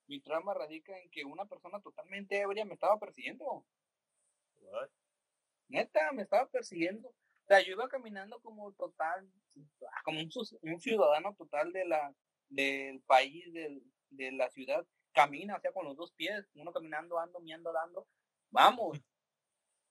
mi 0.08 0.22
trama 0.22 0.54
radica 0.54 0.98
en 0.98 1.10
que 1.12 1.26
una 1.26 1.46
persona 1.46 1.82
totalmente 1.82 2.40
ebria 2.40 2.66
me 2.66 2.74
estaba 2.74 2.98
persiguiendo. 2.98 3.66
Neta, 5.68 6.12
me 6.13 6.24
estaba 6.24 6.48
persiguiendo. 6.50 7.10
O 7.10 7.48
sea, 7.48 7.62
yo 7.62 7.74
iba 7.74 7.88
caminando 7.90 8.40
como 8.42 8.72
total, 8.74 9.30
como 10.04 10.20
un, 10.20 10.82
ciudadano 10.82 11.36
total 11.36 11.72
de 11.72 11.86
la, 11.86 12.13
del 12.50 13.02
país, 13.02 13.54
del, 13.54 13.84
de 14.10 14.32
la 14.32 14.50
ciudad. 14.50 14.86
Camina, 15.13 15.56
o 15.56 15.60
sea, 15.60 15.72
con 15.72 15.86
los 15.86 15.98
dos 15.98 16.13
pies, 16.13 16.46
uno 16.56 16.72
caminando, 16.72 17.20
ando, 17.20 17.40
miando, 17.40 17.72
dando. 17.72 18.08
Vamos. 18.52 19.00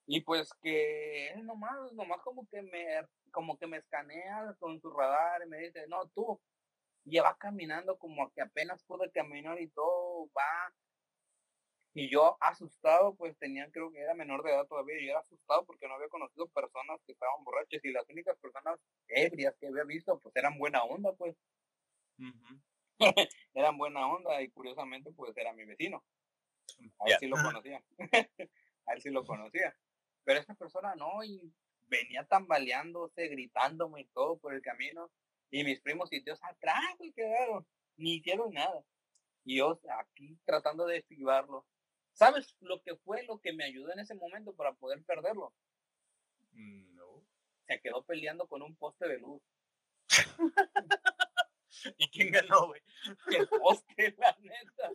Y 0.09 0.21
pues 0.21 0.53
que 0.63 1.31
él 1.31 1.45
nomás, 1.45 1.93
nomás 1.95 2.21
como 2.23 2.47
que 2.47 2.63
me 2.63 3.05
como 3.37 3.59
que 3.59 3.67
me 3.67 3.77
escanea 3.77 4.57
con 4.59 4.81
su 4.81 4.91
radar 4.91 5.43
y 5.45 5.49
me 5.51 5.59
dice, 5.59 5.87
no, 5.89 6.09
tú, 6.15 6.41
lleva 7.05 7.37
caminando 7.37 7.99
como 7.99 8.33
que 8.33 8.41
apenas 8.41 8.83
pude 8.85 9.11
caminar 9.11 9.61
y 9.61 9.69
todo, 9.69 10.31
va. 10.35 10.75
Y 11.93 12.09
yo 12.09 12.39
asustado, 12.41 13.15
pues 13.15 13.37
tenía, 13.37 13.71
creo 13.71 13.93
que 13.93 14.01
era 14.01 14.15
menor 14.15 14.43
de 14.43 14.53
edad 14.53 14.67
todavía, 14.67 14.99
y 14.99 15.11
era 15.11 15.19
asustado 15.19 15.67
porque 15.67 15.87
no 15.87 15.97
había 15.97 16.09
conocido 16.09 16.49
personas 16.49 16.99
que 17.05 17.13
estaban 17.13 17.45
borrachas 17.45 17.85
y 17.85 17.93
las 17.93 18.09
únicas 18.09 18.39
personas 18.39 18.81
ebrias 19.07 19.55
que 19.61 19.67
había 19.67 19.85
visto, 19.85 20.19
pues 20.19 20.35
eran 20.35 20.57
buena 20.59 20.83
onda, 20.85 21.13
pues. 21.13 21.37
eran 23.55 23.77
buena 23.77 24.09
onda 24.09 24.41
y 24.41 24.51
curiosamente, 24.51 25.13
pues 25.13 25.37
era 25.37 25.53
mi 25.53 25.67
vecino. 25.67 26.03
A 27.01 27.11
él 27.11 27.17
sí 27.21 27.27
lo 27.27 27.37
conocía. 27.37 27.85
a 28.87 28.93
él 28.95 29.03
sí 29.03 29.11
lo 29.11 29.27
conocía. 29.27 29.77
Pero 30.25 30.41
esa 30.41 30.55
persona 30.55 30.95
no, 30.95 31.23
y 31.23 31.53
venía 31.87 32.25
tambaleándose, 32.25 33.29
gritándome 33.29 34.03
y 34.03 34.05
todo 34.07 34.39
por 34.39 34.55
el 34.55 34.63
camino. 34.63 35.11
Y 35.51 35.65
mis 35.65 35.81
primos 35.81 36.13
y 36.13 36.23
tíos 36.23 36.43
atrás 36.43 36.83
se 36.99 37.13
quedaron, 37.13 37.67
ni 37.97 38.17
hicieron 38.17 38.53
nada. 38.53 38.85
Y 39.45 39.59
yo 39.59 39.81
aquí 40.01 40.39
tratando 40.45 40.87
de 40.87 40.99
esquivarlo. 40.99 41.65
¿Sabes 42.13 42.57
lo 42.61 42.83
que 42.83 42.97
fue 42.97 43.23
lo 43.25 43.39
que 43.41 43.53
me 43.53 43.65
ayudó 43.65 43.93
en 43.93 44.01
ese 44.01 44.15
momento 44.15 44.55
para 44.55 44.73
poder 44.73 45.03
perderlo? 45.05 45.53
No. 46.53 47.23
Se 47.67 47.81
quedó 47.81 48.05
peleando 48.05 48.47
con 48.49 48.63
un 48.63 48.75
poste 48.77 49.07
de 49.07 49.19
luz. 49.19 49.43
¿Y 51.99 52.09
quién 52.09 52.33
ganó, 52.33 52.69
güey? 52.69 52.83
El 53.31 53.47
poste, 53.49 54.15
la 54.19 54.37
neta. 54.41 54.93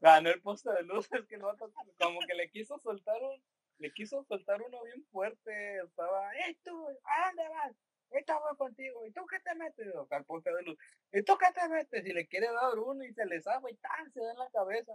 Ganó 0.00 0.30
el 0.30 0.40
poste 0.40 0.72
de 0.72 0.82
luz, 0.82 1.06
es 1.12 1.26
que 1.26 1.36
no, 1.36 1.54
como 1.98 2.20
que 2.26 2.34
le 2.34 2.50
quiso 2.50 2.78
soltar 2.78 3.22
un, 3.22 3.40
le 3.78 3.92
quiso 3.92 4.24
soltar 4.24 4.60
uno 4.62 4.82
bien 4.84 5.04
fuerte, 5.10 5.78
estaba, 5.84 6.34
¡Ey 6.36 6.54
tú! 6.64 6.88
¿A 7.04 7.26
dónde 7.26 7.48
vas? 7.48 7.72
Estaba 8.10 8.54
contigo, 8.56 9.04
¿y 9.04 9.12
tú 9.12 9.26
qué 9.26 9.40
te 9.40 9.54
metes? 9.54 9.94
O 9.94 10.06
sea, 10.06 10.20
de 10.20 10.62
luz, 10.62 10.78
¿y 11.12 11.22
tú 11.22 11.36
qué 11.36 11.52
te 11.52 11.68
metes? 11.68 12.06
Y 12.06 12.12
le 12.12 12.26
quiere 12.26 12.46
dar 12.46 12.78
uno 12.78 13.04
y 13.04 13.12
se 13.12 13.26
le 13.26 13.42
sabe 13.42 13.72
y 13.72 13.76
tal, 13.76 14.12
se 14.12 14.20
da 14.20 14.30
en 14.32 14.38
la 14.38 14.50
cabeza. 14.50 14.92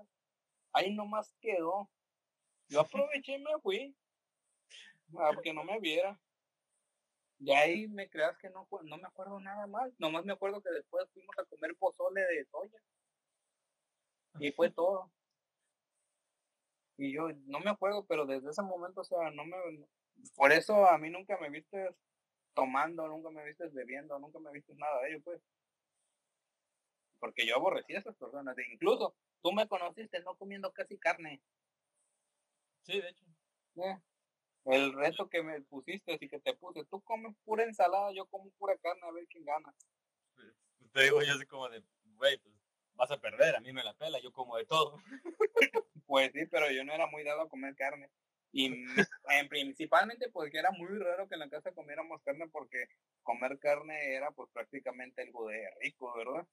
Ahí 0.73 0.93
nomás 0.93 1.35
quedó. 1.41 1.89
Yo 2.69 2.79
aproveché 2.79 3.33
y 3.33 3.39
me 3.39 3.59
fui. 3.61 3.95
Ah, 5.17 5.31
porque 5.33 5.53
no 5.53 5.63
me 5.63 5.79
viera. 5.79 6.19
De 7.37 7.55
ahí 7.55 7.87
me 7.87 8.09
creas 8.09 8.37
que 8.37 8.49
no, 8.49 8.67
no 8.83 8.97
me 8.97 9.07
acuerdo 9.07 9.39
nada 9.39 9.67
más. 9.67 9.91
Nomás 9.99 10.23
me 10.23 10.33
acuerdo 10.33 10.61
que 10.61 10.69
después 10.69 11.09
fuimos 11.11 11.37
a 11.37 11.45
comer 11.45 11.75
pozole 11.75 12.21
de 12.21 12.45
soya. 12.45 12.79
Y 14.39 14.51
fue 14.53 14.69
todo. 14.71 15.11
Y 17.01 17.13
yo 17.13 17.29
no 17.47 17.59
me 17.61 17.71
acuerdo, 17.71 18.05
pero 18.05 18.27
desde 18.27 18.51
ese 18.51 18.61
momento, 18.61 19.01
o 19.01 19.03
sea, 19.03 19.31
no 19.31 19.43
me... 19.43 19.57
Por 20.35 20.51
eso 20.51 20.85
a 20.85 20.99
mí 20.99 21.09
nunca 21.09 21.35
me 21.39 21.49
viste 21.49 21.95
tomando, 22.53 23.07
nunca 23.07 23.31
me 23.31 23.43
viste 23.43 23.67
bebiendo, 23.69 24.19
nunca 24.19 24.37
me 24.37 24.51
viste 24.51 24.75
nada 24.75 25.01
de 25.01 25.09
ello, 25.09 25.21
pues. 25.23 25.41
Porque 27.19 27.47
yo 27.47 27.55
aborrecí 27.55 27.95
a 27.95 27.99
esas 27.99 28.15
personas. 28.15 28.55
E 28.55 28.71
incluso 28.71 29.15
tú 29.41 29.51
me 29.51 29.67
conociste 29.67 30.21
no 30.21 30.35
comiendo 30.35 30.71
casi 30.73 30.99
carne. 30.99 31.41
Sí, 32.83 33.01
de 33.01 33.09
hecho. 33.09 33.25
Eh, 33.77 33.99
el 34.65 34.93
reto 34.93 35.27
que 35.27 35.41
me 35.41 35.59
pusiste 35.61 36.19
y 36.21 36.29
que 36.29 36.39
te 36.39 36.53
puse, 36.53 36.85
tú 36.85 37.01
comes 37.01 37.35
pura 37.43 37.63
ensalada, 37.63 38.11
yo 38.13 38.27
como 38.27 38.51
pura 38.59 38.77
carne, 38.77 39.01
a 39.07 39.11
ver 39.11 39.25
quién 39.27 39.43
gana. 39.43 39.73
Te 40.93 41.01
digo 41.01 41.23
yo 41.23 41.33
así 41.33 41.47
como 41.47 41.67
de, 41.67 41.83
güey, 42.15 42.37
pues 42.37 42.60
vas 43.01 43.11
a 43.11 43.19
perder, 43.19 43.55
a 43.55 43.59
mí 43.59 43.73
me 43.73 43.83
la 43.83 43.93
pela, 43.95 44.19
yo 44.19 44.31
como 44.31 44.57
de 44.57 44.65
todo. 44.65 44.97
pues 46.05 46.31
sí, 46.33 46.45
pero 46.45 46.69
yo 46.71 46.83
no 46.83 46.93
era 46.93 47.07
muy 47.07 47.23
dado 47.23 47.41
a 47.41 47.49
comer 47.49 47.75
carne. 47.75 48.09
Y 48.53 48.69
principalmente 49.49 50.29
porque 50.29 50.59
era 50.59 50.71
muy 50.71 50.99
raro 50.99 51.27
que 51.27 51.35
en 51.35 51.39
la 51.39 51.49
casa 51.49 51.71
comiéramos 51.71 52.21
carne 52.21 52.47
porque 52.51 52.85
comer 53.23 53.57
carne 53.59 54.13
era 54.13 54.29
pues 54.31 54.49
prácticamente 54.53 55.21
algo 55.23 55.47
de 55.47 55.67
rico, 55.79 56.13
¿verdad? 56.15 56.45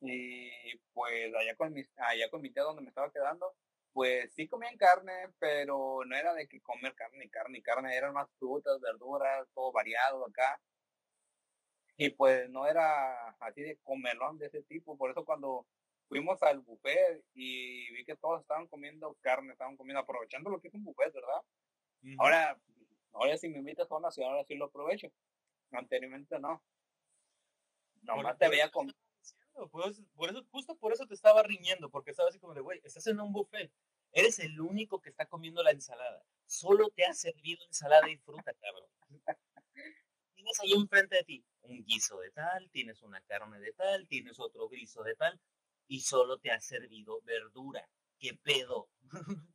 Y 0.00 0.50
pues 0.92 1.34
allá 1.34 1.56
con 1.56 1.72
mi, 1.72 1.82
allá 1.96 2.28
con 2.30 2.42
mi 2.42 2.50
tía 2.50 2.64
donde 2.64 2.82
me 2.82 2.88
estaba 2.88 3.10
quedando, 3.12 3.54
pues 3.92 4.34
sí 4.34 4.48
comían 4.48 4.76
carne, 4.76 5.28
pero 5.38 6.00
no 6.04 6.16
era 6.16 6.34
de 6.34 6.46
que 6.46 6.60
comer 6.60 6.94
carne 6.94 7.30
carne 7.30 7.62
carne, 7.62 7.96
eran 7.96 8.12
más 8.12 8.28
frutas, 8.38 8.80
verduras, 8.80 9.48
todo 9.54 9.72
variado 9.72 10.26
acá. 10.26 10.60
Y 11.98 12.10
pues 12.10 12.48
no 12.48 12.66
era 12.66 13.30
así 13.40 13.60
de 13.60 13.76
comelón 13.82 14.38
de 14.38 14.46
ese 14.46 14.62
tipo, 14.62 14.96
por 14.96 15.10
eso 15.10 15.24
cuando 15.24 15.66
fuimos 16.08 16.42
al 16.42 16.60
buffet 16.60 17.22
y 17.34 17.92
vi 17.92 18.04
que 18.06 18.16
todos 18.16 18.40
estaban 18.40 18.66
comiendo 18.68 19.14
carne, 19.20 19.52
estaban 19.52 19.76
comiendo, 19.76 20.00
aprovechando 20.00 20.48
lo 20.48 20.60
que 20.60 20.68
es 20.68 20.74
un 20.74 20.84
buffet, 20.84 21.12
¿verdad? 21.12 21.42
Ahora, 22.18 22.58
ahora 23.12 23.36
si 23.36 23.48
me 23.48 23.58
invitas 23.58 23.90
a 23.90 23.96
una 23.96 24.10
ciudad, 24.10 24.30
ahora 24.30 24.44
sí 24.44 24.54
lo 24.54 24.66
aprovecho. 24.66 25.08
Anteriormente 25.72 26.38
no. 26.38 26.62
Nomás 28.02 28.38
te 28.38 28.48
veía 28.48 28.70
comer 28.70 28.94
por 29.66 29.90
eso, 29.90 30.44
justo 30.50 30.76
por 30.76 30.92
eso 30.92 31.06
te 31.06 31.14
estaba 31.14 31.42
riñendo, 31.42 31.90
porque 31.90 32.12
estaba 32.12 32.28
así 32.28 32.38
como 32.38 32.54
de, 32.54 32.60
güey, 32.60 32.80
estás 32.84 33.06
en 33.06 33.20
un 33.20 33.32
buffet, 33.32 33.72
eres 34.12 34.38
el 34.38 34.60
único 34.60 35.00
que 35.00 35.10
está 35.10 35.26
comiendo 35.26 35.62
la 35.62 35.72
ensalada, 35.72 36.22
solo 36.46 36.90
te 36.90 37.04
ha 37.04 37.12
servido 37.12 37.64
ensalada 37.66 38.08
y 38.08 38.16
fruta, 38.18 38.54
cabrón. 38.54 38.88
Tienes 40.38 40.60
ahí 40.60 40.72
enfrente 40.72 41.16
de 41.16 41.24
ti 41.24 41.44
un 41.62 41.84
guiso 41.84 42.20
de 42.20 42.30
tal, 42.30 42.70
tienes 42.70 43.02
una 43.02 43.20
carne 43.22 43.58
de 43.58 43.72
tal, 43.72 44.06
tienes 44.06 44.38
otro 44.38 44.68
guiso 44.68 45.02
de 45.02 45.16
tal, 45.16 45.40
y 45.88 46.00
solo 46.00 46.38
te 46.38 46.52
ha 46.52 46.60
servido 46.60 47.20
verdura. 47.22 47.88
¿Qué 48.18 48.38
pedo? 48.42 48.88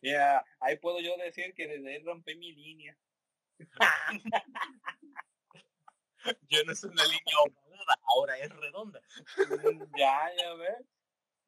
Ya, 0.00 0.42
ahí 0.60 0.78
puedo 0.78 0.98
yo 1.00 1.14
decir 1.18 1.52
que 1.54 1.68
desde 1.68 1.92
ahí 1.92 2.02
rompí 2.02 2.34
mi 2.36 2.52
línea. 2.52 2.96
yo 6.48 6.64
no 6.64 6.72
es 6.72 6.84
una 6.84 7.04
línea 7.04 7.34
ahora 8.06 8.38
es 8.38 8.48
redonda. 8.50 9.00
Mm, 9.36 9.82
ya, 9.98 10.32
ya 10.38 10.54
ves. 10.54 10.86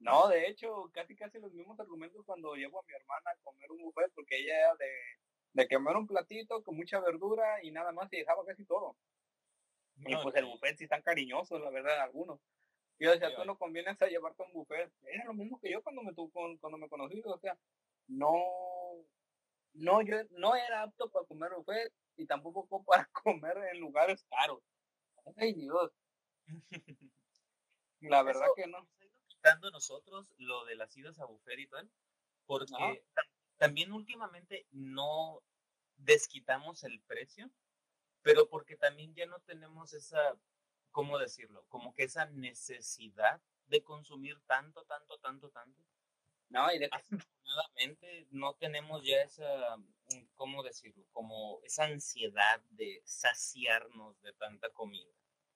No, 0.00 0.28
de 0.28 0.48
hecho, 0.48 0.90
casi 0.92 1.16
casi 1.16 1.38
los 1.38 1.54
mismos 1.54 1.80
argumentos 1.80 2.26
cuando 2.26 2.54
llevo 2.54 2.80
a 2.80 2.84
mi 2.86 2.92
hermana 2.92 3.30
a 3.30 3.36
comer 3.42 3.70
un 3.72 3.78
buffet, 3.78 4.12
porque 4.14 4.36
ella 4.36 4.58
era 4.58 4.74
de, 4.74 4.90
de 5.56 5.68
comer 5.68 5.96
un 5.96 6.06
platito 6.06 6.62
con 6.62 6.76
mucha 6.76 7.00
verdura 7.00 7.64
y 7.64 7.70
nada 7.70 7.90
más 7.90 8.12
y 8.12 8.18
dejaba 8.18 8.44
casi 8.44 8.66
todo. 8.66 8.94
y 9.96 10.14
pues 10.16 10.36
el 10.36 10.44
buffet 10.44 10.76
sí 10.76 10.84
están 10.84 11.00
cariñosos, 11.00 11.60
la 11.62 11.70
verdad, 11.70 11.98
algunos. 12.00 12.38
Yo 12.98 13.10
decía, 13.10 13.34
tú 13.34 13.44
no 13.44 13.58
convienes 13.58 14.00
a 14.00 14.06
llevarte 14.06 14.42
un 14.42 14.52
buffet. 14.52 14.92
Era 15.04 15.24
lo 15.24 15.32
mismo 15.32 15.58
que 15.58 15.70
yo 15.70 15.82
cuando 15.82 16.02
me 16.02 16.14
cuando 16.14 16.76
me 16.78 16.88
conocí, 16.90 17.22
o 17.24 17.38
sea, 17.38 17.58
no, 18.06 18.34
no, 19.72 20.02
yo 20.02 20.16
no 20.30 20.54
era 20.54 20.82
apto 20.82 21.10
para 21.10 21.26
comer 21.26 21.52
buffet 21.54 21.92
y 22.16 22.26
tampoco 22.26 22.68
para 22.86 23.06
comer 23.06 23.56
en 23.72 23.80
lugares 23.80 24.24
caros. 24.28 24.62
Ay 25.36 25.54
Dios. 25.54 25.90
La 28.00 28.22
verdad 28.22 28.46
que 28.54 28.66
no. 28.66 28.86
quitando 29.26 29.70
nosotros 29.70 30.32
lo 30.36 30.66
de 30.66 30.76
las 30.76 30.94
idas 30.96 31.18
a 31.18 31.24
buffet 31.24 31.58
y 31.58 31.66
tal, 31.66 31.90
porque 32.44 33.02
también 33.56 33.92
últimamente 33.92 34.66
no 34.70 35.42
desquitamos 35.96 36.84
el 36.84 37.00
precio, 37.00 37.50
pero 38.22 38.48
porque 38.48 38.76
también 38.76 39.14
ya 39.14 39.26
no 39.26 39.40
tenemos 39.40 39.92
esa, 39.92 40.36
¿cómo 40.90 41.18
decirlo? 41.18 41.64
Como 41.68 41.94
que 41.94 42.04
esa 42.04 42.26
necesidad 42.26 43.40
de 43.68 43.82
consumir 43.82 44.40
tanto, 44.46 44.84
tanto, 44.84 45.18
tanto, 45.18 45.50
tanto. 45.50 45.82
No, 46.48 46.72
y 46.72 46.78
de 46.78 46.88
afortunadamente 46.92 48.26
no 48.30 48.54
tenemos 48.54 49.04
ya 49.04 49.22
esa, 49.22 49.76
¿cómo 50.34 50.62
decirlo? 50.62 51.04
Como 51.12 51.60
esa 51.62 51.84
ansiedad 51.84 52.60
de 52.70 53.02
saciarnos 53.04 54.20
de 54.22 54.32
tanta 54.34 54.70
comida. 54.70 55.10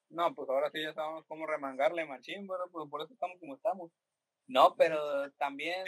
No, 0.08 0.34
pues 0.34 0.48
ahora 0.48 0.70
sí 0.70 0.82
ya 0.82 0.92
sabemos 0.92 1.24
cómo 1.26 1.46
remangarle, 1.46 2.04
machín, 2.04 2.46
bueno, 2.46 2.64
pues 2.72 2.88
por 2.90 3.02
eso 3.02 3.12
estamos 3.12 3.38
como 3.38 3.54
estamos. 3.54 3.92
No, 4.46 4.74
pero 4.76 5.30
también... 5.32 5.84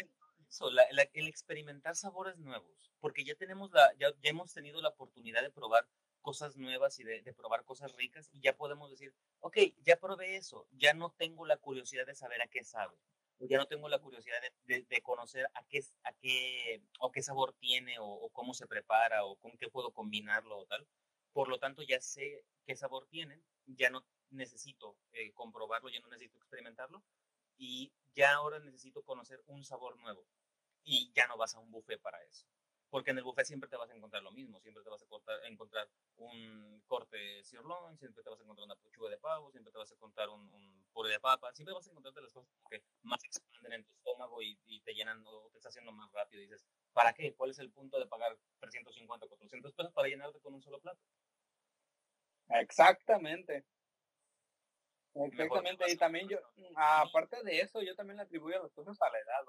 Eso, 0.53 0.68
el 0.68 1.28
experimentar 1.28 1.96
sabores 1.96 2.36
nuevos, 2.36 2.92
porque 3.00 3.24
ya 3.24 3.34
tenemos 3.34 3.72
la, 3.72 3.90
ya, 3.98 4.09
ya, 4.20 4.30
hemos 4.30 4.53
tenido 4.53 4.82
la 4.82 4.90
oportunidad 4.90 5.40
de 5.40 5.50
probar 5.50 5.88
cosas 6.20 6.59
nuevas 6.59 6.98
y 6.98 7.05
de, 7.05 7.22
de, 7.22 7.32
probar 7.32 7.64
cosas 7.64 7.96
ricas 7.96 8.28
y 8.34 8.42
ya 8.42 8.55
podemos 8.55 8.90
decir, 8.90 9.14
ok, 9.40 9.57
ya 9.82 9.98
probé 9.98 10.36
eso, 10.36 10.68
ya 10.72 10.92
no 10.92 11.11
tengo 11.16 11.46
la 11.46 11.57
curiosidad 11.57 12.05
de 12.05 12.14
saber 12.14 12.42
a 12.42 12.48
qué 12.48 12.64
sabe, 12.64 12.94
o 13.38 13.46
ya 13.46 13.57
no 13.57 13.66
tengo 13.66 13.88
la 13.88 13.98
curiosidad 13.98 14.36
de, 14.64 14.82
de, 14.82 15.00
conocer 15.00 15.46
a 15.55 15.64
qué, 15.64 15.80
a 16.03 16.12
qué, 16.12 16.82
o 17.00 17.11
qué 17.11 17.22
sabor 17.22 17.55
tiene, 17.55 17.98
o, 17.98 18.05
o, 18.05 18.28
cómo 18.28 18.53
se 18.53 18.66
prepara, 18.66 19.24
o 19.24 19.36
con 19.36 19.57
qué 19.57 19.70
puedo 19.70 19.94
combinarlo 19.94 20.59
o 20.59 20.66
tal. 20.66 20.86
Por 21.32 21.48
lo 21.48 21.59
tanto, 21.61 21.82
ya 21.82 21.98
sé 22.03 22.44
qué 22.66 22.76
sabor 22.76 23.07
tienen, 23.07 23.42
ya 23.64 23.88
no 23.88 24.05
necesito 24.28 24.98
eh, 25.12 25.32
comprobarlo, 25.32 25.88
ya 25.88 26.00
no 26.00 26.09
necesito 26.09 26.36
experimentarlo 26.36 27.03
y 27.57 27.90
ya 28.12 28.34
ahora 28.34 28.59
necesito 28.59 29.03
conocer 29.03 29.42
un 29.46 29.64
sabor 29.64 29.96
nuevo 29.96 30.26
y 30.85 31.12
ya 31.14 31.26
no 31.26 31.37
vas 31.37 31.55
a 31.55 31.61
un 31.61 31.70
buffet 31.70 32.01
para 32.01 32.22
eso. 32.24 32.47
Porque 32.91 33.11
en 33.11 33.18
el 33.18 33.24
buffet 33.24 33.47
siempre 33.47 33.70
te 33.70 33.76
vas 33.76 33.89
a 33.91 33.95
encontrar 33.95 34.22
lo 34.22 34.33
mismo, 34.33 34.61
siempre 34.61 34.83
te 34.83 34.91
vas 34.91 35.03
a 35.03 35.49
encontrar 35.49 35.89
un 36.16 36.83
corte 36.87 37.43
sirloin, 37.43 37.97
siempre 37.99 38.22
te 38.22 38.28
vas 38.28 38.39
a 38.39 38.43
encontrar 38.43 38.66
una 38.66 38.76
pechuga 38.76 39.09
de 39.09 39.16
pavo, 39.16 39.51
siempre 39.51 39.72
te 39.72 39.78
vas 39.78 39.91
a 39.91 39.95
encontrar 39.95 40.28
un, 40.28 40.41
un 40.53 40.87
puré 40.93 41.11
de 41.11 41.20
papa, 41.20 41.53
siempre 41.55 41.74
vas 41.74 41.87
a 41.87 41.91
encontrarte 41.91 42.20
las 42.20 42.33
cosas 42.33 42.51
que 42.68 42.83
más 43.03 43.24
expanden 43.24 43.72
en 43.72 43.85
tu 43.85 43.93
estómago 43.93 44.43
y, 44.43 44.59
y, 44.66 44.80
te 44.83 44.93
llenan 44.93 45.24
o 45.26 45.49
te 45.53 45.57
está 45.57 45.70
haciendo 45.70 45.91
más 45.93 46.12
rápido. 46.12 46.43
Y 46.43 46.47
dices, 46.47 46.66
¿para 46.93 47.14
qué? 47.14 47.35
¿Cuál 47.35 47.51
es 47.51 47.59
el 47.61 47.70
punto 47.70 47.99
de 47.99 48.07
pagar 48.07 48.37
350, 48.61 49.26
400 49.26 49.72
pesos 49.72 49.93
para 49.93 50.09
llenarte 50.09 50.41
con 50.41 50.53
un 50.53 50.62
solo 50.62 50.78
plato? 50.80 51.01
Exactamente. 52.51 53.64
Exactamente, 55.14 55.91
y 55.91 55.97
también 55.97 56.26
yo, 56.26 56.39
aparte 56.74 57.43
de 57.43 57.61
eso, 57.61 57.83
yo 57.83 57.95
también 57.95 58.16
le 58.16 58.22
atribuyo 58.22 58.62
las 58.62 58.72
cosas 58.72 59.01
a 59.01 59.11
la 59.11 59.18
edad, 59.18 59.45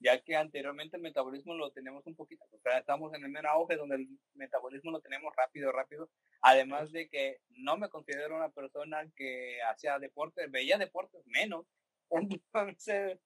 ya 0.00 0.20
que 0.22 0.36
anteriormente 0.36 0.96
el 0.96 1.02
metabolismo 1.02 1.54
lo 1.54 1.70
tenemos 1.72 2.06
un 2.06 2.14
poquito, 2.14 2.44
o 2.50 2.58
sea, 2.60 2.78
estamos 2.78 3.12
en 3.14 3.24
el 3.24 3.30
mero 3.30 3.50
auge 3.50 3.76
donde 3.76 3.96
el 3.96 4.08
metabolismo 4.34 4.90
lo 4.90 5.00
tenemos 5.00 5.34
rápido, 5.36 5.72
rápido, 5.72 6.08
además 6.40 6.92
de 6.92 7.08
que 7.08 7.38
no 7.50 7.76
me 7.76 7.88
considero 7.88 8.36
una 8.36 8.50
persona 8.50 9.10
que 9.16 9.58
hacía 9.62 9.98
deporte, 9.98 10.46
veía 10.46 10.78
deportes 10.78 11.26
menos, 11.26 11.66
entonces, 12.10 13.18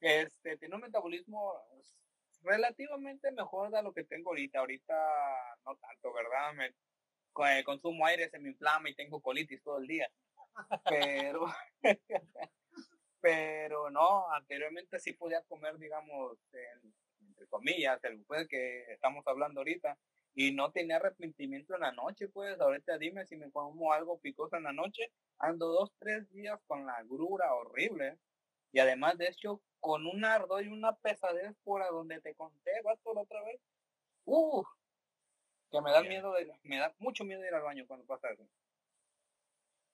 este, 0.00 0.56
tiene 0.58 0.76
un 0.76 0.82
metabolismo 0.82 1.54
relativamente 2.42 3.32
mejor 3.32 3.70
de 3.70 3.82
lo 3.82 3.92
que 3.92 4.04
tengo 4.04 4.30
ahorita, 4.30 4.60
ahorita 4.60 4.94
no 5.64 5.76
tanto, 5.76 6.12
¿verdad? 6.12 6.52
Me, 6.54 6.66
eh, 7.44 7.64
consumo 7.64 8.06
aire, 8.06 8.30
se 8.30 8.38
me 8.38 8.50
inflama 8.50 8.88
y 8.88 8.94
tengo 8.94 9.20
colitis 9.20 9.62
todo 9.62 9.78
el 9.78 9.86
día. 9.86 10.10
Pero 10.88 11.46
pero 13.26 13.90
no, 13.90 14.30
anteriormente 14.30 15.00
sí 15.00 15.12
podía 15.12 15.42
comer, 15.48 15.76
digamos, 15.78 16.38
entre 17.18 17.48
comillas, 17.48 17.98
el 18.04 18.18
buffet 18.18 18.46
que 18.46 18.92
estamos 18.92 19.26
hablando 19.26 19.58
ahorita, 19.62 19.98
y 20.36 20.52
no 20.52 20.70
tenía 20.70 20.96
arrepentimiento 20.96 21.74
en 21.74 21.80
la 21.80 21.90
noche, 21.90 22.28
pues 22.28 22.60
ahorita 22.60 22.98
dime 22.98 23.26
si 23.26 23.36
me 23.36 23.50
como 23.50 23.92
algo 23.92 24.20
picoso 24.20 24.54
en 24.54 24.62
la 24.62 24.72
noche, 24.72 25.10
ando 25.40 25.66
dos, 25.66 25.92
tres 25.98 26.30
días 26.30 26.60
con 26.68 26.86
la 26.86 27.02
grura 27.02 27.52
horrible, 27.52 28.16
y 28.70 28.78
además 28.78 29.18
de 29.18 29.26
hecho, 29.26 29.60
con 29.80 30.06
un 30.06 30.24
ardor 30.24 30.62
y 30.64 30.68
una 30.68 30.94
pesadez 30.94 31.52
por 31.64 31.82
a 31.82 31.88
donde 31.88 32.20
te 32.20 32.32
conté, 32.36 32.80
vato, 32.84 33.12
la 33.12 33.22
otra 33.22 33.42
vez, 33.42 33.60
uff, 34.24 34.68
que 35.72 35.80
me 35.80 35.90
da 35.90 36.02
miedo, 36.02 36.32
de, 36.34 36.52
me 36.62 36.78
da 36.78 36.94
mucho 37.00 37.24
miedo 37.24 37.44
ir 37.44 37.54
al 37.54 37.62
baño 37.64 37.88
cuando 37.88 38.06
pasa 38.06 38.30
eso. 38.30 38.46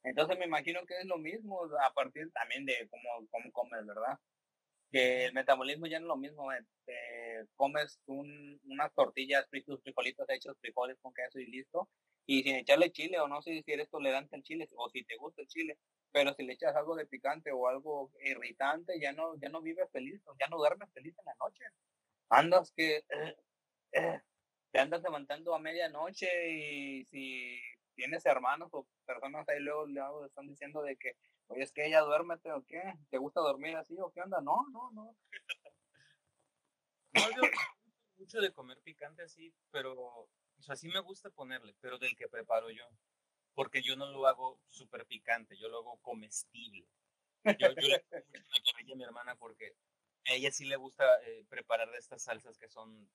Entonces 0.04 0.38
me 0.38 0.46
imagino 0.46 0.84
que 0.86 0.98
es 0.98 1.06
lo 1.06 1.18
mismo 1.18 1.64
a 1.80 1.92
partir 1.94 2.30
también 2.32 2.66
de 2.66 2.88
cómo, 2.90 3.26
cómo 3.30 3.52
comes, 3.52 3.86
¿verdad? 3.86 4.18
Que 4.90 5.26
el 5.26 5.32
metabolismo 5.32 5.86
ya 5.86 6.00
no 6.00 6.06
es 6.06 6.08
lo 6.08 6.16
mismo. 6.16 6.48
Te 6.84 7.46
comes 7.56 8.00
un, 8.06 8.60
unas 8.64 8.92
tortillas, 8.94 9.48
tus 9.66 9.82
frijolitos 9.82 10.28
hechos, 10.28 10.56
frijoles 10.60 10.98
con 11.00 11.14
queso 11.14 11.38
y 11.38 11.46
listo. 11.46 11.88
Y 12.26 12.42
sin 12.42 12.56
echarle 12.56 12.92
chile, 12.92 13.18
o 13.20 13.28
no 13.28 13.42
sé 13.42 13.62
si 13.64 13.72
eres 13.72 13.90
tolerante 13.90 14.36
al 14.36 14.42
chile, 14.42 14.68
o 14.76 14.88
si 14.90 15.04
te 15.04 15.16
gusta 15.16 15.42
el 15.42 15.48
chile, 15.48 15.78
pero 16.12 16.34
si 16.34 16.44
le 16.44 16.52
echas 16.52 16.76
algo 16.76 16.94
de 16.94 17.06
picante 17.06 17.50
o 17.52 17.66
algo 17.68 18.12
irritante, 18.24 19.00
ya 19.00 19.12
no, 19.12 19.34
ya 19.40 19.48
no 19.48 19.62
vives 19.62 19.90
feliz, 19.90 20.22
ya 20.38 20.46
no 20.48 20.58
duermes 20.58 20.92
feliz 20.92 21.14
en 21.18 21.24
la 21.24 21.34
noche. 21.40 21.64
Andas 22.28 22.72
que 22.76 22.98
eh, 23.08 23.36
eh, 23.92 24.20
te 24.72 24.78
andas 24.78 25.02
levantando 25.02 25.54
a 25.54 25.58
medianoche 25.58 26.28
y 26.50 27.04
si 27.06 27.60
tienes 27.94 28.26
hermanos 28.26 28.68
o 28.72 28.86
personas 29.04 29.48
ahí 29.48 29.60
luego, 29.60 29.86
luego 29.86 30.26
están 30.26 30.46
diciendo 30.46 30.82
de 30.82 30.96
que 30.96 31.16
Oye, 31.52 31.62
es 31.62 31.72
que 31.72 31.86
ella 31.86 32.00
duérmete 32.00 32.50
o 32.52 32.64
qué? 32.64 32.80
¿Te 33.10 33.18
gusta 33.18 33.40
dormir 33.40 33.76
así 33.76 33.94
o 33.98 34.10
qué 34.10 34.22
onda? 34.22 34.40
No, 34.40 34.66
no, 34.70 34.90
no. 34.92 35.16
No, 37.12 37.30
yo 37.30 37.42
mucho 38.16 38.40
de 38.40 38.52
comer 38.52 38.80
picante 38.80 39.22
así, 39.22 39.54
pero, 39.70 39.92
o 39.92 40.28
sea, 40.60 40.76
me 40.90 41.00
gusta 41.00 41.28
ponerle, 41.30 41.74
pero 41.80 41.98
del 41.98 42.16
que 42.16 42.28
preparo 42.28 42.70
yo. 42.70 42.84
Porque 43.54 43.82
yo 43.82 43.96
no 43.96 44.06
lo 44.10 44.26
hago 44.26 44.60
súper 44.68 45.04
picante, 45.04 45.58
yo 45.58 45.68
lo 45.68 45.80
hago 45.80 45.98
comestible. 46.00 46.88
Yo, 47.44 47.68
yo 47.68 47.88
le 47.88 47.96
a 47.96 48.96
mi 48.96 49.04
hermana 49.04 49.36
porque 49.36 49.76
a 50.26 50.32
ella 50.32 50.50
sí 50.50 50.64
le 50.64 50.76
gusta 50.76 51.04
eh, 51.26 51.44
preparar 51.50 51.90
de 51.90 51.98
estas 51.98 52.22
salsas 52.22 52.56
que 52.56 52.68
son, 52.68 53.10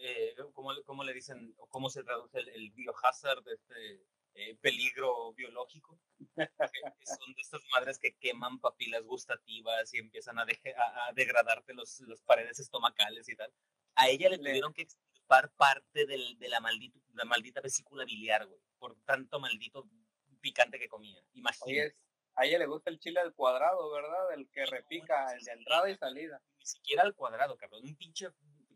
eh, 0.00 0.34
¿cómo, 0.52 1.04
le 1.04 1.14
dicen, 1.14 1.54
o 1.58 1.68
cómo 1.68 1.90
se 1.90 2.02
traduce 2.02 2.38
el, 2.38 2.48
el 2.50 2.70
biohazard, 2.70 3.46
este, 3.48 4.04
eh, 4.34 4.56
peligro 4.62 5.34
biológico, 5.34 6.00
son 6.36 7.34
de 7.34 7.42
estas 7.42 7.60
madres 7.70 7.98
que 7.98 8.14
queman 8.16 8.58
papilas 8.60 9.04
gustativas 9.04 9.92
y 9.92 9.98
empiezan 9.98 10.38
a, 10.38 10.42
a, 10.42 11.12
degradarte 11.12 11.74
los, 11.74 12.00
las 12.00 12.22
paredes 12.22 12.58
estomacales 12.58 13.28
y 13.28 13.36
tal. 13.36 13.52
A 13.94 14.08
ella 14.08 14.30
le 14.30 14.38
tuvieron 14.38 14.72
que 14.72 14.82
extirpar 14.82 15.50
parte 15.52 16.06
del, 16.06 16.38
de 16.38 16.48
la, 16.48 16.60
maldita, 16.60 16.98
la 17.12 17.26
maldita 17.26 17.60
vesícula 17.60 18.06
biliar, 18.06 18.46
güey, 18.46 18.60
por 18.78 18.96
tanto 19.04 19.38
maldito 19.38 19.86
picante 20.40 20.78
que 20.78 20.88
comía. 20.88 21.22
Imagínate. 21.34 21.94
a 22.34 22.46
ella 22.46 22.58
le 22.58 22.66
gusta 22.66 22.88
el 22.88 22.98
chile 23.00 23.20
al 23.20 23.34
cuadrado, 23.34 23.90
¿verdad? 23.90 24.32
El 24.32 24.48
que 24.48 24.64
repica, 24.64 25.34
el 25.34 25.44
de 25.44 25.52
entrada 25.52 25.90
y 25.90 25.96
salida. 25.96 26.42
Ni 26.56 26.64
siquiera 26.64 27.02
al 27.02 27.14
cuadrado, 27.14 27.56
cabrón. 27.58 27.84
Un 27.84 27.96
pinche 27.96 28.28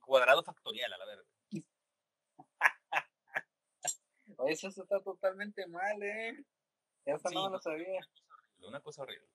cuadrado 0.06 0.42
factorial, 0.42 0.92
a 0.92 0.98
la 0.98 1.04
verdad. 1.04 1.24
Eso 4.48 4.68
está 4.68 5.00
totalmente 5.02 5.66
mal, 5.66 6.02
¿eh? 6.02 6.44
Eso 7.04 7.30
no 7.30 7.50
lo 7.50 7.58
sabía. 7.58 8.00
Una 8.60 8.80
cosa 8.80 9.02
horrible. 9.02 9.28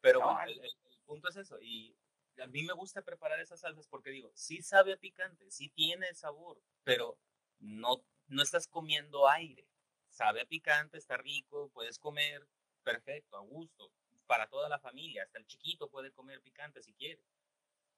Pero 0.00 0.20
bueno, 0.20 0.40
el, 0.44 0.60
punto 1.04 1.28
es 1.28 1.36
eso. 1.36 1.60
Y 1.60 1.96
a 2.42 2.46
mí 2.46 2.62
me 2.62 2.72
gusta 2.72 3.02
preparar 3.02 3.38
esas 3.40 3.60
salsas 3.60 3.86
porque 3.86 4.10
digo, 4.10 4.30
sí 4.34 4.62
sabe 4.62 4.94
a 4.94 4.96
picante, 4.96 5.50
sí 5.50 5.68
tiene 5.68 6.12
sabor, 6.14 6.60
pero 6.82 7.18
no, 7.58 8.02
no 8.26 8.42
estás 8.42 8.66
comiendo 8.66 9.28
aire. 9.28 9.68
Sabe 10.08 10.40
a 10.40 10.46
picante, 10.46 10.98
está 10.98 11.16
rico, 11.18 11.70
puedes 11.72 11.98
comer 11.98 12.46
perfecto, 12.82 13.36
a 13.36 13.40
gusto, 13.40 13.92
para 14.26 14.48
toda 14.48 14.68
la 14.68 14.78
familia. 14.78 15.22
Hasta 15.22 15.38
el 15.38 15.46
chiquito 15.46 15.88
puede 15.88 16.10
comer 16.12 16.40
picante 16.40 16.82
si 16.82 16.92
quiere. 16.94 17.22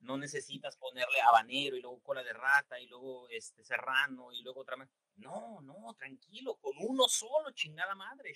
No 0.04 0.18
necesitas 0.18 0.76
ponerle 0.76 1.20
habanero 1.22 1.76
y 1.76 1.80
luego 1.80 1.98
cola 2.02 2.22
de 2.22 2.32
rata 2.34 2.78
y 2.78 2.86
luego 2.86 3.26
este 3.30 3.64
serrano 3.64 4.32
y 4.32 4.42
luego 4.42 4.60
otra 4.60 4.76
más. 4.76 4.88
No, 5.16 5.60
no, 5.62 5.94
tranquilo, 5.94 6.56
con 6.56 6.74
uno 6.78 7.08
solo, 7.08 7.50
chingada 7.52 7.94
madre. 7.94 8.34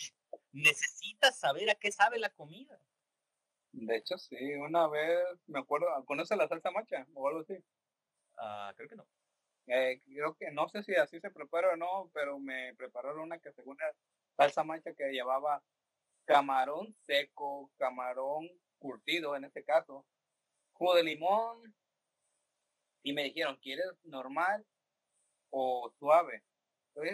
Necesitas 0.53 1.39
saber 1.39 1.69
a 1.71 1.75
qué 1.75 1.93
sabe 1.93 2.19
la 2.19 2.31
comida. 2.31 2.81
De 3.73 3.97
hecho, 3.97 4.17
sí, 4.17 4.37
una 4.55 4.89
vez, 4.89 5.19
me 5.47 5.59
acuerdo, 5.59 5.87
¿conoce 6.07 6.37
la 6.37 6.49
salsa 6.49 6.71
macha 6.71 7.07
o 7.15 7.29
algo 7.29 7.41
así? 7.41 7.55
Ah, 8.39 8.73
creo 8.75 8.89
que 8.89 8.97
no. 8.97 9.07
Eh, 9.67 10.01
creo 10.07 10.35
que, 10.35 10.51
no 10.51 10.69
sé 10.71 10.83
si 10.83 10.95
así 10.95 11.21
se 11.21 11.31
prepara 11.31 11.75
o 11.75 11.77
no, 11.77 12.11
pero 12.15 12.39
me 12.39 12.75
prepararon 12.77 13.21
una 13.21 13.39
que 13.39 13.53
según 13.53 13.77
era 13.79 13.95
salsa 14.37 14.65
macha 14.65 14.95
que 14.95 15.13
llevaba 15.13 15.63
camarón 16.25 16.95
seco, 17.07 17.71
camarón 17.77 18.49
curtido 18.79 19.37
en 19.37 19.45
este 19.45 19.65
caso, 19.65 20.07
jugo 20.79 20.95
de 20.95 21.03
limón, 21.03 21.75
y 23.03 23.13
me 23.13 23.25
dijeron, 23.25 23.57
¿quieres 23.63 23.93
normal 24.05 24.65
o 25.51 25.93
suave? 25.99 26.43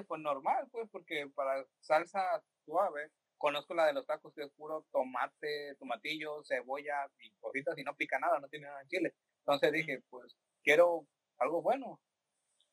pues 0.08 0.20
normal, 0.20 0.66
pues, 0.70 0.88
porque 0.90 1.28
para 1.34 1.64
salsa 1.80 2.42
suave, 2.64 3.10
conozco 3.36 3.74
la 3.74 3.86
de 3.86 3.92
los 3.92 4.06
tacos 4.06 4.32
que 4.34 4.44
es 4.44 4.50
puro 4.52 4.86
tomate, 4.90 5.76
tomatillo, 5.78 6.42
cebolla 6.44 7.06
y 7.18 7.30
cositas 7.34 7.76
y 7.76 7.84
no 7.84 7.94
pica 7.94 8.18
nada, 8.18 8.40
no 8.40 8.48
tiene 8.48 8.66
nada 8.66 8.80
de 8.80 8.88
chile. 8.88 9.14
Entonces 9.40 9.72
dije, 9.72 10.02
pues, 10.08 10.34
quiero 10.62 11.06
algo 11.38 11.60
bueno, 11.60 12.00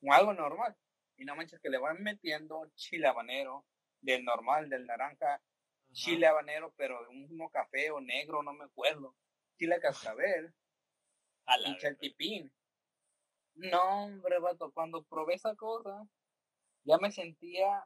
algo 0.10 0.34
normal. 0.34 0.76
Y 1.18 1.26
no 1.26 1.36
manches 1.36 1.60
que 1.60 1.70
le 1.70 1.78
van 1.78 2.02
metiendo 2.02 2.72
chile 2.76 3.08
habanero, 3.08 3.66
del 4.00 4.24
normal, 4.24 4.70
del 4.70 4.88
naranja, 4.88 5.42
chile 5.92 6.28
habanero, 6.28 6.74
pero 6.78 7.04
de 7.04 7.10
uno 7.10 7.50
café 7.50 7.92
o 7.92 8.00
negro, 8.00 8.42
no 8.42 8.54
me 8.54 8.66
acuerdo. 8.66 9.16
Chile 9.58 9.80
cascabel 9.82 10.54
y 11.66 11.78
chaltipín. 11.78 12.52
No, 13.56 14.06
hombre, 14.06 14.40
vato, 14.40 14.72
cuando 14.72 15.04
probé 15.04 15.36
esa 15.36 15.56
cosa, 15.56 16.08
ya 16.84 16.98
me 16.98 17.12
sentía, 17.12 17.86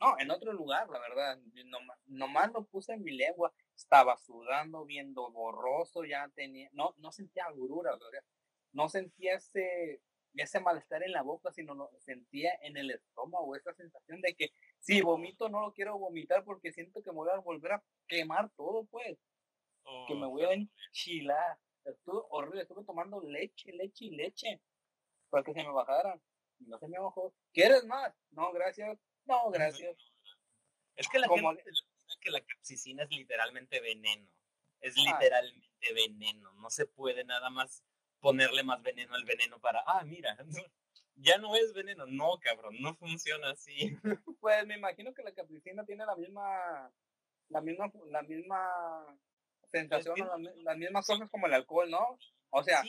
no, 0.00 0.18
en 0.18 0.30
otro 0.30 0.52
lugar, 0.52 0.88
la 0.90 0.98
verdad, 0.98 1.38
nomás, 1.66 1.98
nomás 2.06 2.52
lo 2.52 2.64
puse 2.64 2.92
en 2.92 3.02
mi 3.02 3.12
lengua, 3.12 3.52
estaba 3.74 4.16
sudando, 4.18 4.84
viendo 4.84 5.30
borroso, 5.30 6.04
ya 6.04 6.28
tenía, 6.34 6.68
no, 6.72 6.94
no 6.98 7.12
sentía 7.12 7.44
agurura, 7.44 7.96
no 8.72 8.88
sentía 8.88 9.36
ese, 9.36 10.02
ese 10.34 10.60
malestar 10.60 11.02
en 11.02 11.12
la 11.12 11.22
boca, 11.22 11.52
sino 11.52 11.74
lo 11.74 11.90
sentía 12.00 12.50
en 12.62 12.76
el 12.76 12.90
estómago, 12.90 13.56
esa 13.56 13.72
sensación 13.74 14.20
de 14.20 14.34
que 14.34 14.50
si 14.80 15.00
vomito 15.00 15.48
no 15.48 15.60
lo 15.60 15.72
quiero 15.72 15.98
vomitar 15.98 16.44
porque 16.44 16.72
siento 16.72 17.02
que 17.02 17.10
me 17.10 17.16
voy 17.16 17.30
a 17.30 17.38
volver 17.38 17.72
a 17.72 17.84
quemar 18.06 18.50
todo, 18.50 18.84
pues, 18.86 19.18
que 20.08 20.14
me 20.14 20.26
voy 20.26 20.44
a 20.44 20.48
oh, 20.48 20.52
enchilar. 20.52 21.58
Estuve 21.86 22.22
horrible, 22.30 22.62
estuve 22.62 22.84
tomando 22.84 23.20
leche, 23.20 23.72
leche 23.72 24.06
y 24.06 24.10
leche 24.10 24.60
para 25.30 25.42
que 25.42 25.52
se 25.52 25.62
me 25.62 25.70
bajaran 25.70 26.20
no 26.60 26.78
se 26.78 26.88
me 26.88 26.98
bajó. 26.98 27.34
¿Quieres 27.52 27.84
más? 27.84 28.12
No, 28.30 28.52
gracias. 28.52 28.98
No, 29.24 29.50
gracias. 29.52 29.96
Es 30.96 31.08
que 31.08 31.18
la 31.18 31.28
gente 31.28 31.62
que 32.20 32.30
la 32.30 32.40
capsicina 32.40 33.02
es 33.02 33.10
literalmente 33.10 33.80
veneno. 33.80 34.28
Es 34.80 34.96
literalmente 34.96 35.94
veneno. 35.94 36.52
No 36.54 36.70
se 36.70 36.86
puede 36.86 37.24
nada 37.24 37.50
más 37.50 37.84
ponerle 38.20 38.62
más 38.62 38.82
veneno 38.82 39.14
al 39.14 39.24
veneno 39.24 39.60
para, 39.60 39.82
ah, 39.86 40.02
mira, 40.04 40.36
ya 41.16 41.38
no 41.38 41.54
es 41.54 41.72
veneno. 41.74 42.06
No, 42.06 42.38
cabrón, 42.40 42.76
no 42.80 42.94
funciona 42.94 43.50
así. 43.50 43.96
Pues 44.40 44.66
me 44.66 44.76
imagino 44.76 45.12
que 45.12 45.22
la 45.22 45.34
capsicina 45.34 45.84
tiene 45.84 46.06
la 46.06 46.16
misma, 46.16 46.92
la 47.48 47.60
misma, 47.60 47.92
la 48.06 48.22
misma 48.22 49.18
sensación, 49.80 50.28
las 50.62 50.76
mismas 50.76 51.06
cosas 51.06 51.30
como 51.30 51.46
el 51.46 51.54
alcohol, 51.54 51.90
¿no? 51.90 52.18
O 52.50 52.62
sea, 52.62 52.82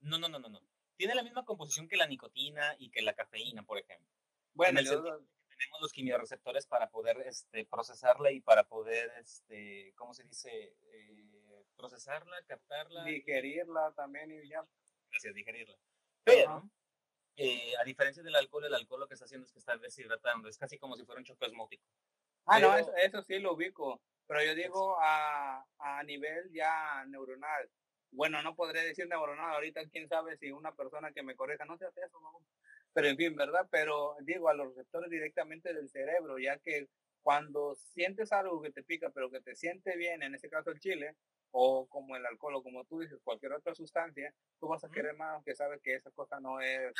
no, 0.00 0.18
no, 0.18 0.28
no, 0.28 0.38
no, 0.38 0.48
no 0.48 0.60
tiene 1.02 1.16
la 1.16 1.24
misma 1.24 1.44
composición 1.44 1.88
que 1.88 1.96
la 1.96 2.06
nicotina 2.06 2.76
y 2.78 2.88
que 2.88 3.02
la 3.02 3.12
cafeína, 3.12 3.64
por 3.64 3.76
ejemplo. 3.76 4.08
Bueno, 4.54 4.78
tenemos 4.78 5.80
los 5.80 5.92
quimioreceptores 5.92 6.66
para 6.66 6.90
poder 6.90 7.20
este, 7.26 7.64
procesarla 7.66 8.30
y 8.30 8.40
para 8.40 8.62
poder, 8.62 9.10
este, 9.18 9.92
¿cómo 9.96 10.14
se 10.14 10.22
dice? 10.22 10.76
Eh, 10.92 11.64
procesarla, 11.76 12.36
captarla. 12.46 13.02
Digerirla 13.02 13.92
también 13.96 14.30
y 14.30 14.48
ya. 14.48 14.64
Gracias, 15.10 15.34
digerirla. 15.34 15.76
Pero, 16.22 16.70
eh, 17.34 17.72
a 17.80 17.82
diferencia 17.82 18.22
del 18.22 18.36
alcohol, 18.36 18.66
el 18.66 18.74
alcohol 18.74 19.00
lo 19.00 19.08
que 19.08 19.14
está 19.14 19.24
haciendo 19.24 19.44
es 19.44 19.52
que 19.52 19.58
está 19.58 19.76
deshidratando. 19.76 20.48
Es 20.48 20.56
casi 20.56 20.78
como 20.78 20.96
si 20.96 21.04
fuera 21.04 21.18
un 21.18 21.24
choque 21.24 21.46
osmótico. 21.46 21.84
Ah, 22.46 22.60
no, 22.60 22.76
eso, 22.76 22.94
eso, 22.94 23.22
sí 23.22 23.40
lo 23.40 23.54
ubico. 23.54 24.00
Pero 24.32 24.44
yo 24.46 24.54
digo 24.54 24.96
a, 24.98 25.62
a 25.78 26.02
nivel 26.04 26.50
ya 26.54 27.04
neuronal. 27.04 27.68
Bueno, 28.10 28.42
no 28.42 28.56
podré 28.56 28.80
decir 28.82 29.06
neuronal 29.06 29.52
ahorita, 29.52 29.86
quién 29.90 30.08
sabe 30.08 30.38
si 30.38 30.50
una 30.50 30.74
persona 30.74 31.12
que 31.12 31.22
me 31.22 31.36
corrija, 31.36 31.66
no 31.66 31.76
se 31.76 31.84
hace 31.84 32.00
eso, 32.00 32.18
pero 32.94 33.08
en 33.08 33.18
fin, 33.18 33.36
¿verdad? 33.36 33.68
Pero 33.70 34.16
digo, 34.22 34.48
a 34.48 34.54
los 34.54 34.68
receptores 34.68 35.10
directamente 35.10 35.74
del 35.74 35.90
cerebro, 35.90 36.38
ya 36.38 36.56
que 36.60 36.88
cuando 37.20 37.74
sientes 37.74 38.32
algo 38.32 38.62
que 38.62 38.70
te 38.70 38.82
pica, 38.82 39.10
pero 39.10 39.30
que 39.30 39.42
te 39.42 39.54
siente 39.54 39.98
bien, 39.98 40.22
en 40.22 40.34
este 40.34 40.48
caso 40.48 40.70
el 40.70 40.80
chile, 40.80 41.14
o 41.50 41.86
como 41.86 42.16
el 42.16 42.24
alcohol, 42.24 42.54
o 42.54 42.62
como 42.62 42.86
tú 42.86 43.00
dices, 43.00 43.20
cualquier 43.22 43.52
otra 43.52 43.74
sustancia, 43.74 44.34
tú 44.58 44.66
vas 44.66 44.82
a 44.82 44.90
querer 44.90 45.14
más, 45.14 45.34
aunque 45.34 45.54
sabes 45.54 45.82
que 45.82 45.96
esa 45.96 46.10
cosa 46.10 46.40
no 46.40 46.58
es... 46.58 46.94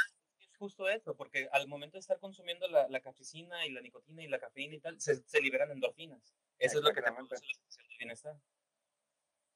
Justo 0.63 0.89
eso, 0.89 1.17
porque 1.17 1.49
al 1.51 1.67
momento 1.67 1.97
de 1.97 2.01
estar 2.01 2.21
consumiendo 2.21 2.69
la, 2.69 2.87
la 2.89 3.01
capsicina 3.01 3.67
y 3.67 3.73
la 3.73 3.81
nicotina 3.81 4.23
y 4.23 4.29
la 4.29 4.39
cafeína 4.39 4.77
y 4.77 4.81
tal, 4.81 5.01
se, 5.01 5.17
se 5.17 5.41
liberan 5.41 5.73
endorfinas. 5.73 6.37
Eso 6.59 6.79
es 6.79 6.85
lo 6.85 6.93
que 6.93 7.03
te 7.03 7.11
produce 7.11 7.35
la 7.35 7.41
sensación 7.41 7.89
de 7.89 7.97
bienestar 7.99 8.37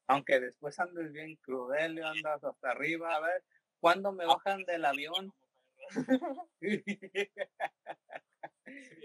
aunque 0.07 0.39
después 0.39 0.79
andes 0.79 1.11
bien 1.11 1.35
crudel 1.37 1.99
y 1.99 2.01
andas 2.01 2.43
hasta 2.43 2.71
arriba, 2.71 3.15
a 3.15 3.19
ver, 3.19 3.43
¿cuándo 3.79 4.11
me 4.11 4.25
bajan 4.25 4.63
del 4.63 4.85
avión? 4.85 5.33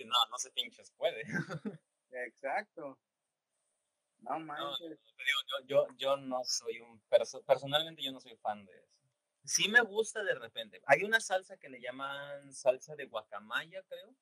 no, 0.06 0.26
no 0.30 0.38
se 0.38 0.50
pinches, 0.52 0.92
puede. 0.92 1.22
Exacto. 2.10 2.98
No 4.20 4.38
manches. 4.38 4.98
yo, 5.18 5.66
yo, 5.66 5.86
yo 5.96 6.16
no 6.16 6.44
soy 6.44 6.80
un, 6.80 7.02
personalmente 7.44 8.02
yo 8.02 8.12
no 8.12 8.20
soy 8.20 8.36
fan 8.36 8.64
de 8.64 8.72
eso. 8.72 9.01
Sí 9.44 9.68
me 9.68 9.80
gusta 9.80 10.22
de 10.22 10.34
repente. 10.34 10.80
Hay 10.86 11.02
una 11.02 11.20
salsa 11.20 11.56
que 11.56 11.68
le 11.68 11.80
llaman 11.80 12.52
salsa 12.52 12.94
de 12.96 13.06
guacamaya, 13.06 13.82
creo. 13.84 14.14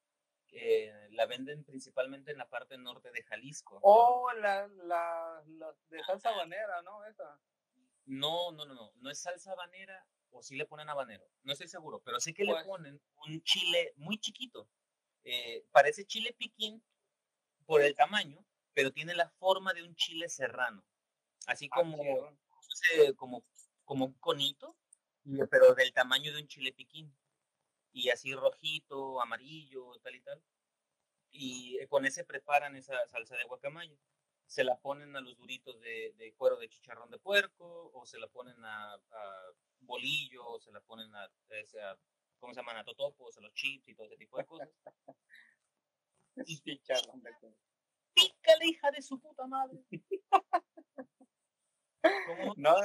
Que 0.47 0.93
la 1.13 1.27
venden 1.27 1.65
principalmente 1.65 2.33
en 2.33 2.39
la 2.39 2.49
parte 2.49 2.77
norte 2.77 3.13
de 3.13 3.23
Jalisco. 3.23 3.79
Oh, 3.83 4.33
la, 4.33 4.67
la, 4.67 5.43
la 5.47 5.75
de 5.89 6.03
salsa 6.05 6.31
habanera, 6.31 6.83
¿no? 6.83 7.05
Esa. 7.07 7.41
No, 8.07 8.51
no, 8.53 8.65
no, 8.65 8.75
no. 8.75 8.93
No 8.97 9.11
es 9.11 9.21
salsa 9.21 9.53
habanera 9.53 10.07
o 10.31 10.43
sí 10.43 10.57
le 10.57 10.67
ponen 10.67 10.89
habanero. 10.89 11.25
No 11.43 11.53
estoy 11.53 11.69
seguro, 11.69 12.01
pero 12.05 12.19
sí 12.21 12.33
que 12.33 12.45
le 12.45 12.53
Pues 12.53 12.67
ponen 12.67 13.01
un 13.27 13.43
chile 13.43 13.93
muy 13.97 14.19
chiquito. 14.19 14.69
Eh, 15.23 15.65
parece 15.71 16.05
chile 16.05 16.35
piquín 16.37 16.83
por 17.67 17.83
el 17.83 17.95
tamaño, 17.95 18.45
pero 18.73 18.91
tiene 18.93 19.15
la 19.15 19.29
forma 19.29 19.73
de 19.73 19.83
un 19.83 19.95
chile 19.95 20.29
serrano. 20.29 20.85
Así 21.47 21.69
Ah, 21.71 21.77
como, 21.77 21.97
sé, 22.69 23.15
como, 23.15 23.45
como 23.85 24.07
un 24.07 24.15
conito, 24.15 24.77
pero 25.51 25.75
del 25.75 25.93
tamaño 25.93 26.33
de 26.35 26.41
un 26.43 26.49
chile 26.49 26.73
piquín. 26.73 27.15
Y 27.93 28.11
así 28.11 28.35
rojito, 28.35 29.21
amarillo, 29.21 29.99
tal 30.03 30.15
y 30.15 30.21
tal. 30.21 30.43
Y 31.31 31.79
eh, 31.79 31.89
con 31.89 32.07
ese 32.07 32.25
preparan 32.25 32.77
esa 32.77 33.07
salsa 33.09 33.37
de 33.37 33.45
guacamaya. 33.45 33.97
Se 34.47 34.65
la 34.65 34.79
ponen 34.79 35.15
a 35.17 35.21
los 35.21 35.37
duritos 35.37 35.81
de, 35.81 36.13
de 36.17 36.35
cuero 36.35 36.57
de 36.57 36.69
chicharrón 36.69 37.11
de 37.11 37.19
puerco, 37.19 37.91
o 37.95 38.05
se 38.07 38.19
la 38.19 38.27
ponen 38.29 38.65
a, 38.65 38.95
a 38.95 39.53
bolillo, 39.81 40.45
o 40.47 40.61
se 40.61 40.73
la 40.73 40.81
ponen 40.81 41.15
a, 41.15 41.25
a- 41.25 41.99
¿cómo 42.39 42.53
se 42.55 42.61
llaman? 42.61 42.77
A 42.79 42.85
totopos, 42.85 43.37
a 43.39 43.41
los 43.41 43.53
chips 43.55 43.89
y 43.89 43.95
todo 43.95 44.07
ese 44.07 44.17
tipo 44.17 44.39
de 44.39 44.47
cosas. 44.47 44.69
Y 46.47 46.59
Chicharrón 46.61 47.23
de 47.23 47.33
cuero. 47.39 47.57
pícale, 48.15 48.67
hija 48.67 48.91
de 48.93 49.03
su 49.03 49.21
puta 49.21 49.47
madre. 49.47 49.79
¿Cómo 52.27 52.55
No, 52.57 52.77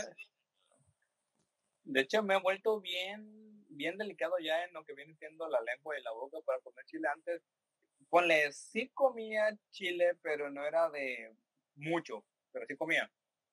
de 1.86 2.02
hecho 2.02 2.24
me 2.24 2.36
he 2.36 2.40
vuelto 2.40 2.82
bien, 2.82 3.66
bien 3.70 3.98
delicado 3.98 4.38
ya 4.40 4.64
en 4.64 4.74
lo 4.74 4.84
que 4.84 4.94
viene 4.96 5.16
siendo 5.16 5.48
la 5.48 5.62
lengua 5.62 5.98
y 5.98 6.04
la 6.04 6.12
boca 6.12 6.38
para 6.46 6.60
comer 6.62 6.84
chile 6.86 7.08
antes. 7.14 7.42
Ponle, 8.10 8.52
sí 8.52 8.90
comía 8.90 9.56
chile, 9.72 10.18
pero 10.22 10.50
no 10.50 10.66
era 10.66 10.90
de 10.90 11.36
mucho, 11.76 12.26
pero 12.52 12.66
sí 12.66 12.76
comía. 12.76 13.10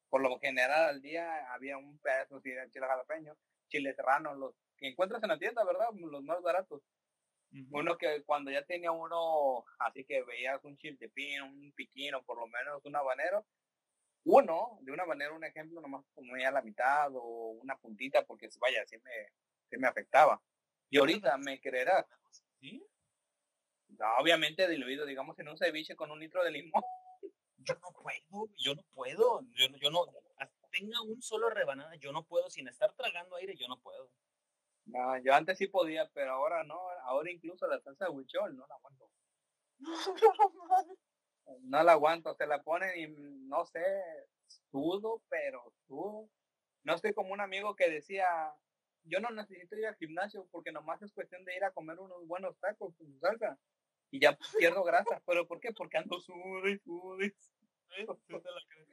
Por 0.09 0.23
lo 0.23 0.39
general 0.41 0.91
al 0.91 1.03
día 1.03 1.53
había 1.53 1.79
un 1.79 1.99
pedazo 1.99 2.41
de 2.41 2.71
chile 2.71 2.87
jalapeño, 2.87 3.37
chile 3.69 3.95
serrano, 3.95 4.35
los 4.35 4.55
que 4.77 4.89
encuentras 4.89 5.23
en 5.23 5.29
la 5.31 5.39
tienda, 5.39 5.65
¿verdad? 5.65 5.89
Los 5.95 6.23
más 6.23 6.43
baratos. 6.43 6.83
Uno 7.71 7.99
que 7.99 8.23
cuando 8.25 8.51
ya 8.51 8.65
tenía 8.65 8.93
uno, 8.93 9.65
así 9.79 10.05
que 10.05 10.23
veías 10.23 10.65
un 10.65 10.77
chiltepín, 10.79 11.43
un 11.43 11.73
piquín 11.73 12.15
o 12.15 12.23
por 12.23 12.39
lo 12.39 12.47
menos 12.47 12.83
un 12.85 12.97
habanero, 12.97 13.45
uno, 14.25 14.79
de 14.83 14.93
un 14.93 15.01
habanero, 15.01 15.35
un 15.35 15.45
ejemplo, 15.45 15.81
nomás 15.81 16.05
comía 16.15 16.51
la 16.51 16.63
mitad 16.63 17.11
o 17.15 17.59
una 17.63 17.77
puntita 17.77 18.25
porque 18.25 18.49
vaya, 18.61 18.85
sí 18.87 18.97
me, 18.99 19.11
sí 19.69 19.77
me 19.79 19.89
afectaba. 19.89 20.41
Y 20.91 20.99
ahorita 20.99 21.37
me 21.39 21.61
creerás, 21.61 22.07
¿Sí? 22.61 22.85
no, 23.99 24.07
obviamente 24.21 24.69
diluido, 24.69 25.07
digamos, 25.07 25.39
en 25.39 25.49
un 25.49 25.59
ceviche 25.59 25.97
con 25.97 26.11
un 26.11 26.21
litro 26.21 26.45
de 26.45 26.51
limón. 26.51 26.83
Yo 27.65 27.75
no 27.75 27.93
puedo, 27.93 28.49
yo 28.59 28.75
no 28.75 28.83
puedo, 28.93 29.41
yo 29.55 29.69
no, 29.69 29.79
yo 29.79 29.91
no, 29.91 30.07
tenga 30.73 31.01
un 31.03 31.23
solo 31.23 31.49
rebanada, 31.49 31.95
yo 31.97 32.11
no 32.11 32.25
puedo, 32.25 32.51
sin 32.51 32.67
estar 32.67 32.93
tragando 32.95 33.37
aire, 33.37 33.55
yo 33.57 33.69
no 33.69 33.79
puedo. 33.79 34.11
No, 34.87 35.17
yo 35.19 35.33
antes 35.33 35.59
sí 35.59 35.69
podía, 35.69 36.09
pero 36.13 36.33
ahora 36.33 36.65
no, 36.65 36.81
ahora 37.05 37.31
incluso 37.31 37.69
la 37.69 37.81
salsa 37.81 38.07
de 38.07 38.11
huichol 38.11 38.57
no 38.57 38.67
la 38.67 38.75
aguanto. 38.75 39.11
No 41.63 41.83
la 41.83 41.93
aguanto, 41.93 42.35
se 42.35 42.47
la 42.47 42.63
ponen 42.63 42.97
y 42.99 43.07
mm, 43.09 43.49
no 43.49 43.65
sé, 43.67 43.83
sudo, 44.71 45.23
pero 45.29 45.73
sudo. 45.87 46.29
No 46.85 46.95
estoy 46.95 47.13
como 47.13 47.33
un 47.33 47.41
amigo 47.41 47.77
que 47.77 47.91
decía, 47.91 48.27
yo 49.05 49.21
no 49.21 49.31
necesito 49.31 49.77
ir 49.77 49.87
al 49.87 49.97
gimnasio 49.97 50.47
porque 50.51 50.73
nomás 50.73 51.03
es 51.03 51.13
cuestión 51.13 51.45
de 51.45 51.57
ir 51.57 51.65
a 51.65 51.73
comer 51.73 51.99
unos 51.99 52.27
buenos 52.27 52.59
tacos 52.59 52.95
con 52.97 53.21
salsa 53.21 53.59
y 54.11 54.21
ya 54.21 54.39
pierdo 54.59 54.85
grasa. 54.85 55.23
¿Pero 55.27 55.47
por 55.47 55.61
qué? 55.61 55.73
Porque 55.73 55.99
ando 55.99 56.21
sudo 56.21 56.69
y 56.69 56.79
sudo 56.79 57.21
y 57.23 57.31
¿Sí? 57.31 58.07
¿Sí 58.07 58.41
te 58.41 58.51
la 58.51 58.63
crees? 58.69 58.89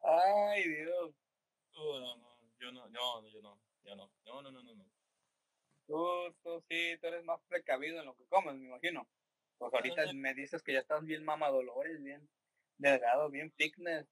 Ay, 0.00 0.68
Dios. 0.68 1.14
Oh, 1.74 2.00
no, 2.00 2.16
no, 2.16 2.38
yo 2.58 2.72
no, 2.72 2.88
no, 2.88 3.28
yo 3.28 3.42
no, 3.42 3.60
yo 3.84 3.96
no, 3.96 4.10
no, 4.24 4.42
no, 4.42 4.50
no, 4.50 4.62
no, 4.62 4.74
no. 4.74 4.90
Tú, 5.86 6.34
tú 6.42 6.62
sí, 6.68 6.98
tú 7.00 7.06
eres 7.06 7.24
más 7.24 7.40
precavido 7.48 7.98
en 7.98 8.06
lo 8.06 8.14
que 8.14 8.26
comes, 8.26 8.54
me 8.56 8.66
imagino. 8.66 9.08
Pues 9.58 9.74
ahorita 9.74 10.12
me 10.14 10.34
dices 10.34 10.62
que 10.62 10.72
ya 10.72 10.80
estás 10.80 11.04
bien 11.04 11.24
mamadolores, 11.24 12.02
bien 12.02 12.28
delgado, 12.78 13.28
bien 13.28 13.52
fitness. 13.52 14.06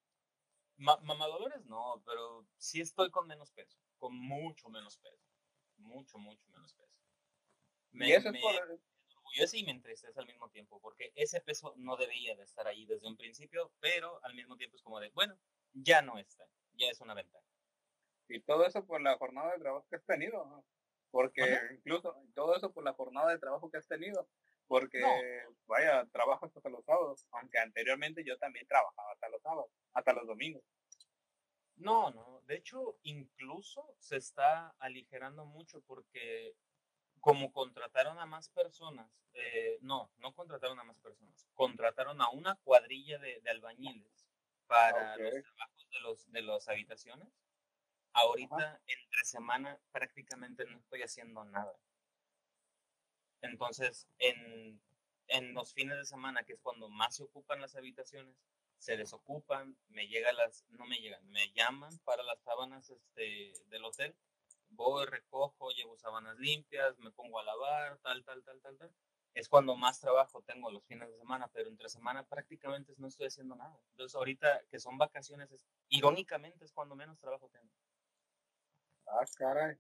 Ma 0.77 0.99
mamadolores 0.99 1.65
no, 1.65 2.03
pero 2.05 2.47
sí 2.59 2.81
estoy 2.81 3.11
con 3.11 3.27
menos 3.27 3.51
peso, 3.53 3.79
con 3.97 4.15
mucho 4.15 4.69
menos 4.69 4.99
peso, 4.99 5.25
mucho, 5.79 6.19
mucho 6.19 6.47
menos 6.49 6.75
peso. 6.75 6.93
Me, 7.93 8.09
y 8.09 8.13
eso 8.13 8.31
me 8.31 8.39
es 8.39 8.45
por... 8.45 8.55
enorgullece 9.09 9.59
y 9.59 9.65
me 9.65 9.71
entristece 9.71 10.21
al 10.21 10.27
mismo 10.27 10.51
tiempo, 10.51 10.81
porque 10.81 11.13
ese 11.15 11.41
peso 11.41 11.73
no 11.77 11.97
debería 11.97 12.37
de 12.37 12.43
estar 12.43 12.67
ahí 12.67 12.85
desde 12.85 13.07
un 13.07 13.17
principio, 13.17 13.73
pero 13.81 14.23
al 14.23 14.35
mismo 14.35 14.57
tiempo 14.57 14.77
es 14.77 14.83
como 14.83 15.01
de, 15.01 15.09
bueno, 15.11 15.39
ya 15.73 16.03
no 16.03 16.19
está, 16.19 16.47
ya 16.73 16.89
es 16.89 17.01
una 17.01 17.15
ventaja. 17.15 17.47
Y 18.29 18.41
todo 18.41 18.67
eso 18.67 18.85
por 18.85 19.01
la 19.01 19.17
jornada 19.17 19.53
de 19.53 19.61
trabajo 19.61 19.87
que 19.89 19.97
has 19.97 20.05
tenido, 20.05 20.45
¿no? 20.45 20.65
Porque 21.11 21.43
Ajá. 21.43 21.73
incluso 21.73 22.15
todo 22.35 22.57
eso 22.57 22.73
por 22.73 22.85
la 22.85 22.93
jornada 22.93 23.31
de 23.31 23.39
trabajo 23.39 23.71
que 23.71 23.79
has 23.79 23.87
tenido. 23.87 24.29
Porque, 24.67 25.01
No. 25.01 25.11
vaya, 25.67 26.05
trabajas 26.07 26.55
hasta 26.57 26.69
los 26.69 26.85
sábados. 26.85 27.27
Aunque 27.31 27.59
anteriormente 27.59 28.25
yo 28.25 28.37
también 28.39 28.67
trabajaba 28.67 29.13
hasta 29.13 29.29
los 29.29 29.43
sábados, 29.43 29.71
hasta 29.93 30.13
los 30.13 30.27
domingos. 30.27 30.63
No, 31.77 32.11
no, 32.11 32.41
de 32.47 32.57
hecho, 32.57 32.99
incluso 33.03 33.95
se 33.99 34.17
está 34.17 34.75
aligerando 34.79 35.45
mucho 35.45 35.83
porque 35.83 36.57
como 37.21 37.53
contrataron 37.53 38.19
a 38.19 38.25
más 38.25 38.49
personas, 38.49 39.11
eh, 39.35 39.79
no, 39.83 40.11
no 40.19 40.33
contrataron 40.33 40.79
a 40.81 40.85
más 40.85 40.99
personas, 41.01 41.47
contrataron 41.55 42.21
a 42.23 42.31
una 42.31 42.55
cuadrilla 42.57 43.19
de, 43.19 43.41
de 43.41 43.51
albañiles 43.51 44.27
para 44.67 45.17
los 45.17 45.43
trabajos 45.43 45.89
de, 45.91 46.01
los, 46.01 46.33
de 46.33 46.43
las 46.43 46.69
habitaciones. 46.69 47.29
Ahorita, 48.13 48.81
entre 48.87 49.25
semana, 49.25 49.79
prácticamente 49.93 50.65
no 50.65 50.79
estoy 50.79 51.03
haciendo 51.03 51.45
nada. 51.45 51.77
Entonces, 53.43 54.07
en, 54.19 54.81
en 55.29 55.55
los 55.55 55.73
fines 55.73 55.97
de 55.97 56.05
semana, 56.05 56.45
que 56.45 56.55
es 56.55 56.61
cuando 56.61 56.89
más 56.89 57.17
se 57.17 57.25
ocupan 57.25 57.61
las 57.61 57.77
habitaciones, 57.77 58.35
se 58.79 58.97
desocupan, 58.97 59.77
me 59.89 60.07
llegan 60.07 60.37
las, 60.37 60.65
no 60.69 60.85
me 60.87 60.99
llegan, 60.99 61.27
me 61.31 61.51
llaman 61.53 61.99
para 62.05 62.23
las 62.23 62.41
sábanas 62.43 62.91
este, 62.91 63.53
del 63.67 63.85
hotel, 63.85 64.15
voy, 64.69 65.07
recojo, 65.07 65.71
llevo 65.71 65.97
sábanas 65.97 66.37
limpias, 66.39 66.99
me 66.99 67.11
pongo 67.11 67.39
a 67.39 67.45
lavar, 67.45 67.99
tal, 67.99 68.25
tal, 68.25 68.43
tal, 68.45 68.61
tal, 68.61 68.77
tal. 68.79 68.95
Es 69.35 69.49
cuando 69.49 69.77
más 69.77 70.01
trabajo 70.01 70.43
tengo 70.43 70.71
los 70.71 70.85
fines 70.87 71.09
de 71.11 71.19
semana, 71.19 71.49
pero 71.49 71.69
entre 71.69 71.89
semana 71.91 72.27
prácticamente 72.27 72.95
no 72.97 73.07
estoy 73.09 73.27
haciendo 73.27 73.55
nada. 73.55 73.79
Entonces 73.91 74.15
ahorita 74.17 74.63
que 74.71 74.79
son 74.79 74.97
vacaciones, 74.97 75.51
es- 75.53 75.67
irónicamente 75.89 76.65
es 76.65 76.73
cuando 76.73 76.95
menos 76.97 77.19
trabajo 77.19 77.49
tengo. 77.51 77.71
Ah, 79.07 79.25
caray. 79.37 79.77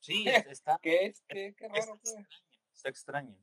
Sí, 0.00 0.26
es- 0.28 0.46
está, 0.52 0.78
¿Qué 0.82 1.06
es? 1.06 1.22
¿Qué, 1.28 1.54
qué 1.56 1.68
raro? 1.68 1.98
pues. 2.02 2.14
extraño, 2.14 2.28
está 2.78 2.88
extraño. 2.88 3.36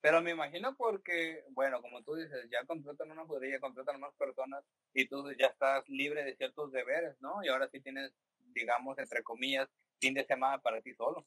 Pero 0.00 0.22
me 0.22 0.30
imagino 0.30 0.74
porque, 0.76 1.44
bueno, 1.50 1.82
como 1.82 2.02
tú 2.02 2.14
dices, 2.14 2.48
ya 2.50 2.64
contratan 2.64 3.10
una 3.10 3.26
cuadrilla, 3.26 3.60
contratan 3.60 4.00
más 4.00 4.14
personas 4.14 4.64
y 4.94 5.06
tú 5.06 5.30
ya 5.32 5.48
estás 5.48 5.86
libre 5.88 6.24
de 6.24 6.36
ciertos 6.36 6.72
deberes, 6.72 7.20
¿no? 7.20 7.44
Y 7.44 7.48
ahora 7.48 7.68
sí 7.68 7.80
tienes, 7.80 8.12
digamos, 8.54 8.96
entre 8.98 9.22
comillas, 9.22 9.68
fin 10.00 10.14
de 10.14 10.24
semana 10.24 10.58
para 10.62 10.80
ti 10.80 10.94
solo. 10.94 11.26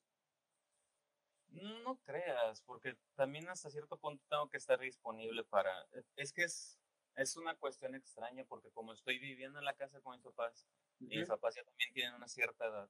No 1.50 2.00
creas, 2.04 2.64
porque 2.64 2.98
también 3.16 3.48
hasta 3.48 3.70
cierto 3.70 3.98
punto 3.98 4.24
tengo 4.28 4.50
que 4.50 4.58
estar 4.58 4.80
disponible 4.80 5.44
para... 5.44 5.72
Es 6.16 6.34
que 6.34 6.46
es, 6.46 6.80
es 7.16 7.36
una 7.36 7.56
cuestión 7.56 7.94
extraña 7.94 8.44
porque 8.46 8.72
como 8.72 8.94
estoy 8.94 9.20
viviendo 9.20 9.60
en 9.60 9.66
la 9.66 9.76
casa 9.76 10.02
con 10.02 10.16
mis 10.16 10.24
papás 10.24 10.66
y 11.00 11.18
mis 11.18 11.28
papás 11.28 11.54
ya 11.54 11.64
también 11.64 11.94
tienen 11.94 12.16
una 12.16 12.28
cierta 12.28 12.66
edad, 12.66 12.90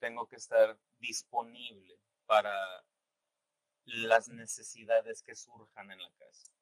tengo 0.00 0.26
que 0.26 0.34
estar 0.34 0.76
disponible 0.98 1.96
para 2.26 2.52
las 3.84 4.28
necesidades 4.28 5.22
que 5.22 5.34
surjan 5.34 5.90
en 5.90 6.00
la 6.02 6.10
casa. 6.18 6.52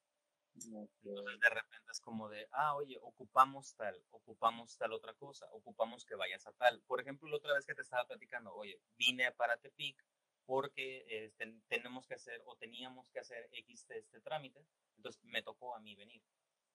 Entonces 0.55 1.39
de 1.41 1.49
repente 1.49 1.91
es 1.91 2.01
como 2.01 2.29
de, 2.29 2.47
ah, 2.51 2.75
oye, 2.75 2.97
ocupamos 3.01 3.75
tal, 3.75 4.01
ocupamos 4.11 4.77
tal 4.77 4.93
otra 4.93 5.13
cosa, 5.15 5.47
ocupamos 5.51 6.05
que 6.05 6.15
vayas 6.15 6.47
a 6.47 6.53
tal. 6.53 6.81
Por 6.87 7.01
ejemplo, 7.01 7.29
la 7.29 7.37
otra 7.37 7.53
vez 7.55 7.65
que 7.65 7.75
te 7.75 7.81
estaba 7.83 8.07
platicando, 8.07 8.53
oye, 8.55 8.79
vine 8.97 9.31
para 9.33 9.57
Tepic 9.57 10.03
porque 10.45 11.05
eh, 11.09 11.33
ten- 11.37 11.63
tenemos 11.67 12.07
que 12.07 12.15
hacer 12.15 12.41
o 12.45 12.55
teníamos 12.57 13.09
que 13.11 13.19
hacer 13.19 13.49
X 13.51 13.87
de 13.87 13.99
este 13.99 14.21
trámite, 14.21 14.65
entonces 14.97 15.21
me 15.25 15.43
tocó 15.43 15.75
a 15.75 15.79
mí 15.79 15.95
venir. 15.95 16.21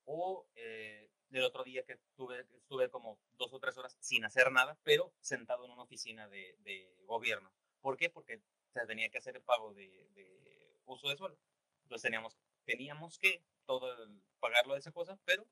O 0.05 0.47
eh, 0.57 1.11
el 1.31 1.45
otro 1.45 1.65
día 1.65 1.85
que 1.85 1.99
tuve, 2.17 2.41
estuve 2.57 2.91
como 2.91 3.19
dos 3.35 3.53
o 3.53 3.61
tres 3.61 3.77
horas 3.79 3.97
sin 4.01 4.25
hacer 4.25 4.51
nada, 4.53 4.79
pero 4.83 5.13
sentado 5.21 5.65
en 5.65 5.71
una 5.73 5.83
oficina 5.83 6.29
de, 6.29 6.57
de 6.61 6.93
gobierno. 7.07 7.53
¿Por 7.81 7.97
qué? 7.97 8.11
Porque 8.11 8.43
se 8.73 8.87
tenía 8.87 9.09
que 9.11 9.19
hacer 9.19 9.37
el 9.37 9.43
pago 9.43 9.73
de, 9.75 10.09
de 10.15 10.77
uso 10.87 11.09
de 11.09 11.17
suelo. 11.17 11.39
Entonces 11.83 12.03
teníamos, 12.03 12.37
teníamos 12.65 13.19
que 13.19 13.43
todo 13.67 13.93
el- 14.05 14.23
pagarlo 14.41 14.75
de 14.75 14.81
esa 14.81 14.93
cosa, 14.93 15.19
pero 15.25 15.47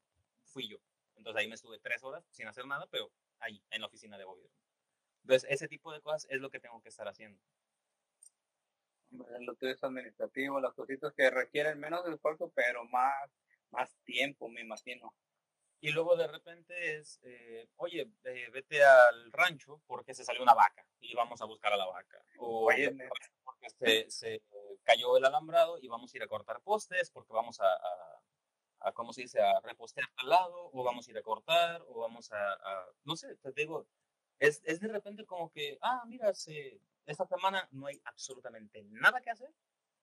fui 0.44 0.68
yo. 0.68 0.78
Entonces 1.16 1.40
ahí 1.40 1.48
me 1.48 1.54
estuve 1.56 1.78
tres 1.80 2.02
horas 2.04 2.24
sin 2.30 2.46
hacer 2.46 2.66
nada, 2.66 2.86
pero 2.90 3.10
ahí, 3.40 3.62
en 3.70 3.80
la 3.80 3.86
oficina 3.86 4.18
de 4.18 4.24
gobierno. 4.24 4.56
Entonces, 5.22 5.50
ese 5.50 5.68
tipo 5.68 5.92
de 5.92 6.00
cosas 6.00 6.26
es 6.30 6.40
lo 6.40 6.50
que 6.50 6.60
tengo 6.60 6.82
que 6.82 6.88
estar 6.90 7.08
haciendo. 7.08 7.40
Lo 9.40 9.54
que 9.56 9.70
es 9.72 9.84
administrativo, 9.84 10.60
las 10.60 10.72
cositas 10.72 11.12
que 11.14 11.28
requieren 11.28 11.78
menos 11.78 12.06
esfuerzo, 12.08 12.50
pero 12.54 12.84
más, 12.86 13.30
más 13.70 13.94
tiempo, 14.04 14.48
me 14.48 14.62
imagino. 14.62 15.12
Y 15.80 15.90
luego 15.90 16.16
de 16.16 16.26
repente 16.26 16.96
es, 16.96 17.20
eh, 17.22 17.68
oye, 17.76 18.10
eh, 18.24 18.50
vete 18.52 18.84
al 18.84 19.30
rancho 19.32 19.80
porque 19.86 20.12
se 20.12 20.24
salió 20.24 20.42
una 20.42 20.54
vaca 20.54 20.84
y 20.98 21.14
vamos 21.14 21.40
a 21.40 21.44
buscar 21.44 21.72
a 21.72 21.76
la 21.76 21.86
vaca. 21.86 22.20
O 22.38 22.66
porque 23.44 23.70
se, 23.70 24.10
se, 24.10 24.42
cayó 24.82 25.16
el 25.16 25.24
alambrado 25.24 25.78
y 25.80 25.86
vamos 25.86 26.12
a 26.12 26.16
ir 26.16 26.22
a 26.22 26.28
cortar 26.28 26.60
postes 26.62 27.10
porque 27.10 27.32
vamos 27.32 27.60
a, 27.60 27.68
a, 28.80 28.92
¿cómo 28.92 29.12
se 29.12 29.22
dice?, 29.22 29.40
a 29.40 29.60
repostear 29.60 30.08
al 30.16 30.28
lado, 30.28 30.70
o 30.72 30.82
vamos 30.82 31.06
a 31.06 31.10
ir 31.10 31.18
a 31.18 31.22
cortar, 31.22 31.82
o 31.88 32.00
vamos 32.00 32.30
a, 32.32 32.58
no 33.04 33.16
sé, 33.16 33.36
te 33.36 33.52
digo, 33.52 33.86
es, 34.38 34.62
es 34.64 34.80
de 34.80 34.88
repente 34.88 35.24
como 35.26 35.50
que, 35.50 35.78
ah, 35.80 36.02
mira, 36.06 36.34
se, 36.34 36.80
esta 37.06 37.26
semana 37.26 37.68
no 37.72 37.86
hay 37.86 38.00
absolutamente 38.04 38.82
nada 38.84 39.20
que 39.20 39.30
hacer. 39.30 39.52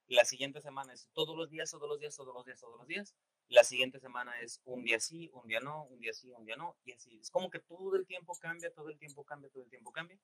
La 0.07 0.25
siguiente 0.25 0.61
semana 0.61 0.93
es 0.93 1.09
todos 1.13 1.35
los 1.35 1.49
días, 1.49 1.71
todos 1.71 1.87
los 1.89 1.99
días, 1.99 2.15
todos 2.15 2.33
los 2.33 2.45
días, 2.45 2.59
todos 2.59 2.77
los 2.77 2.87
días. 2.87 3.15
La 3.47 3.63
siguiente 3.63 3.99
semana 3.99 4.39
es 4.41 4.61
un 4.65 4.83
día 4.83 4.99
sí, 4.99 5.29
un 5.33 5.47
día 5.47 5.59
no, 5.59 5.85
un 5.85 5.99
día 5.99 6.13
sí, 6.13 6.31
un 6.31 6.45
día 6.45 6.55
no, 6.55 6.75
y 6.83 6.93
así. 6.93 7.19
Es 7.19 7.29
como 7.29 7.49
que 7.49 7.59
todo 7.59 7.95
el 7.95 8.05
tiempo 8.05 8.33
cambia, 8.39 8.73
todo 8.73 8.89
el 8.89 8.97
tiempo 8.97 9.23
cambia, 9.23 9.49
todo 9.51 9.63
el 9.63 9.69
tiempo 9.69 9.91
cambia. 9.91 10.17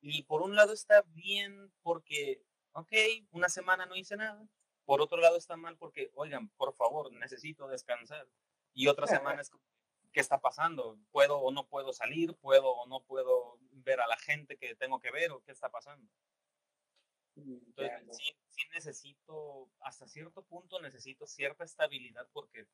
Y 0.00 0.22
por 0.22 0.42
un 0.42 0.54
lado 0.56 0.72
está 0.72 1.02
bien 1.08 1.72
porque, 1.82 2.42
ok, 2.72 2.92
una 3.32 3.48
semana 3.48 3.86
no 3.86 3.96
hice 3.96 4.16
nada. 4.16 4.48
Por 4.84 5.02
otro 5.02 5.18
lado 5.18 5.36
está 5.36 5.56
mal 5.56 5.76
porque, 5.76 6.10
oigan, 6.14 6.48
por 6.50 6.72
favor, 6.74 7.12
necesito 7.12 7.68
descansar. 7.68 8.26
Y 8.72 8.86
otra 8.86 9.06
semana 9.06 9.40
es, 9.40 9.50
¿qué 10.12 10.20
está 10.20 10.40
pasando? 10.40 10.98
¿Puedo 11.10 11.38
o 11.38 11.50
no 11.50 11.66
puedo 11.66 11.92
salir? 11.92 12.34
¿Puedo 12.36 12.70
o 12.70 12.86
no 12.86 13.00
puedo 13.00 13.58
ver 13.72 14.00
a 14.00 14.06
la 14.06 14.16
gente 14.16 14.56
que 14.56 14.74
tengo 14.76 15.00
que 15.00 15.10
ver? 15.10 15.32
¿O 15.32 15.42
qué 15.42 15.52
está 15.52 15.70
pasando? 15.70 16.08
Entonces, 17.34 18.16
sí, 18.16 18.36
necesito, 18.72 19.68
hasta 19.80 20.06
cierto 20.06 20.42
punto 20.42 20.80
necesito 20.80 21.26
cierta 21.26 21.64
estabilidad 21.64 22.26
porque, 22.32 22.66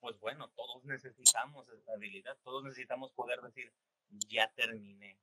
pues 0.00 0.18
bueno, 0.20 0.50
todos 0.50 0.84
necesitamos 0.84 1.68
estabilidad, 1.68 2.38
todos 2.42 2.64
necesitamos 2.64 3.12
poder 3.12 3.40
decir, 3.40 3.72
ya 4.28 4.50
terminé. 4.52 5.18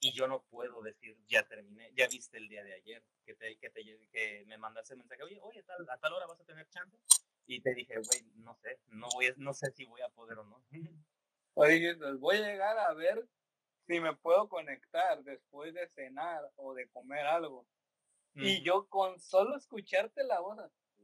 Y 0.00 0.12
yo 0.12 0.28
no 0.28 0.42
puedo 0.50 0.82
decir, 0.82 1.16
ya 1.26 1.46
terminé, 1.48 1.90
ya 1.94 2.06
viste 2.08 2.36
el 2.36 2.48
día 2.48 2.62
de 2.62 2.74
ayer, 2.74 3.02
que, 3.24 3.34
te, 3.34 3.56
que, 3.58 3.70
te, 3.70 3.82
que 4.12 4.44
me 4.46 4.58
mandaste 4.58 4.94
mensaje, 4.94 5.22
oye, 5.22 5.40
oye, 5.40 5.64
a 5.88 5.98
tal 5.98 6.12
hora 6.12 6.26
vas 6.26 6.40
a 6.40 6.44
tener 6.44 6.68
chance. 6.68 6.96
Y 7.46 7.60
te 7.60 7.74
dije, 7.74 7.94
güey, 7.94 8.22
no 8.36 8.54
sé, 8.56 8.78
no, 8.88 9.08
voy, 9.14 9.32
no 9.36 9.54
sé 9.54 9.70
si 9.70 9.84
voy 9.84 10.00
a 10.02 10.08
poder 10.08 10.38
o 10.38 10.44
no. 10.44 10.62
Oye, 11.58 11.96
pues 11.96 12.18
voy 12.18 12.36
a 12.36 12.40
llegar 12.40 12.76
a 12.78 12.92
ver 12.92 13.26
si 13.86 13.98
me 13.98 14.14
puedo 14.14 14.46
conectar 14.46 15.22
después 15.22 15.72
de 15.72 15.88
cenar 15.94 16.42
o 16.56 16.74
de 16.74 16.86
comer 16.88 17.24
algo. 17.24 17.66
Y 18.36 18.62
yo 18.62 18.86
con 18.88 19.18
solo 19.18 19.56
escucharte 19.56 20.22
la 20.24 20.40
voz, 20.40 20.58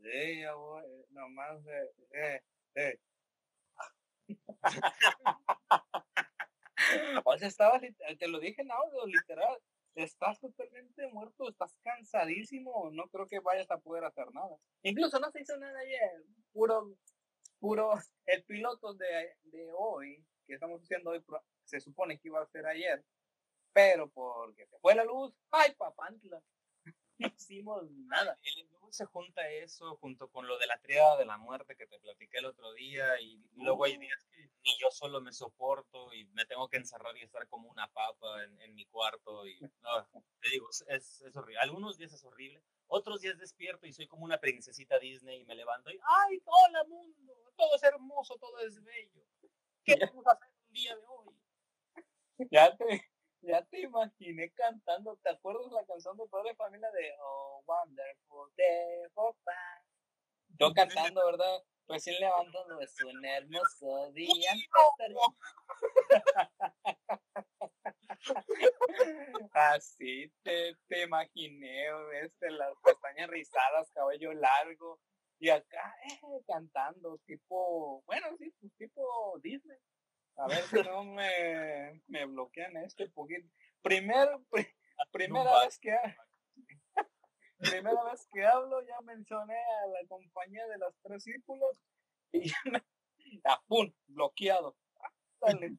eh, 0.05 0.47
nomás, 1.11 1.64
eh, 2.12 2.43
eh, 2.74 2.99
o 7.24 7.39
sea, 7.39 7.49
estaba, 7.49 7.80
te 8.18 8.28
lo 8.28 8.39
dije 8.39 8.61
en 8.62 8.70
audio, 8.70 9.07
literal, 9.07 9.59
estás 9.95 10.39
totalmente 10.41 11.07
muerto, 11.09 11.49
estás 11.49 11.74
cansadísimo, 11.83 12.91
no 12.93 13.09
creo 13.09 13.26
que 13.26 13.41
vayas 13.41 13.70
a 13.70 13.78
poder 13.78 14.05
hacer 14.05 14.30
nada. 14.33 14.57
Incluso 14.83 15.18
no 15.18 15.30
se 15.30 15.41
hizo 15.41 15.57
nada 15.57 15.78
ayer, 15.78 16.24
puro, 16.53 16.95
puro, 17.59 17.93
el 18.26 18.45
piloto 18.45 18.93
de, 18.95 19.37
de 19.45 19.72
hoy, 19.74 20.22
que 20.47 20.55
estamos 20.55 20.83
haciendo 20.83 21.11
hoy, 21.11 21.24
se 21.64 21.80
supone 21.80 22.18
que 22.18 22.28
iba 22.28 22.43
a 22.43 22.47
ser 22.47 22.66
ayer, 22.66 23.03
pero 23.72 24.11
porque 24.11 24.66
se 24.66 24.78
fue 24.80 24.95
la 24.95 25.05
luz, 25.05 25.35
¡ay, 25.51 25.74
papantla! 25.76 26.43
Hicimos 27.27 27.91
nada. 27.91 28.39
Luego 28.70 28.93
se 28.93 29.07
junta 29.07 29.49
eso 29.51 29.97
junto 29.97 30.29
con 30.29 30.47
lo 30.47 30.59
de 30.59 30.66
la 30.66 30.81
triada 30.81 31.16
de 31.16 31.25
la 31.25 31.39
muerte 31.39 31.77
que 31.77 31.87
te 31.87 31.99
platiqué 31.99 32.39
el 32.39 32.47
otro 32.47 32.73
día 32.75 33.20
y 33.20 33.43
luego 33.55 33.85
hay 33.85 33.97
días 33.97 34.25
que 34.31 34.43
ni 34.64 34.79
yo 34.79 34.91
solo 34.91 35.20
me 35.20 35.33
soporto 35.33 36.12
y 36.12 36.25
me 36.27 36.45
tengo 36.45 36.68
que 36.68 36.77
encerrar 36.77 37.16
y 37.16 37.23
estar 37.23 37.49
como 37.49 37.68
una 37.68 37.91
papa 37.93 38.45
en, 38.45 38.75
mi 38.75 38.85
cuarto 38.87 39.47
y 39.47 39.61
no, 39.61 40.07
te 40.41 40.51
digo, 40.51 40.68
es, 40.70 40.85
es, 40.89 41.37
horrible. 41.37 41.61
Algunos 41.61 41.99
días 41.99 42.12
es 42.12 42.25
horrible, 42.25 42.62
otros 42.87 43.20
días 43.20 43.39
despierto 43.39 43.87
y 43.87 43.93
soy 43.93 44.07
como 44.07 44.25
una 44.25 44.39
princesita 44.39 44.99
Disney 44.99 45.41
y 45.41 45.45
me 45.45 45.55
levanto 45.55 45.91
y 45.91 45.99
¡ay, 46.05 46.43
hola 46.45 46.85
mundo! 46.85 47.35
Todo 47.57 47.75
es 47.77 47.83
hermoso, 47.83 48.37
todo 48.39 48.59
es 48.61 48.83
bello. 48.83 49.23
¿Qué 49.85 49.97
vamos 49.97 50.27
a 50.27 50.33
hacer 50.33 50.49
un 50.68 50.73
día 50.73 50.97
de 50.97 51.03
hoy? 51.07 51.37
Ya 52.51 52.77
te, 52.77 53.12
ya 53.43 53.62
te 53.64 53.80
imaginé 53.80 54.51
cantando. 54.53 55.16
¿Te 55.22 55.30
acuerdas 55.30 55.70
la 55.72 55.84
canción 55.84 56.16
de 56.16 56.26
Padre 56.28 56.55
Familia 56.55 56.90
de 56.93 57.14
Oh 57.20 57.62
Wonderful 57.66 58.53
Day 58.57 59.09
for 59.14 59.34
Yo 60.59 60.72
cantando, 60.72 61.24
¿verdad? 61.26 61.62
Recién 61.88 62.20
levantando 62.20 62.80
es 62.80 62.95
un 63.03 63.24
hermoso 63.24 64.12
día. 64.12 64.53
Así 69.53 70.32
te, 70.43 70.76
te 70.86 71.03
imaginé, 71.03 71.86
este, 72.22 72.51
las 72.51 72.72
pestañas 72.82 73.28
rizadas, 73.28 73.90
cabello 73.93 74.32
largo, 74.32 75.01
y 75.40 75.51
acá 75.51 75.95
eh, 76.09 76.20
cantando, 76.47 77.18
tipo, 77.26 78.03
bueno, 78.07 78.28
sí, 78.38 78.55
pues 78.61 78.72
tipo 78.78 79.38
Disney. 79.43 79.78
A 80.37 80.49
ver 80.49 80.62
si 80.64 80.83
no 80.83 81.05
me, 81.05 82.03
me 82.09 82.26
bloquean 82.26 82.76
este 82.78 83.09
poquito. 83.09 83.49
Primer, 83.83 84.28
primera 85.11 85.64
vez 85.64 85.78
que 85.78 85.97
primera 87.59 88.03
vez 88.05 88.26
que 88.33 88.45
hablo, 88.45 88.83
ya 88.83 89.01
mencioné 89.03 89.57
a 89.57 89.87
la 89.89 90.07
compañía 90.09 90.66
de 90.66 90.78
los 90.78 90.95
tres 91.03 91.22
círculos 91.22 91.78
y 92.33 92.49
ya 92.49 92.57
me, 92.64 92.83
¡pum! 93.66 93.93
bloqueado. 94.07 94.76
Dale. 95.41 95.76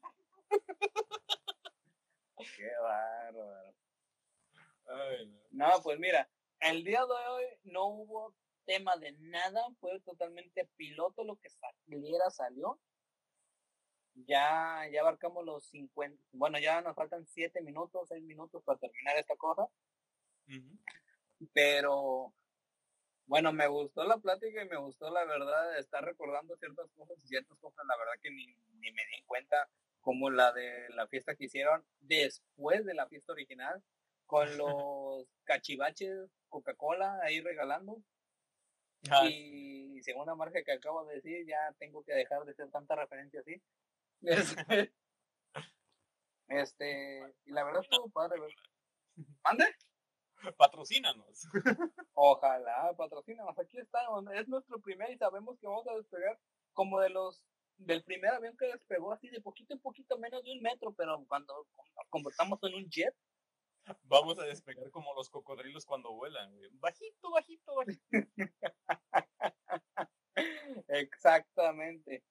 Qué 2.58 2.70
bárbaro. 2.82 3.74
no. 5.51 5.58
no, 5.70 5.82
pues 5.82 5.99
mira, 5.99 6.30
el 6.60 6.84
día 6.84 7.06
de 7.06 7.28
hoy 7.30 7.45
no 7.64 7.88
hubo 7.88 8.36
tema 8.66 8.97
de 8.97 9.14
nada, 9.14 9.62
fue 9.80 9.99
totalmente 10.01 10.70
piloto, 10.76 11.24
lo 11.24 11.38
que 11.38 11.49
saliera 11.49 12.30
salió 12.30 12.80
ya, 14.16 14.88
ya 14.91 15.01
abarcamos 15.01 15.45
los 15.45 15.66
50, 15.68 16.22
bueno, 16.32 16.59
ya 16.59 16.82
nos 16.82 16.95
faltan 16.95 17.26
7 17.26 17.61
minutos, 17.61 18.09
6 18.09 18.24
minutos 18.24 18.64
para 18.64 18.80
terminar 18.80 19.18
esta 19.18 19.36
cosa. 19.36 19.68
Pero, 21.53 22.34
bueno, 23.26 23.51
me 23.51 23.68
gustó 23.68 24.03
la 24.03 24.18
plática 24.18 24.64
y 24.64 24.70
me 24.70 24.78
gustó 24.78 25.09
la 25.09 25.26
verdad 25.26 25.72
de 25.74 25.80
estar 25.80 26.03
recordando 26.03 26.55
ciertas 26.57 26.89
cosas 26.91 27.18
y 27.24 27.28
ciertas 27.28 27.57
cosas, 27.59 27.86
la 27.88 27.97
verdad 27.97 28.14
que 28.22 28.32
ni, 28.32 28.45
ni 28.45 28.91
me 28.91 29.05
di 29.07 29.24
cuenta, 29.26 29.70
como 30.01 30.30
la 30.30 30.51
de 30.51 30.89
la 30.89 31.07
fiesta 31.07 31.36
que 31.36 31.45
hicieron 31.45 31.84
después 32.01 32.86
de 32.86 32.93
la 32.93 33.07
fiesta 33.07 33.34
original, 33.34 33.82
con 34.26 34.47
los 34.57 35.28
cachivaches 35.45 36.30
Coca-Cola 36.49 37.20
ahí 37.24 37.41
regalando. 37.41 38.01
Ah, 39.09 39.28
y 39.28 40.01
según 40.01 40.28
la 40.28 40.36
marca 40.36 40.64
que 40.64 40.72
acabo 40.72 41.05
de 41.05 41.16
decir, 41.16 41.45
ya 41.45 41.74
tengo 41.78 42.03
que 42.03 42.14
dejar 42.14 42.45
de 42.45 42.51
hacer 42.51 42.70
tanta 42.72 42.95
referencia 42.95 43.41
así. 43.41 43.61
Este, 46.48 47.36
y 47.46 47.52
la 47.52 47.64
verdad 47.64 47.82
estuvo 47.82 48.10
padre, 48.10 48.40
¿Mande? 49.44 49.66
Patrocínanos. 50.58 51.48
Ojalá, 52.14 52.94
patrocínanos. 52.98 53.58
Aquí 53.58 53.80
está, 53.80 54.02
es 54.36 54.48
nuestro 54.48 54.80
primer 54.82 55.12
y 55.12 55.18
sabemos 55.18 55.58
que 55.60 55.68
vamos 55.68 55.88
a 55.88 55.96
despegar 55.96 56.40
como 56.74 57.00
de 57.00 57.10
los 57.10 57.44
del 57.78 58.04
primer 58.04 58.32
avión 58.32 58.56
que 58.58 58.68
despegó 58.68 59.12
así 59.12 59.30
de 59.30 59.42
poquito 59.42 59.74
en 59.74 59.80
poquito 59.80 60.18
menos 60.18 60.44
de 60.44 60.52
un 60.52 60.62
metro, 60.62 60.94
pero 60.94 61.24
cuando 61.28 61.68
nos 61.96 62.08
convertamos 62.10 62.60
en 62.64 62.76
un 62.76 62.90
jet. 62.90 63.16
Vamos 64.04 64.40
a 64.40 64.44
despegar 64.44 64.90
como 64.92 65.14
los 65.14 65.30
cocodrilos 65.30 65.86
cuando 65.86 66.14
vuelan. 66.14 66.56
Bajito, 66.74 67.32
bajito, 67.32 67.76
bajito. 67.76 68.02
Exactamente. 70.88 72.24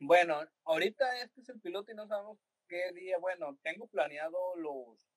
Bueno, 0.00 0.40
ahorita 0.64 1.20
este 1.22 1.40
es 1.40 1.48
el 1.48 1.60
piloto 1.60 1.92
y 1.92 1.94
no 1.94 2.06
sabemos 2.06 2.38
qué 2.68 2.92
día. 2.92 3.18
Bueno, 3.18 3.58
tengo 3.62 3.86
planeado 3.88 4.56
los 4.56 5.08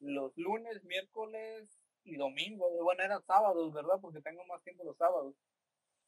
los 0.00 0.36
lunes, 0.36 0.84
miércoles 0.84 1.68
y 2.04 2.16
domingo. 2.16 2.70
Bueno, 2.82 3.02
eran 3.02 3.22
sábados, 3.24 3.72
¿verdad? 3.72 3.98
Porque 4.00 4.22
tengo 4.22 4.44
más 4.44 4.62
tiempo 4.62 4.84
los 4.84 4.96
sábados. 4.96 5.34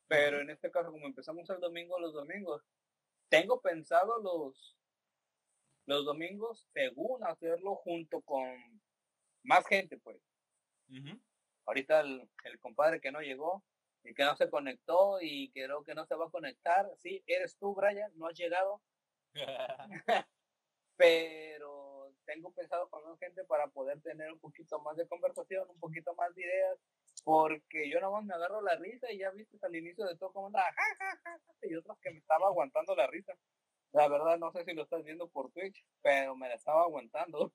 Pero 0.07 0.41
en 0.41 0.51
este 0.51 0.71
caso, 0.71 0.91
como 0.91 1.07
empezamos 1.07 1.49
el 1.51 1.61
domingo, 1.61 1.99
los 1.99 2.15
domingos, 2.15 2.63
tengo 3.29 3.61
pensado 3.61 4.19
los 4.23 4.77
los 5.87 6.05
domingos, 6.05 6.69
según 6.73 7.25
hacerlo 7.25 7.75
junto 7.75 8.21
con 8.21 8.81
más 9.43 9.67
gente, 9.67 9.99
pues. 9.99 10.21
Ahorita 11.67 12.01
el, 12.01 12.29
el 12.45 12.59
compadre 12.61 13.01
que 13.01 13.11
no 13.11 13.21
llegó, 13.21 13.65
y 14.05 14.15
que 14.15 14.25
no 14.25 14.37
se 14.37 14.49
conectó 14.49 15.21
y 15.21 15.51
creo 15.53 15.83
que 15.85 15.95
no 15.95 16.07
se 16.07 16.15
va 16.15 16.27
a 16.27 16.31
conectar. 16.31 16.91
Sí, 16.99 17.23
eres 17.27 17.57
tú, 17.57 17.75
Brian, 17.75 18.11
no 18.17 18.27
has 18.29 18.39
llegado. 18.39 18.81
Pero 20.97 22.13
tengo 22.25 22.53
pensado 22.53 22.89
con 22.89 23.19
gente 23.19 23.45
para 23.45 23.67
poder 23.69 24.01
tener 24.03 24.33
un 24.33 24.39
poquito 24.39 24.79
más 24.81 24.97
de 24.97 25.09
conversación, 25.09 25.69
un 25.69 25.81
poquito 25.81 26.15
más 26.15 26.35
de 26.35 26.43
ideas, 26.43 26.79
porque 27.25 27.91
yo 27.91 28.01
nomás 28.01 28.25
me 28.25 28.35
agarro 28.35 28.61
la 28.63 28.77
risa 28.77 29.11
y 29.11 29.19
ya 29.19 29.31
viste 29.31 29.59
al 29.63 29.75
inicio 29.75 30.07
de 30.07 30.17
todo 30.17 30.33
como 30.33 30.47
andaba, 30.47 30.71
y 31.63 31.75
otros 31.75 31.99
que 32.01 32.11
me 32.11 32.19
estaba 32.19 32.47
aguantando 32.47 32.95
la 32.95 33.07
risa. 33.07 33.35
La 33.93 34.09
verdad 34.09 34.39
no 34.39 34.53
sé 34.53 34.65
si 34.65 34.73
lo 34.73 34.83
estás 34.83 35.03
viendo 35.03 35.29
por 35.29 35.51
Twitch, 35.51 35.85
pero 36.03 36.37
me 36.37 36.49
la 36.49 36.55
estaba 36.55 36.83
aguantando. 36.83 37.53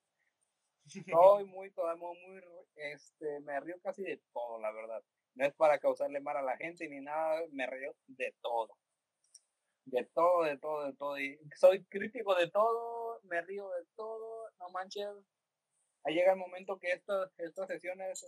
Soy 0.85 1.45
muy, 1.45 1.71
muy, 1.71 1.97
muy, 1.97 2.43
este, 2.75 3.39
me 3.39 3.59
río 3.61 3.79
casi 3.81 4.03
de 4.03 4.21
todo, 4.33 4.59
la 4.59 4.71
verdad. 4.71 5.03
No 5.35 5.45
es 5.45 5.53
para 5.53 5.79
causarle 5.79 6.21
mal 6.21 6.37
a 6.37 6.41
la 6.41 6.57
gente 6.57 6.87
ni 6.87 7.01
nada, 7.01 7.41
me 7.51 7.67
río 7.67 7.93
de 8.07 8.33
todo. 8.41 8.77
De 9.85 10.05
todo, 10.13 10.43
de 10.43 10.57
todo, 10.57 10.85
de 10.85 10.93
todo. 10.93 11.19
Y 11.19 11.37
soy 11.57 11.83
crítico 11.85 12.35
de 12.35 12.49
todo, 12.49 13.19
me 13.23 13.41
río 13.41 13.69
de 13.69 13.85
todo, 13.95 14.49
no 14.59 14.69
manches. 14.69 15.07
Ahí 16.03 16.15
llega 16.15 16.31
el 16.33 16.39
momento 16.39 16.79
que 16.79 16.91
estas, 16.91 17.31
estas 17.37 17.67
sesiones, 17.67 18.25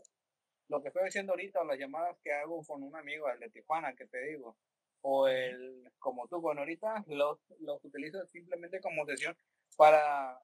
lo 0.68 0.82
que 0.82 0.90
estoy 0.90 1.06
diciendo 1.06 1.34
ahorita, 1.34 1.64
las 1.64 1.80
llamadas 1.80 2.18
que 2.24 2.34
hago 2.34 2.64
con 2.66 2.84
un 2.84 2.96
amigo, 2.96 3.30
el 3.30 3.40
de 3.40 3.50
Tijuana, 3.52 3.96
que 3.96 4.08
te 4.08 4.22
digo, 4.24 4.58
o 5.02 5.28
el, 5.28 5.90
como 6.00 6.28
tú, 6.28 6.42
con 6.42 6.60
ahorita, 6.60 7.06
los, 7.08 7.40
los 7.60 7.84
utilizo 7.86 8.26
simplemente 8.28 8.82
como 8.82 9.06
sesión 9.06 9.38
para, 9.78 10.40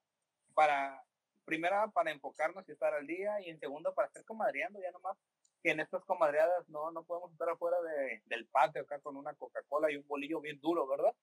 para, 0.53 1.03
primera, 1.43 1.87
para 1.89 2.11
enfocarnos 2.11 2.67
y 2.69 2.71
estar 2.71 2.93
al 2.93 3.05
día, 3.05 3.41
y 3.41 3.49
en 3.49 3.59
segundo, 3.59 3.93
para 3.93 4.07
estar 4.07 4.23
comadreando 4.25 4.79
ya 4.79 4.91
nomás 4.91 5.17
que 5.63 5.71
en 5.71 5.79
estas 5.79 6.03
comadreadas 6.03 6.67
no, 6.67 6.91
no 6.91 7.03
podemos 7.05 7.31
estar 7.31 7.49
afuera 7.49 7.81
de, 7.81 8.21
del 8.25 8.45
patio 8.47 8.81
acá 8.81 8.99
con 8.99 9.15
una 9.15 9.33
Coca-Cola 9.33 9.89
y 9.89 9.95
un 9.95 10.05
bolillo 10.05 10.41
bien 10.41 10.59
duro, 10.59 10.85
¿verdad? 10.85 11.15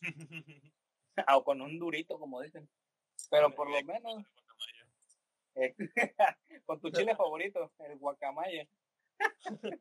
o 1.34 1.44
con 1.44 1.60
un 1.60 1.78
durito, 1.78 2.18
como 2.18 2.40
dicen. 2.40 2.68
Pero 3.30 3.54
por 3.54 3.70
lo 3.70 3.82
menos... 3.84 4.24
Eh, 5.54 5.74
con 6.64 6.80
tu 6.80 6.90
chile 6.90 7.14
favorito, 7.14 7.70
el 7.80 7.98
guacamaya. 7.98 8.66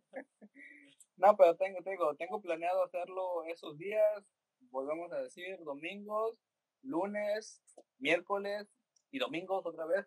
no, 1.16 1.38
pero 1.38 1.56
tengo, 1.56 1.82
tengo, 1.82 2.16
tengo 2.16 2.42
planeado 2.42 2.84
hacerlo 2.84 3.46
esos 3.46 3.78
días, 3.78 4.26
volvemos 4.70 5.10
a 5.14 5.22
decir, 5.22 5.58
domingos, 5.64 6.38
lunes, 6.82 7.64
miércoles 8.00 8.68
y 9.12 9.20
domingos 9.20 9.66
otra 9.66 9.86
vez 9.86 10.06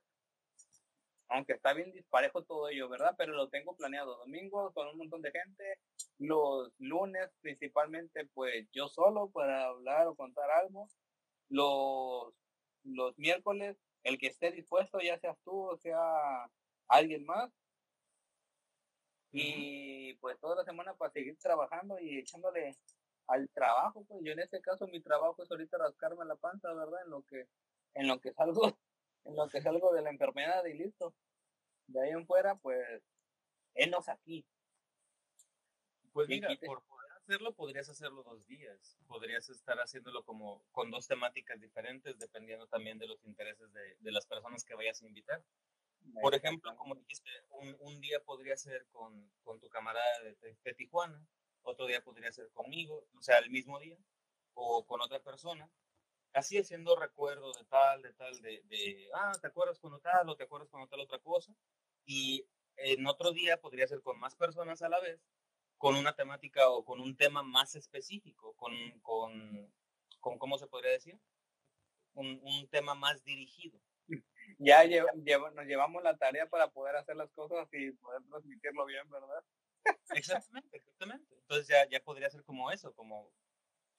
aunque 1.35 1.55
está 1.55 1.73
bien 1.73 1.93
disparejo 1.93 2.45
todo 2.45 2.69
ello, 2.69 2.89
¿verdad? 2.89 3.15
Pero 3.19 3.33
lo 3.33 3.49
tengo 3.49 3.77
planeado 3.77 4.19
domingos 4.19 4.73
con 4.73 4.87
un 4.87 4.99
montón 4.99 5.21
de 5.21 5.33
gente, 5.33 5.81
los 6.19 6.73
lunes 6.79 7.29
principalmente 7.41 8.27
pues 8.35 8.69
yo 8.73 8.89
solo 8.89 9.31
para 9.31 9.67
hablar 9.67 10.07
o 10.07 10.15
contar 10.15 10.49
algo, 10.53 10.89
los, 11.49 12.33
los 12.85 13.19
miércoles 13.19 13.77
el 14.05 14.17
que 14.19 14.29
esté 14.29 14.53
dispuesto, 14.53 15.01
ya 15.01 15.19
seas 15.19 15.37
tú 15.45 15.71
o 15.71 15.77
sea 15.77 16.49
alguien 16.87 17.27
más, 17.27 17.51
y 19.33 20.15
pues 20.19 20.39
toda 20.39 20.55
la 20.55 20.65
semana 20.65 20.95
para 20.95 21.11
seguir 21.11 21.37
trabajando 21.39 21.99
y 21.99 22.19
echándole 22.19 22.77
al 23.27 23.49
trabajo, 23.51 24.05
pues 24.05 24.21
yo 24.23 24.33
en 24.33 24.39
este 24.39 24.61
caso 24.61 24.87
mi 24.87 25.01
trabajo 25.01 25.43
es 25.43 25.51
ahorita 25.51 25.79
rascarme 25.79 26.25
la 26.27 26.37
panza, 26.37 26.73
¿verdad? 26.73 27.01
En 27.05 27.11
lo 27.11 27.23
que, 27.23 27.49
en 27.95 28.07
lo 28.07 28.21
que 28.21 28.33
salgo 28.33 28.79
en 29.25 29.37
lo 29.37 29.49
que 29.49 29.59
es 29.59 29.67
algo 29.67 29.93
de 29.93 30.03
la 30.03 30.11
enfermedad 30.11 30.65
y 30.65 30.75
listo. 30.75 31.15
De 31.87 32.03
ahí 32.03 32.11
en 32.11 32.27
fuera, 32.27 32.55
pues, 32.57 33.03
enos 33.75 34.09
aquí. 34.09 34.47
Pues 36.13 36.29
mira, 36.29 36.49
por 36.65 36.85
poder 36.85 37.11
hacerlo, 37.13 37.53
podrías 37.53 37.89
hacerlo 37.89 38.23
dos 38.23 38.47
días. 38.47 38.97
Podrías 39.07 39.49
estar 39.51 39.79
haciéndolo 39.79 40.25
como 40.25 40.63
con 40.71 40.91
dos 40.91 41.09
temáticas 41.09 41.61
diferentes, 41.61 42.19
dependiendo 42.19 42.67
también 42.69 42.99
de 42.99 43.09
los 43.09 43.25
intereses 43.25 43.73
de, 43.73 43.97
de 43.99 44.13
las 44.13 44.27
personas 44.27 44.65
que 44.65 44.75
vayas 44.75 45.03
a 45.03 45.07
invitar. 45.07 45.45
Por 46.21 46.35
ejemplo, 46.35 46.77
como 46.77 46.95
dijiste, 46.95 47.31
un, 47.51 47.77
un 47.81 48.01
día 48.01 48.21
podría 48.21 48.57
ser 48.57 48.87
con, 48.93 49.31
con 49.43 49.59
tu 49.59 49.69
camarada 49.69 50.21
de, 50.23 50.57
de, 50.63 50.75
Tijuana, 50.75 51.27
otro 51.63 51.87
día 51.87 52.03
podría 52.03 52.31
ser 52.31 52.51
conmigo, 52.53 53.07
o 53.17 53.23
sea, 53.23 53.39
el 53.39 53.51
mismo 53.51 53.79
día, 53.79 53.97
o 54.53 54.87
con 54.87 55.01
otra 55.01 55.21
persona, 55.23 55.69
así 56.35 56.59
haciendo 56.59 56.97
recuerdo 56.97 57.53
de 57.55 57.65
tal, 57.65 58.03
de 58.03 58.13
tal, 58.15 58.41
de, 58.43 58.63
de, 58.65 59.09
ah, 59.15 59.33
¿te 59.41 59.47
acuerdas 59.49 59.79
cuando 59.79 60.01
tal 60.01 60.29
o 60.29 60.37
te 60.37 60.45
acuerdas 60.45 60.69
cuando 60.71 60.89
tal 60.89 61.01
otra 61.01 61.19
cosa? 61.21 61.55
Y 62.05 62.47
en 62.77 63.07
otro 63.07 63.33
día 63.33 63.61
podría 63.61 63.87
ser 63.87 64.03
con 64.03 64.19
más 64.19 64.35
personas 64.37 64.83
a 64.83 64.89
la 64.89 65.01
vez, 65.01 65.21
con 65.79 65.97
una 65.97 66.15
temática 66.15 66.69
o 66.71 66.85
con 66.85 67.01
un 67.01 67.17
tema 67.17 67.43
más 67.43 67.75
específico, 67.77 68.55
con, 68.57 68.73
con, 69.01 69.73
con 70.21 70.39
¿cómo 70.39 70.59
se 70.59 70.67
podría 70.67 70.93
decir? 70.93 71.19
Un, 72.15 72.41
un 72.43 72.69
tema 72.69 72.95
más 72.95 73.25
dirigido. 73.25 73.81
Ya 74.59 74.85
nos 74.87 75.67
llevamos 75.67 76.03
la 76.03 76.17
tarea 76.17 76.47
para 76.49 76.69
poder 76.71 76.97
hacer 76.97 77.17
las 77.17 77.33
cosas 77.33 77.67
y 77.73 77.91
poder 77.93 78.23
transmitirlo 78.29 78.85
bien, 78.85 79.09
¿verdad? 79.11 79.43
Exactamente, 80.11 80.77
exactamente. 80.77 81.35
Entonces 81.35 81.67
ya, 81.69 81.89
ya 81.89 82.01
podría 82.05 82.31
ser 82.31 82.45
como 82.45 82.71
eso, 82.71 82.95
como 82.95 83.33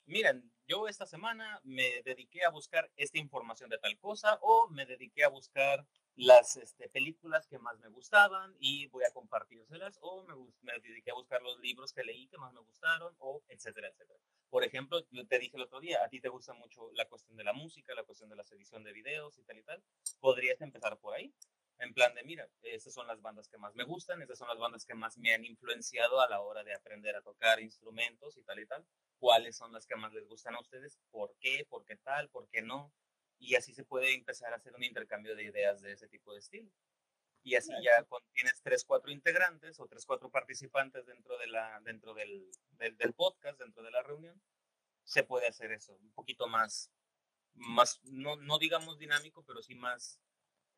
miren, 0.06 0.50
yo 0.66 0.88
esta 0.88 1.06
semana 1.06 1.60
me 1.64 2.02
dediqué 2.04 2.44
a 2.44 2.50
buscar 2.50 2.90
esta 2.96 3.18
información 3.18 3.70
de 3.70 3.78
tal 3.78 3.96
cosa 3.98 4.38
o 4.42 4.68
me 4.68 4.86
dediqué 4.86 5.24
a 5.24 5.28
buscar 5.28 5.86
las 6.14 6.56
este, 6.56 6.88
películas 6.88 7.46
que 7.46 7.58
más 7.58 7.78
me 7.78 7.88
gustaban 7.88 8.56
y 8.58 8.86
voy 8.88 9.04
a 9.04 9.12
compartírselas 9.12 9.98
o 10.00 10.24
me, 10.24 10.34
me, 10.62 10.80
dediqué 10.80 11.10
a 11.10 11.14
buscar 11.14 11.42
los 11.42 11.58
libros 11.60 11.92
que 11.92 12.04
leí 12.04 12.26
que 12.28 12.38
más 12.38 12.52
me 12.52 12.60
gustaron 12.60 13.14
o 13.18 13.42
etcétera, 13.48 13.88
etcétera. 13.88 14.18
Por 14.48 14.64
ejemplo, 14.64 15.04
yo 15.10 15.26
te 15.26 15.38
dije 15.38 15.56
el 15.56 15.62
otro 15.62 15.80
día, 15.80 16.02
a 16.04 16.08
ti 16.08 16.20
te 16.20 16.28
gusta 16.28 16.54
mucho 16.54 16.90
la 16.94 17.06
cuestión 17.06 17.36
de 17.36 17.44
la 17.44 17.52
música, 17.52 17.94
la 17.94 18.04
cuestión 18.04 18.30
de 18.30 18.36
la 18.36 18.44
edición 18.50 18.82
de 18.84 18.92
videos 18.92 19.36
y 19.38 19.42
tal 19.42 19.58
y 19.58 19.62
tal. 19.62 19.82
Podrías 20.20 20.60
empezar 20.60 20.96
por 20.98 21.14
ahí. 21.14 21.34
En 21.78 21.92
plan 21.92 22.14
de, 22.14 22.22
mira, 22.22 22.48
estas 22.62 22.94
son 22.94 23.06
las 23.06 23.20
bandas 23.20 23.48
que 23.48 23.58
más 23.58 23.74
me 23.74 23.84
gustan, 23.84 24.22
estas 24.22 24.38
son 24.38 24.48
las 24.48 24.58
bandas 24.58 24.86
que 24.86 24.94
más 24.94 25.18
me 25.18 25.34
han 25.34 25.44
influenciado 25.44 26.20
a 26.22 26.28
la 26.28 26.40
hora 26.40 26.64
de 26.64 26.72
aprender 26.72 27.14
a 27.16 27.20
tocar 27.20 27.60
instrumentos 27.60 28.38
y 28.38 28.42
tal 28.44 28.60
y 28.60 28.66
tal 28.66 28.86
cuáles 29.18 29.56
son 29.56 29.72
las 29.72 29.86
que 29.86 29.96
más 29.96 30.12
les 30.12 30.26
gustan 30.26 30.54
a 30.54 30.60
ustedes, 30.60 30.98
por 31.10 31.34
qué, 31.40 31.66
por 31.68 31.84
qué 31.84 31.96
tal, 31.96 32.28
por 32.28 32.48
qué 32.48 32.62
no. 32.62 32.92
Y 33.38 33.54
así 33.54 33.74
se 33.74 33.84
puede 33.84 34.14
empezar 34.14 34.52
a 34.52 34.56
hacer 34.56 34.74
un 34.74 34.84
intercambio 34.84 35.36
de 35.36 35.44
ideas 35.44 35.80
de 35.82 35.92
ese 35.92 36.08
tipo 36.08 36.32
de 36.32 36.40
estilo. 36.40 36.70
Y 37.42 37.54
así 37.54 37.70
ya 37.80 38.02
cuando 38.04 38.28
tienes 38.32 38.60
tres, 38.62 38.84
cuatro 38.84 39.12
integrantes 39.12 39.78
o 39.78 39.86
tres, 39.86 40.04
cuatro 40.04 40.30
participantes 40.30 41.06
dentro, 41.06 41.38
de 41.38 41.46
la, 41.46 41.80
dentro 41.84 42.12
del, 42.12 42.50
del, 42.72 43.14
podcast, 43.14 43.58
dentro 43.60 43.84
de 43.84 43.92
la 43.92 44.02
reunión, 44.02 44.40
se 45.04 45.22
puede 45.22 45.46
hacer 45.46 45.70
eso, 45.70 45.94
un 45.94 46.10
poquito 46.12 46.48
más, 46.48 46.90
más 47.54 48.02
no, 48.02 48.34
no 48.34 48.58
digamos 48.58 48.98
dinámico, 48.98 49.44
pero 49.44 49.62
sí 49.62 49.76
más 49.76 50.20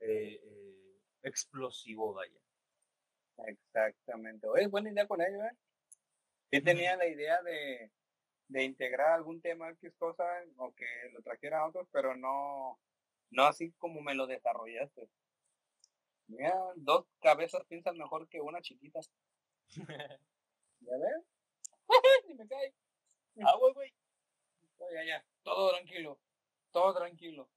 eh, 0.01 0.41
eh, 0.43 1.01
explosivo, 1.23 2.13
vaya. 2.13 2.39
Exactamente. 3.47 4.47
Oye, 4.47 4.67
buena 4.67 4.91
idea 4.91 5.07
con 5.07 5.23
ello, 5.23 5.43
¿eh? 5.45 5.57
Sí 6.51 6.61
tenía 6.61 6.97
la 6.97 7.07
idea 7.07 7.41
de, 7.43 7.91
de 8.49 8.65
integrar 8.65 9.13
algún 9.13 9.41
tema 9.41 9.71
es 9.71 9.79
cosa 9.99 10.25
o 10.57 10.73
que 10.75 10.87
lo 11.13 11.23
trajera 11.23 11.61
a 11.61 11.69
otros, 11.69 11.87
pero 11.93 12.17
no, 12.17 12.79
no 13.31 13.45
así 13.45 13.73
como 13.73 14.01
me 14.01 14.15
lo 14.15 14.27
desarrollaste. 14.27 15.09
Mira, 16.29 16.55
dos 16.77 17.07
cabezas 17.21 17.65
piensan 17.69 17.97
mejor 17.97 18.29
que 18.29 18.41
una 18.41 18.61
chiquita. 18.61 19.01
¿Ya 20.81 20.97
ves? 20.97 21.25
Ni 22.29 22.35
me 22.35 22.47
cae. 22.47 22.75
Ah, 23.41 23.55
güey, 23.57 23.73
güey. 23.73 23.95
Ya, 24.93 25.05
ya. 25.05 25.25
Todo 25.45 25.71
tranquilo. 25.71 26.19
Todo 26.73 26.93
tranquilo. 26.93 27.49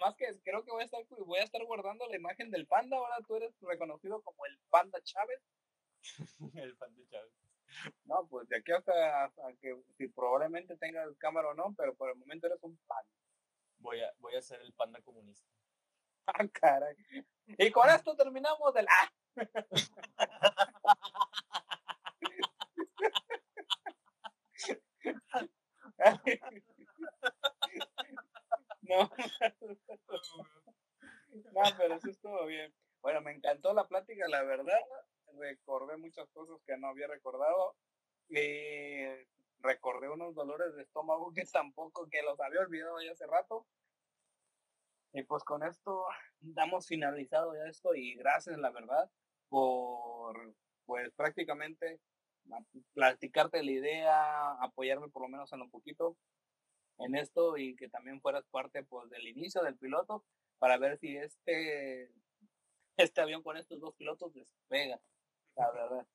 más 0.00 0.14
que 0.14 0.40
creo 0.44 0.64
que 0.64 0.70
voy 0.70 0.82
a 0.82 0.84
estar 0.84 1.04
voy 1.26 1.40
a 1.40 1.42
estar 1.42 1.64
guardando 1.64 2.06
la 2.06 2.16
imagen 2.16 2.48
del 2.50 2.66
panda. 2.68 2.96
Ahora 2.96 3.16
tú 3.26 3.34
eres 3.34 3.52
reconocido 3.60 4.22
como 4.22 4.46
el 4.46 4.56
panda 4.70 5.00
Chávez. 5.02 5.40
el 6.54 6.76
panda 6.76 7.02
Chávez. 7.10 7.32
No, 8.04 8.26
pues 8.28 8.48
de 8.48 8.58
aquí 8.58 8.72
hasta, 8.72 9.30
que 9.60 9.76
si 9.96 10.08
probablemente 10.08 10.76
tengas 10.76 11.08
cámara 11.18 11.48
o 11.48 11.54
no, 11.54 11.74
pero 11.76 11.94
por 11.94 12.10
el 12.10 12.16
momento 12.16 12.46
eres 12.46 12.62
un 12.62 12.76
panda. 12.86 13.10
Voy 13.78 14.00
a, 14.00 14.12
voy 14.18 14.34
a 14.34 14.42
ser 14.42 14.60
el 14.60 14.72
panda 14.72 15.00
comunista. 15.02 15.48
Ah, 16.26 16.46
caray. 16.52 16.94
Y 17.58 17.70
con 17.72 17.88
esto 17.90 18.14
terminamos 18.14 18.76
el 18.76 18.86
¡Ah! 18.88 19.10
no. 28.82 29.10
no, 31.52 31.62
pero 31.78 31.94
eso 31.94 32.10
estuvo 32.10 32.46
bien. 32.46 32.72
Bueno, 33.00 33.22
me 33.22 33.32
encantó 33.32 33.72
la 33.72 33.88
plática, 33.88 34.28
la 34.28 34.42
verdad 34.44 34.78
recordé 35.40 35.96
muchas 35.96 36.28
cosas 36.30 36.60
que 36.66 36.76
no 36.76 36.88
había 36.88 37.08
recordado. 37.08 37.74
y 38.28 39.06
recordé 39.62 40.08
unos 40.08 40.34
dolores 40.34 40.74
de 40.74 40.82
estómago 40.82 41.32
que 41.32 41.44
tampoco, 41.52 42.08
que 42.08 42.22
los 42.22 42.40
había 42.40 42.60
olvidado 42.60 43.00
ya 43.02 43.12
hace 43.12 43.26
rato. 43.26 43.66
Y 45.12 45.22
pues 45.24 45.42
con 45.44 45.64
esto 45.64 46.06
damos 46.40 46.86
finalizado 46.86 47.54
ya 47.54 47.68
esto 47.68 47.94
y 47.94 48.14
gracias, 48.14 48.58
la 48.58 48.70
verdad, 48.70 49.10
por 49.48 50.54
pues 50.86 51.12
prácticamente 51.14 52.00
platicarte 52.94 53.62
la 53.62 53.70
idea, 53.70 54.52
apoyarme 54.62 55.08
por 55.08 55.22
lo 55.22 55.28
menos 55.28 55.52
en 55.52 55.62
un 55.62 55.70
poquito 55.70 56.16
en 56.98 57.16
esto 57.16 57.56
y 57.56 57.76
que 57.76 57.88
también 57.88 58.20
fueras 58.20 58.44
parte 58.50 58.82
pues 58.84 59.08
del 59.10 59.26
inicio 59.28 59.62
del 59.62 59.76
piloto 59.76 60.24
para 60.58 60.78
ver 60.78 60.98
si 60.98 61.16
este, 61.16 62.10
este 62.96 63.20
avión 63.20 63.42
con 63.42 63.56
estos 63.56 63.80
dos 63.80 63.94
pilotos 63.94 64.32
despega, 64.34 65.00
la 65.60 65.70
verdad. 65.72 66.06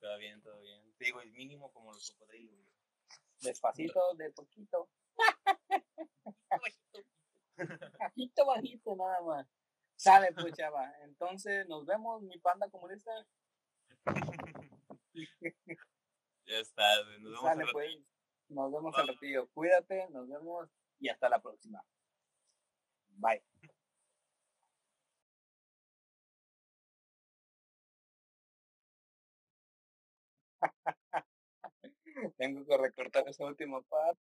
Todo 0.00 0.18
bien, 0.18 0.42
todo 0.42 0.60
bien. 0.60 0.94
Digo, 0.98 1.20
es 1.20 1.32
mínimo 1.32 1.72
como 1.72 1.92
los 1.92 2.10
cocodrilos. 2.10 2.58
Despacito, 3.40 4.14
de 4.14 4.30
poquito. 4.30 4.90
bajito, 8.00 8.46
bajito, 8.46 8.96
nada 8.96 9.20
más. 9.22 9.46
Sale 9.96 10.32
pues, 10.32 10.54
chava. 10.54 10.92
Entonces, 11.02 11.66
nos 11.68 11.86
vemos, 11.86 12.22
mi 12.22 12.38
panda 12.38 12.68
comunista. 12.68 13.12
ya 16.46 16.58
está, 16.58 16.82
nos 17.20 17.32
vemos 17.32 17.42
Sale, 17.42 17.64
pues. 17.72 17.98
Nos 18.48 18.72
vemos 18.72 18.94
al 18.98 19.08
ratillo. 19.08 19.48
Cuídate, 19.54 20.08
nos 20.10 20.28
vemos 20.28 20.68
y 20.98 21.08
hasta 21.08 21.28
la 21.28 21.40
próxima. 21.40 21.82
Bye. 23.10 23.42
Tengo 32.30 32.64
que 32.64 32.76
recortar 32.76 33.28
esa 33.28 33.44
última 33.44 33.82
parte. 33.82 34.31